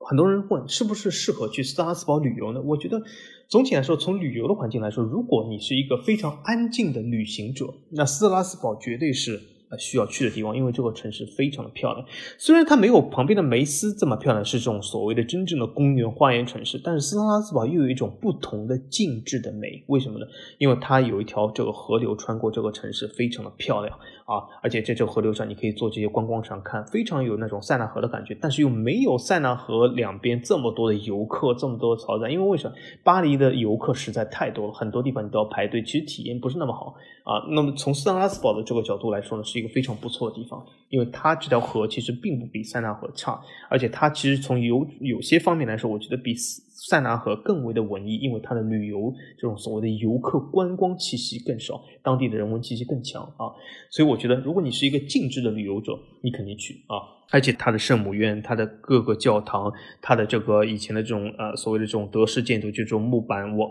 [0.00, 2.62] 很多人问是不是适合去斯特拉斯堡旅游呢？
[2.62, 3.02] 我觉得
[3.48, 9.38] 总体来说，从旅游的环境来说，如果你是一个非常安静的旅行者，那斯特拉斯堡绝对是
[9.76, 12.06] 需要去的地方，因为这个城市非常的漂亮。
[12.38, 19.82] 虽然它没有旁边的梅斯这么漂亮，是这种所谓的真正的公园花园城市，但是斯特拉斯堡又有一种不同的静致的美。
[19.88, 20.26] 为什么呢？
[20.58, 23.98] 因为它有一条这个河流穿过这个城市，非常的漂亮。
[24.28, 32.28] 啊，而且这条河流上，你可以坐这些观光船看，非常有那种塞纳河的感觉，但是又没有塞纳河两边这么多的游客，这么多的嘈杂。
[32.28, 32.76] 因为为什么？
[33.02, 36.94] 巴黎的游客实在太多了，很多地方你都要排队，其实体验不是那么好
[37.24, 37.42] 啊。
[37.48, 43.40] 那么从斯特拉斯堡的这个角度来说呢，是一个非常不错的地方，因为它这条河其实并不比塞纳河差，
[43.70, 46.34] 而且它其实从有有些方面来说，我觉得比
[46.80, 53.50] 塞纳河更为的文艺，因为它的旅游这种所谓的游客观光气息更少，当地的人文气息更强啊。
[53.90, 57.17] 所以我觉得，如果你是一个静止的旅游者，你肯定去啊。
[57.30, 63.66] 而且它的圣母院、它的各个教堂、它的这个以前的这种呃所谓的这种德式建筑，就这种木板外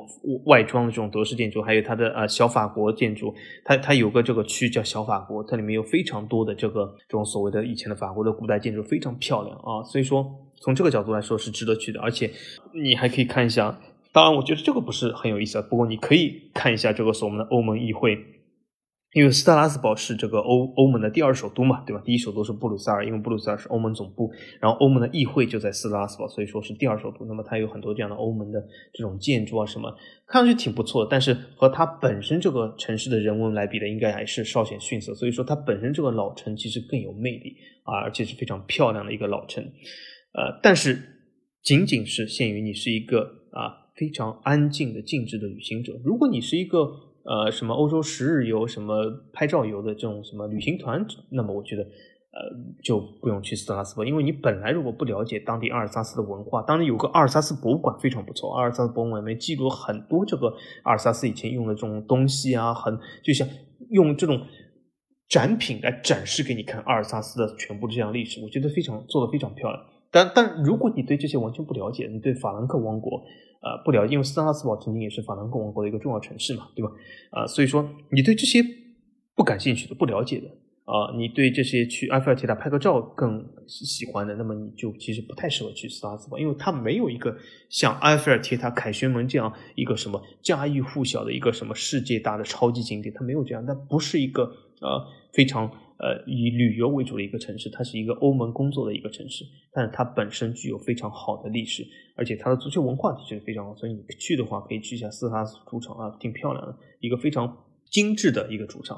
[0.46, 9.84] 外装的这种德式建筑，还有它的呃小法国建筑，它它有个这个区叫小法国，它里面有非常多的这个这种所谓的以前的法国的古代建筑，非常漂亮啊。
[9.84, 10.44] 所以说。
[10.60, 12.32] 从这个角度来说是值得去的，而且
[12.74, 13.80] 你还可以看一下。
[14.12, 15.62] 当然，我觉得这个不是很有意思啊。
[15.70, 18.18] 不过你可以看一下这个是我们的欧盟议会，
[19.14, 22.02] 因为斯特拉斯堡是这个欧欧盟的第二首都嘛，对吧？
[22.06, 24.30] 第一首都是布鲁塞尔，因为布鲁塞尔是欧盟总部，
[24.60, 27.26] 然后欧盟的议会就在斯特拉斯堡，所以说是第二首都。
[27.26, 28.62] 那么它有很多这样的欧盟的
[28.94, 29.90] 这种建筑啊什么，
[30.28, 31.10] 看上去挺不错的。
[31.10, 35.16] 但是和它本身这个城市的人文来比的，应该还是稍显逊色。
[35.16, 39.64] 所以说它本身这个老城其实更有魅力啊，而且是非常漂亮的一个老城。
[39.64, 41.02] 呃，但是
[41.64, 43.22] 仅仅是限于你是一个
[43.52, 45.94] 啊非常安静的静止的旅行者。
[46.04, 46.88] 如果你是一个
[47.28, 52.40] 呃什么欧洲十日游、什么拍照游的这种什么旅行团，那么我觉得呃
[52.82, 60.48] 就不用去斯特拉斯堡，因为你本来如果不了解当地阿尔萨斯的文化，当地有个阿尔萨斯博物馆非常不错，阿尔萨斯博物馆里面记录很多这个
[60.84, 63.48] 阿尔萨斯以前用的这种东西啊，很就像
[63.90, 64.42] 用这种
[65.28, 69.84] 展品来展示给你看阿尔萨斯的全部这样历史，我觉得非常做的非常漂亮。
[70.10, 73.22] 但但如果你对这些完全不了解，你对法兰克王国
[73.62, 76.92] 呃不了解，因为斯拉斯堡曾经也是法兰克王国的一个重要城市嘛，对吧？
[77.32, 78.64] 啊，所以说你对这些
[79.36, 80.48] 不感兴趣的、不了解的
[80.86, 87.36] 啊，你对这些去埃菲尔铁塔拍个照更喜欢的，那么你就其实不太适合去斯拉斯堡，因为它没有一个
[87.70, 94.44] 像埃菲尔铁塔、凯旋门这样一个什么家喻户晓的一个什么世界大的超级景点，它没有这样，它不是一个
[94.82, 95.72] 呃非常。
[96.00, 99.44] 呃，以旅游为主的一个城市，它是一个欧盟工作的一个城市，
[99.74, 108.98] 但是它本身具有非常好的历史，而且它的足球文化其实非常好，所以你去的话可以去一下斯特斯主场啊，挺漂亮的，一个非常精致的一个主场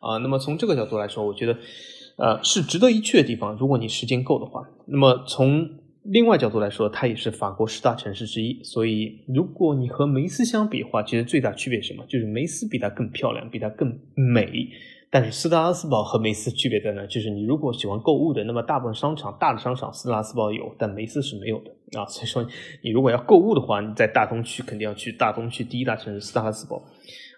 [0.00, 0.18] 啊。
[0.18, 1.56] 那么从这个角度来说，我觉得
[2.16, 4.68] 呃是值得一去的地方，如果你时间够的话。
[4.86, 12.04] 那么从另外角度来说，它也是法国十大城市之一，所以如果你和梅斯相比的话，其实最大区别是什么？
[12.08, 14.68] 就是梅斯比它更漂亮，比它更美。
[15.10, 17.04] 但是斯特拉斯堡和梅斯区别在哪？
[17.06, 22.06] 就是你如果喜欢购物的，那么大部分商场大的商场斯特拉斯堡有，但梅斯是没有的啊。
[22.06, 22.46] 所以说，
[22.82, 26.76] 你如果要购物的话，你在大东区肯定要去大东区第一大城市斯特拉斯堡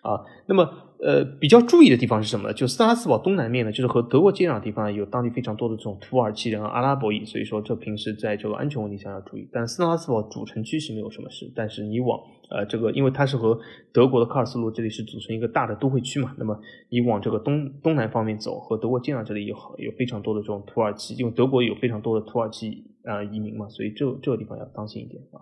[0.02, 0.20] 啊。
[0.46, 0.68] 那么
[1.04, 2.54] 呃，比较注意的地方是什么呢？
[2.54, 9.48] 就斯特拉斯堡东南面呢，就是和德国接壤的地方，有当地非常多的这种土耳其人和、阿拉伯裔，所以说这平时在这个安全问题上要注意。
[9.50, 12.20] 但斯特拉斯堡主城区是没有什么事，但是你往
[12.52, 13.58] 呃，这个因为它是和
[13.94, 16.60] 德国的喀尔斯路这里是组成一个大的都会区嘛，那么
[16.90, 25.40] 你往这个东东南方面走，和德国接壤这里有有非常多的这种土耳其，因为德国有非常多的土耳其啊移民嘛，所以这这个地方要当心一点啊。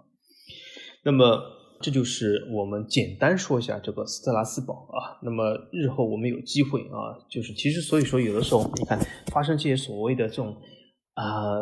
[1.05, 1.41] 那么
[1.81, 5.19] 这就是我们简单说一下这个斯特拉斯堡啊。
[5.23, 8.97] 那么日后我们有机会啊，就是其实所以说有的时候你看
[9.33, 10.57] 发生这些所谓的这种
[11.15, 11.61] 啊。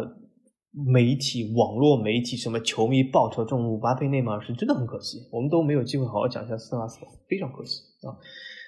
[0.72, 8.14] 媒体、网络媒体，什么球迷报仇这种姆巴佩、内马尔是真的很可惜，我们都没有机会好好讲一下斯特拉斯堡，非常可惜啊。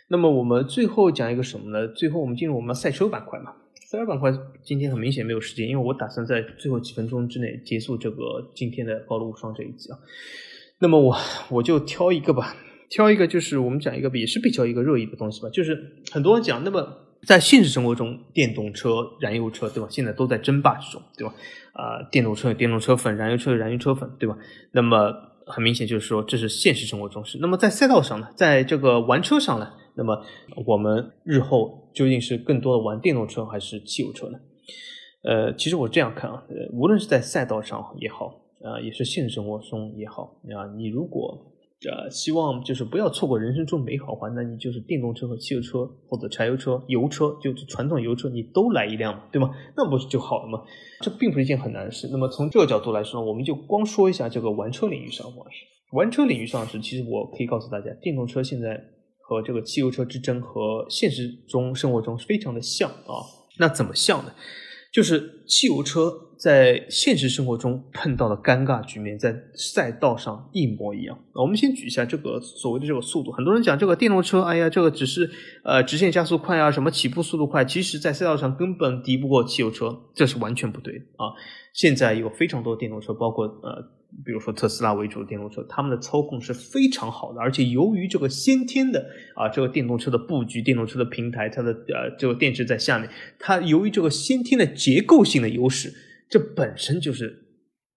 [0.09, 1.86] 那么我们最后讲一个什么呢？
[1.89, 3.55] 最后我们进入我们赛车板块嘛。
[3.86, 4.32] 赛车板块
[4.62, 9.98] 今天很明显没有时间，因为我打算在最后几分钟之内结束这个今天的高路无双这一集啊。
[10.78, 11.16] 那么我
[11.51, 12.56] 我就挑一个吧，
[12.89, 16.81] 挑一个就是我们讲一个也是比较一个热议的东西吧，就是很多人讲，那么
[17.27, 19.89] 在现实生活中，电动车、燃油车，对吧？
[19.91, 21.35] 现在都在争霸之中，对吧？
[21.73, 24.37] 啊，电动车有电动车粉，燃油车有燃油车粉，对吧？
[24.73, 25.13] 那么
[25.47, 27.39] 很明显就是说，这是现实生活中是。
[27.39, 30.25] 那么在赛道上呢，在这个玩车上呢，那么
[30.67, 34.39] 我们日后究竟是更多的玩电动车还是汽油车呢？
[35.23, 36.43] 呃，其实我这样看啊，
[36.73, 41.49] 无论是在赛道上也好，啊，也是现实生活中也好，啊，你如果
[41.89, 49.51] 呃，希望就是不要错过人生中美好话，那你就是电动车和汽油车或者柴油车、油车，就是传统油车，你都来一辆嘛，对吗？
[49.74, 50.62] 那不是就好了吗？
[51.01, 52.07] 这并不是一件很难的事。
[52.12, 55.27] 那么从这个角度来说，我们就光说一下这个玩车领域上，
[55.93, 58.78] 玩车领域上是，其实我可以告诉大家，电动车现在
[59.23, 63.24] 和这个汽油车之争和现实中生活中非常的像啊。
[63.59, 64.32] 那怎么像呢？
[64.93, 71.19] 就是汽油车在现实生活中碰到的尴尬局面，在赛道上一模一样。
[71.35, 75.31] 我们先举一下这个所谓的这个速度，很多人讲这个电动车，哎呀，这个只是
[75.65, 81.33] 呃直线加速快啊，什么起步速度快，其实在赛道上根本敌不过汽油车，这是完全不对的啊。
[81.73, 83.99] 现在有非常多电动车，包括呃。
[84.24, 89.05] 比如说特斯拉为主的电动车，他们的操控是非常好的，而且由于这个先天的
[89.35, 93.09] 啊，这个电动车的布局、电动车的平台，它的呃这个电池在下面，
[93.39, 95.93] 它由于这个先天的结构性的优势，
[96.28, 97.35] 这本身就是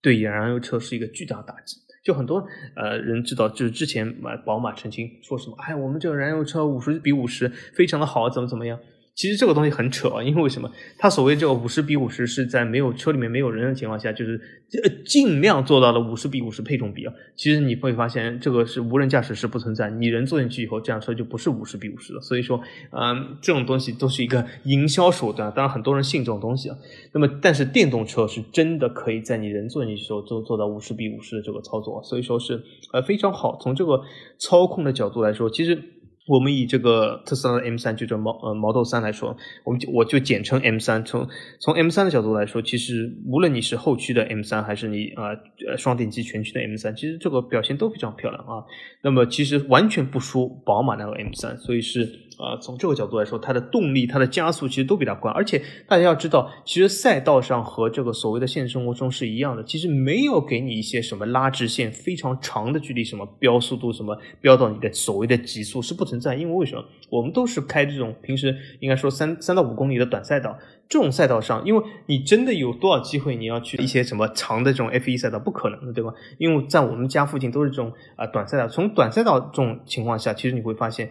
[0.02, 1.78] 对燃油车是一个巨大打击。
[2.04, 2.46] 就很多
[2.76, 8.78] 呃人知道，就是之前买宝马澄清说什么，哎，我们这个燃油车五十比五十非常的好，怎么怎么样。
[9.16, 10.70] 其实这个东西很扯啊，因为为什么？
[10.98, 14.42] 它所谓这个五十比五十是在没有车里面没有人的情况下，就是
[14.84, 17.14] 呃尽量做到了五十比五十配重比啊。
[17.36, 22.22] 其实你会发现，这个是无人驾驶是不存在，你人坐进去以后，这辆车就不是五十比五十了。
[22.22, 22.60] 所以说，
[22.90, 25.54] 嗯，这种东西都是一个营销手段。
[25.56, 26.78] 当然，很多人信这种东西啊。
[27.12, 32.60] 那么，但是电动车是真的可以在你人坐进去的时候做做到五十比五十的这个操作，所以说是
[32.92, 33.60] 呃非常好。
[33.62, 34.02] 从这个
[34.40, 35.80] 操控的角度来说，其实。
[36.26, 41.04] 我们以这个特斯拉的 M 三，就叫毛呃毛豆三来说，我们就我就简称 M 三。
[41.06, 41.28] 从
[41.60, 45.30] 从 M 三的角度来说，其实无论你是后驱的 M 三，还是你啊
[45.68, 48.64] 呃双电机全驱的 M 三，其实这个表现都非常漂亮啊。
[49.02, 52.23] 那么其实完全不输宝马那个 M 三，所以是。
[52.40, 66.84] 啊，从这个角度来说，它的动力、它的加速其实都比它快，而且大家要知道，其实赛道上和这个所谓的现实生活中是一样的，其实没有给你一些什么拉直线非常长的距离，什么飙速度，什么飙到你的所谓的极速是不存在，因为为什么？
[67.10, 70.58] 我们都是开这种平时应该说三三到五公里的短赛道，
[70.90, 76.14] 这种赛道上，因为你真的有多少机会你要去一些什么长的这种 F 一赛道，不可能的，对吧？
[76.40, 81.10] 因为在我们家附近都是这种啊短赛道，从短赛道这种情况下，其实你会发现。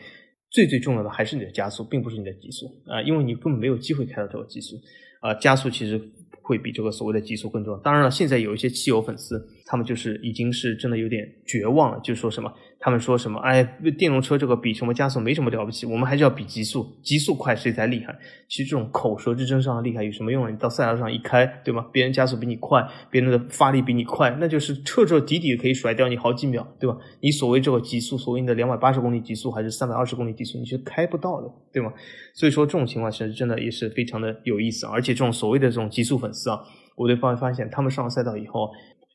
[0.52, 4.76] 最最重要的还是你的加速，并不是你的极速啊，因为你根本没有机会开到这个极速
[5.20, 6.00] 啊，加速其实
[6.42, 7.78] 会比这个所谓的极速更重要。
[7.80, 12.52] 当然了，现在有一些汽油粉丝，他们就是已经是真的有点绝望了，就说什么。
[12.84, 13.38] 他们说什么？
[13.38, 13.62] 哎，
[13.96, 18.12] 电动车这个比什么加速没什么了不起，我们还是要比极速，极速快谁才厉害？
[18.48, 20.50] 其实这种口舌之争上的厉害有什么用啊？
[20.50, 21.86] 你到赛道上一开，对吗？
[21.92, 26.98] 别人加速比你快，别人的发力比你快，那就是彻彻底底可以甩掉你好几秒，对吧？
[27.20, 31.92] 你所谓这个极速，所谓的两百八十公里极速还是三百二十公里极速，你是开不到的，对吗？
[32.34, 36.58] 所以说这种情况其实真的也是非常的有意思，而且这种所谓的这种极速粉丝啊，
[36.96, 38.68] 我会发发现他们上了赛道以后，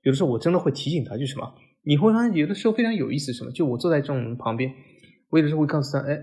[0.03, 1.53] 有的时候我真的会提醒他，就什么？
[1.87, 3.51] 你会发现有的时候非常有意思，什么？
[3.51, 4.69] 就我坐在这种旁边，
[5.29, 6.19] 我有的时候会告诉他：“哎，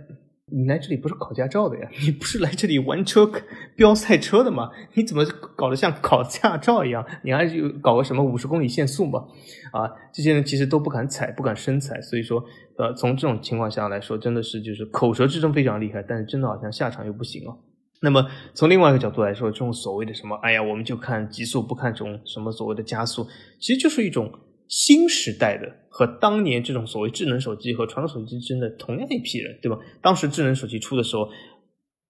[0.53, 3.27] 你来这里不是考驾照的呀，你不是来这里玩车、
[3.74, 4.70] 飙赛车的吗？
[4.93, 5.24] 你怎么
[5.57, 7.03] 搞得像考驾照一样？
[7.24, 9.20] 你还是搞个什么五十公里限速嘛？
[9.73, 11.99] 啊，这些人其实都不敢踩，不敢深踩。
[12.03, 12.45] 所以说，
[12.77, 17.57] 呃，从这种情况下来说，真的是就是口舌之争非常厉害，但是真的好像下场又不行哦。
[18.03, 23.27] 那么从另外一个角度来说，这种所谓的什么，哎呀，我们就看极速，不看这种什么所谓的加速，
[23.59, 24.31] 其实就是一种。
[24.69, 29.78] 新时代的和当年这种所谓智能手机和传统手机之间的同样一批人，对吧？
[30.03, 31.28] 当时智能手机出的时候，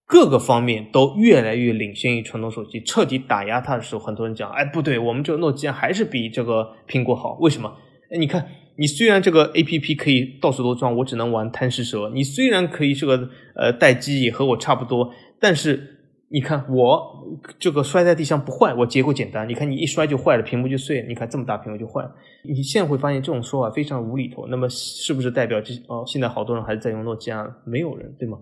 [0.07, 7.37] 各个方面都越来越领先于传统手机，彻底打压它的时候，很多人讲，哎，不对，我们这个诺基亚还是比这个苹果好。
[7.41, 7.77] 为什么？
[8.11, 12.11] 哎，你看你虽然这个 A P P 可以到处都装，我只能玩贪食蛇。
[12.15, 15.94] 你虽然可以这个呃待机也和我差不多，但是
[16.29, 19.49] 你看我这个摔在地上不坏，我结构简单。
[19.49, 21.05] 你看你一摔就坏了，屏幕就碎。
[21.07, 22.15] 你看这么大屏幕就坏了。
[22.43, 24.47] 你现在会发现这种说法非常无厘头。
[24.49, 27.47] 那么是不是代表这哦现在好多人还是在用诺基亚？
[27.65, 28.39] 没有人对吗？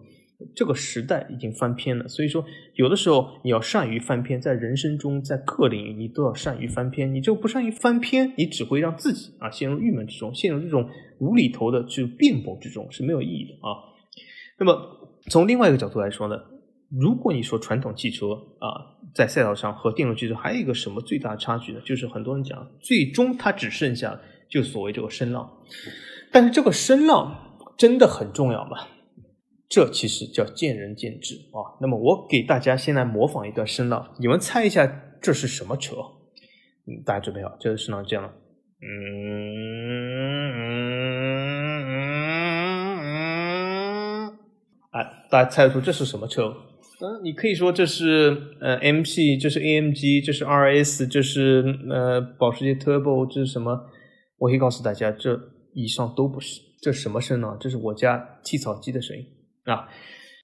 [0.56, 2.44] 这个时代已经翻篇了，所以说
[2.74, 7.14] 有的时候你要善于翻篇，在人生中，在各领域你都要善于翻篇。
[7.14, 10.88] 你就不善于翻篇，你只会让自己啊陷入郁闷之中，陷入这种
[11.20, 13.70] 无厘头的去辩驳之中是没有意义的啊。
[14.58, 14.76] 那么
[15.30, 16.36] 从另外一个角度来说呢，
[17.00, 18.68] 如果你说传统汽车啊
[19.14, 21.80] 在赛道上和电动汽车还有一个什么最大差距呢？
[21.86, 24.20] 就是很多人讲，最终它只剩下
[24.50, 25.50] 就所谓这个声浪，
[26.30, 28.76] 但是这个声浪真的很重要吗？
[29.70, 31.80] 这其实叫见仁见智啊。
[31.80, 34.86] 那么我给大家先来模仿一段声浪，你们猜一下
[35.22, 35.96] 这是什么车？
[36.86, 38.30] 嗯，大家准备好，这个声浪这样了。
[38.82, 38.86] 嗯
[40.58, 40.68] 嗯
[44.26, 44.38] 嗯
[44.90, 46.54] 哎，大家猜得出这是什么车？
[47.02, 53.76] 嗯，你可以说这是呃 MP，这是 AMG，这是 RS，这是呃保时捷 Turbo，这是什么？
[54.38, 55.36] 我可以告诉大家，这
[55.74, 56.60] 以上都不是。
[56.80, 57.56] 这什么声呢？
[57.58, 59.24] 这是我家剃草机的声音。
[59.64, 59.88] 啊，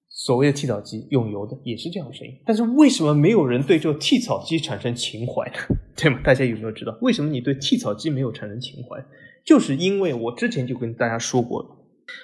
[0.09, 5.77] 所谓的剃草机用油的也是这样的声音，但是为什么没有人对这个剃草机产生情怀呢？
[5.97, 6.19] 对吗？
[6.25, 8.99] 大家有没有知道为什么你对剃草机没有产生情怀？
[9.47, 11.69] 就是因为我之前就跟大家说过了，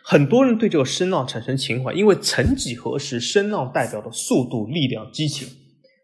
[0.02, 5.48] 很多人对这个声浪产生情怀，因为曾几何时，声浪代表的速度、力量、激情，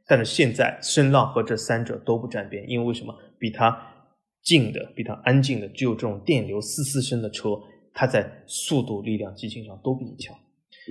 [0.06, 3.14] 但是现在声浪和这三者都不沾边，因为为什么？
[3.38, 3.74] 比它
[4.42, 7.58] 静的、比它安静的，只有这种电流嘶嘶声的车，
[7.94, 10.36] 它在速度、力量、激情上都比你强。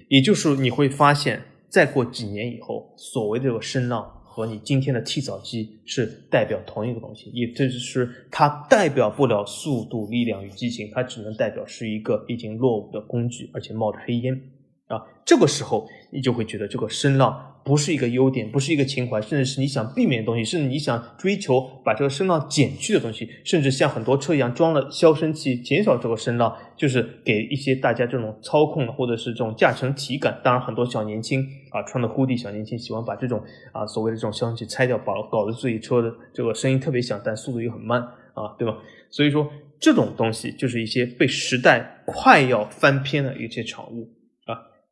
[0.07, 14.41] 也就是你会发现，再过几年以后，所谓的这个声浪和你今天的剃草机是代表同一个东西，也就是它代表不了速度、力量与激情，它只能代表是一个已经落伍的工具，而且冒着黑烟。
[14.89, 15.01] 啊。
[15.25, 17.45] 这个时候，你就会觉得这个声浪。
[17.61, 30.39] 不是一个优点，不是一个情怀，甚至是你想避免的东西，甚至你想追求把这个声浪减去的东西，甚至像很多车一样装了消声器，减少这个声浪，就是给一些大家这种操控或者是这种驾乘体感。
[30.43, 38.01] 当然，很多小年轻啊，穿的呼地小年轻喜欢把这种啊所谓的这种消声器拆掉，把搞得自己车的这个声音特别响，但速度又很慢
[38.33, 38.75] 啊，对吧？
[39.11, 39.47] 所以说
[39.79, 44.09] 这种东西就是一些被时代快要翻篇的一些产物。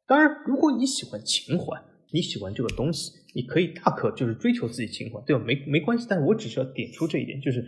[0.07, 1.79] 当然，如果你喜欢情怀。
[2.13, 5.43] 你喜欢这个东西，你可以大可就是追求自己情怀，对吧？
[5.45, 7.61] 没没关系，但是我只是要点出这一点，就是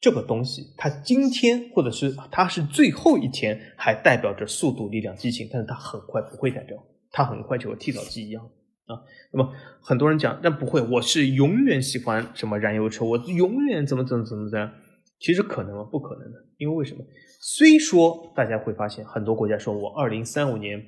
[0.00, 6.76] 这个东西它今天或者是它是最后一天，还代表着速度、力量、激情，但是它很快不会代表，
[7.12, 8.44] 它很快就和剃草机一样
[8.86, 8.98] 啊。
[9.32, 9.48] 那么
[9.80, 14.68] 很多人讲，但不会，我是永远喜欢什么燃油车，我永远怎么怎么怎么怎样？
[15.20, 15.84] 其实可能吗？
[15.84, 17.04] 不可能的，因为为什么？
[17.40, 20.84] 虽说大家会发现很多国家说我二零三五年。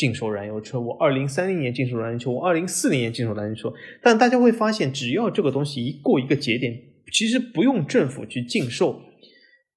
[0.00, 3.70] 禁售燃油车，我二零三零年禁售燃油车，我二零四零年禁售燃油车。
[4.02, 6.74] 但大家会发现，只要这个东西一过一个节点，
[7.12, 8.98] 其实不用政府去禁售，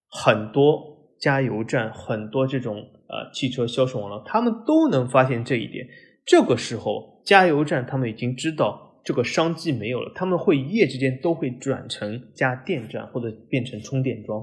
[0.07, 0.81] 很多
[1.19, 5.85] 加油站、很多这种呃汽车销售网络，他们都能发现这一点。
[6.25, 14.41] 这个时候，加油站他们已经知道这个商机没有了，他们会一夜之间都会转成加电站或者变成充电桩。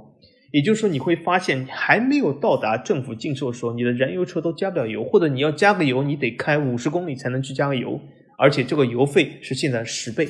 [0.52, 8.00] 也就是说，你会发现还没有到达政府禁售的时候，你的燃油车都加不了油，或者你要加个油，你得开五十公里才能去加个油，
[8.36, 10.26] 而且这个油费是现在十倍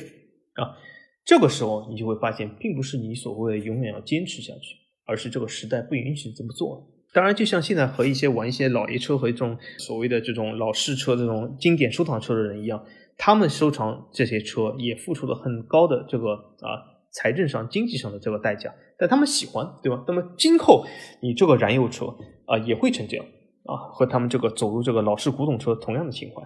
[0.55, 0.77] 啊！
[1.23, 4.75] 这个时候你就会发现，并不是你所谓的永远要坚持下去，
[5.05, 6.87] 而是这个时代不允许这么做。
[7.13, 12.83] 当然，就像现在和一些玩一些老爷车和这种所谓的这种老式车、这种经典收藏车的人一样，
[13.17, 16.79] 他们收藏这些车也付出了很高的这个啊
[17.11, 18.73] 财政上、经济上的这个代价。
[18.97, 20.03] 但他们喜欢，对吧？
[20.07, 20.85] 那么今后
[21.21, 22.05] 你这个燃油车
[22.45, 23.25] 啊也会成这样
[23.65, 26.41] 啊，和他们这个走入这个老式古董车同样的情怀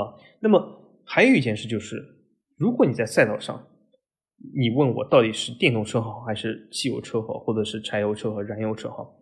[0.00, 0.14] 啊。
[0.40, 0.60] 那么
[1.04, 2.02] 还有一件事就是，
[2.56, 3.64] 如果你在赛道上，
[4.56, 9.16] 你问我到底是电动车好还是汽油车好，或者是柴油车和燃油车好，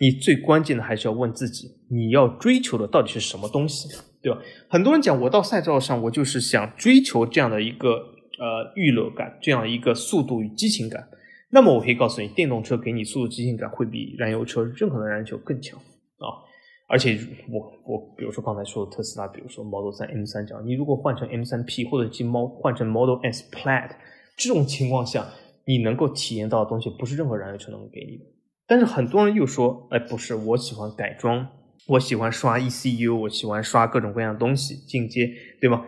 [0.00, 3.88] 你最关键的还是要问自己，你要追求的到底是什么东西，
[4.22, 4.38] 对吧？
[4.68, 11.08] 很多人讲我到赛道上，我就是想追求这样的一个呃娱乐感，这样一个速度与激情感。
[11.50, 15.78] 那么我可以告诉你，电动车给你速度激情感会比燃油车任何的燃油车更强
[16.18, 16.44] 啊！
[16.88, 17.18] 而且
[17.50, 23.90] 我我比如说刚才说的特斯拉，比如说 Model 3 M 三这样，你如果换成 M 三 P 或者进猫换成 Model S Plaid，
[24.36, 25.26] 这种情况下，
[25.66, 28.24] 你能够体验到的东西不是任何燃油车能够给你的。
[28.66, 31.46] 但是很多人又说，哎，不是，我喜欢改装，
[31.86, 35.86] 我喜欢刷 ECU，我喜欢刷各种各样的东西进阶，对吗？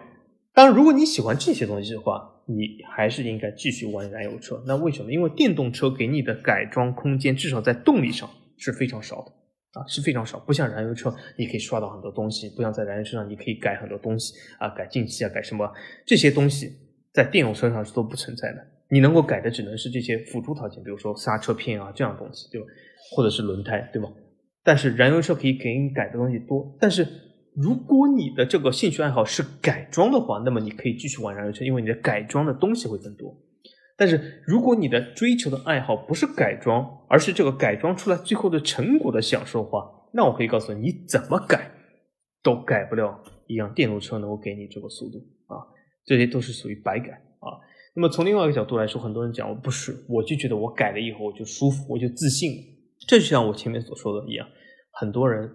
[0.52, 4.60] 当然，如果你喜欢这些东西的话，你还是应该继续玩燃油车。
[4.66, 5.12] 那为什么？
[5.12, 8.28] 因为电动车给你的改装空间，至少在动力上
[8.58, 10.40] 是非常少的啊，是非常少。
[10.40, 15.72] 不像燃油车，你可以刷到很多东西；不像在燃油车上，你可以改很多东西啊，改进气啊，改什么
[16.04, 16.72] 这些东西，
[17.14, 18.58] 在电动车上是都不存在的。
[18.90, 22.66] 你能够改的只能是这些辅助套件，比如说刹车片啊这样东西，对吧？
[23.14, 24.08] 或者是轮胎，对吧？
[24.64, 27.06] 但是燃油车可以给你改的东西多，但是。
[27.54, 33.36] 如果你的这个兴趣爱好是改装的话，那么你可以继续玩燃油车，因为你的改装的东西会更多。
[33.96, 41.70] 但是如果你的追求的爱好不是改装，而是这个改装出来最后的成果的享受的话，那我可以告诉你，你怎么改
[42.42, 45.60] 都改不了一辆电动车能够给你这个速度啊！
[46.06, 47.10] 这些都是属于白改
[47.40, 47.60] 啊。
[47.94, 52.52] 那么从另外一个角度来说，很多人讲我不是，我就觉得我改了以后我就舒服，我就自信。
[53.06, 54.46] 这就像我前面所说的一样，
[54.92, 55.50] 很多人。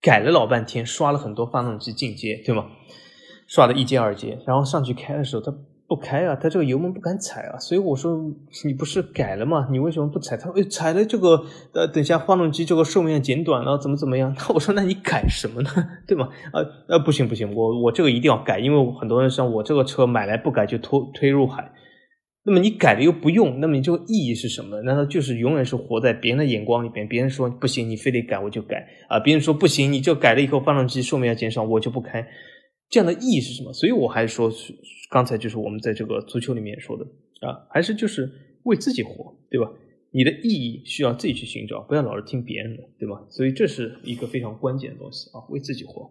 [0.00, 2.66] 改了老半天，刷了很多发动机进阶，对吗？
[3.46, 5.52] 刷了一阶、二阶，然后上去开的时候，它
[5.88, 7.58] 不开啊，它这个油门不敢踩啊。
[7.58, 8.16] 所以我说，
[8.64, 9.66] 你不是改了吗？
[9.70, 10.36] 你为什么不踩？
[10.36, 11.44] 他说，踩了这个，
[11.74, 14.32] 呃，等下发动机这个寿命减短了，怎么怎么样？
[14.38, 15.70] 那 我说，那你改什么呢？
[16.06, 16.28] 对吗？
[16.52, 21.72] 呃呃，不行不行，我我这个一定要改，因为很多人像我这个车买来不改就拖推入海。
[22.42, 24.80] 那么你改了又不用，那么你这个意义是什么？
[24.82, 27.06] 难道就是永远是活在别人的眼光里边？
[27.06, 29.20] 别人说不行，你非得改我就改啊！
[29.20, 32.26] 别人说不行，你就改了以后发动机寿命要减少，我就不开。
[32.88, 33.72] 这样的意义是什么？
[33.74, 34.50] 所以我还是说，
[35.10, 37.04] 刚才就是我们在这个足球里面说的
[37.46, 38.30] 啊，还是就是
[38.64, 39.70] 为自己活，对吧？
[40.12, 43.22] 你的意义需要自己去寻找，不要老是听别人的，对吧？
[43.28, 46.10] 所以这是一个非常关键的东西啊，为自己活。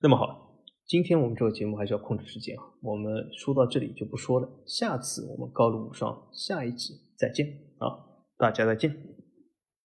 [0.00, 0.49] 那么好。
[0.90, 7.46] 今天我们这个节目还是要控制时间啊，我们说到这里就不说了，下次我们高露无双下一集再见
[7.78, 7.94] 啊，
[8.36, 8.90] 大家再见。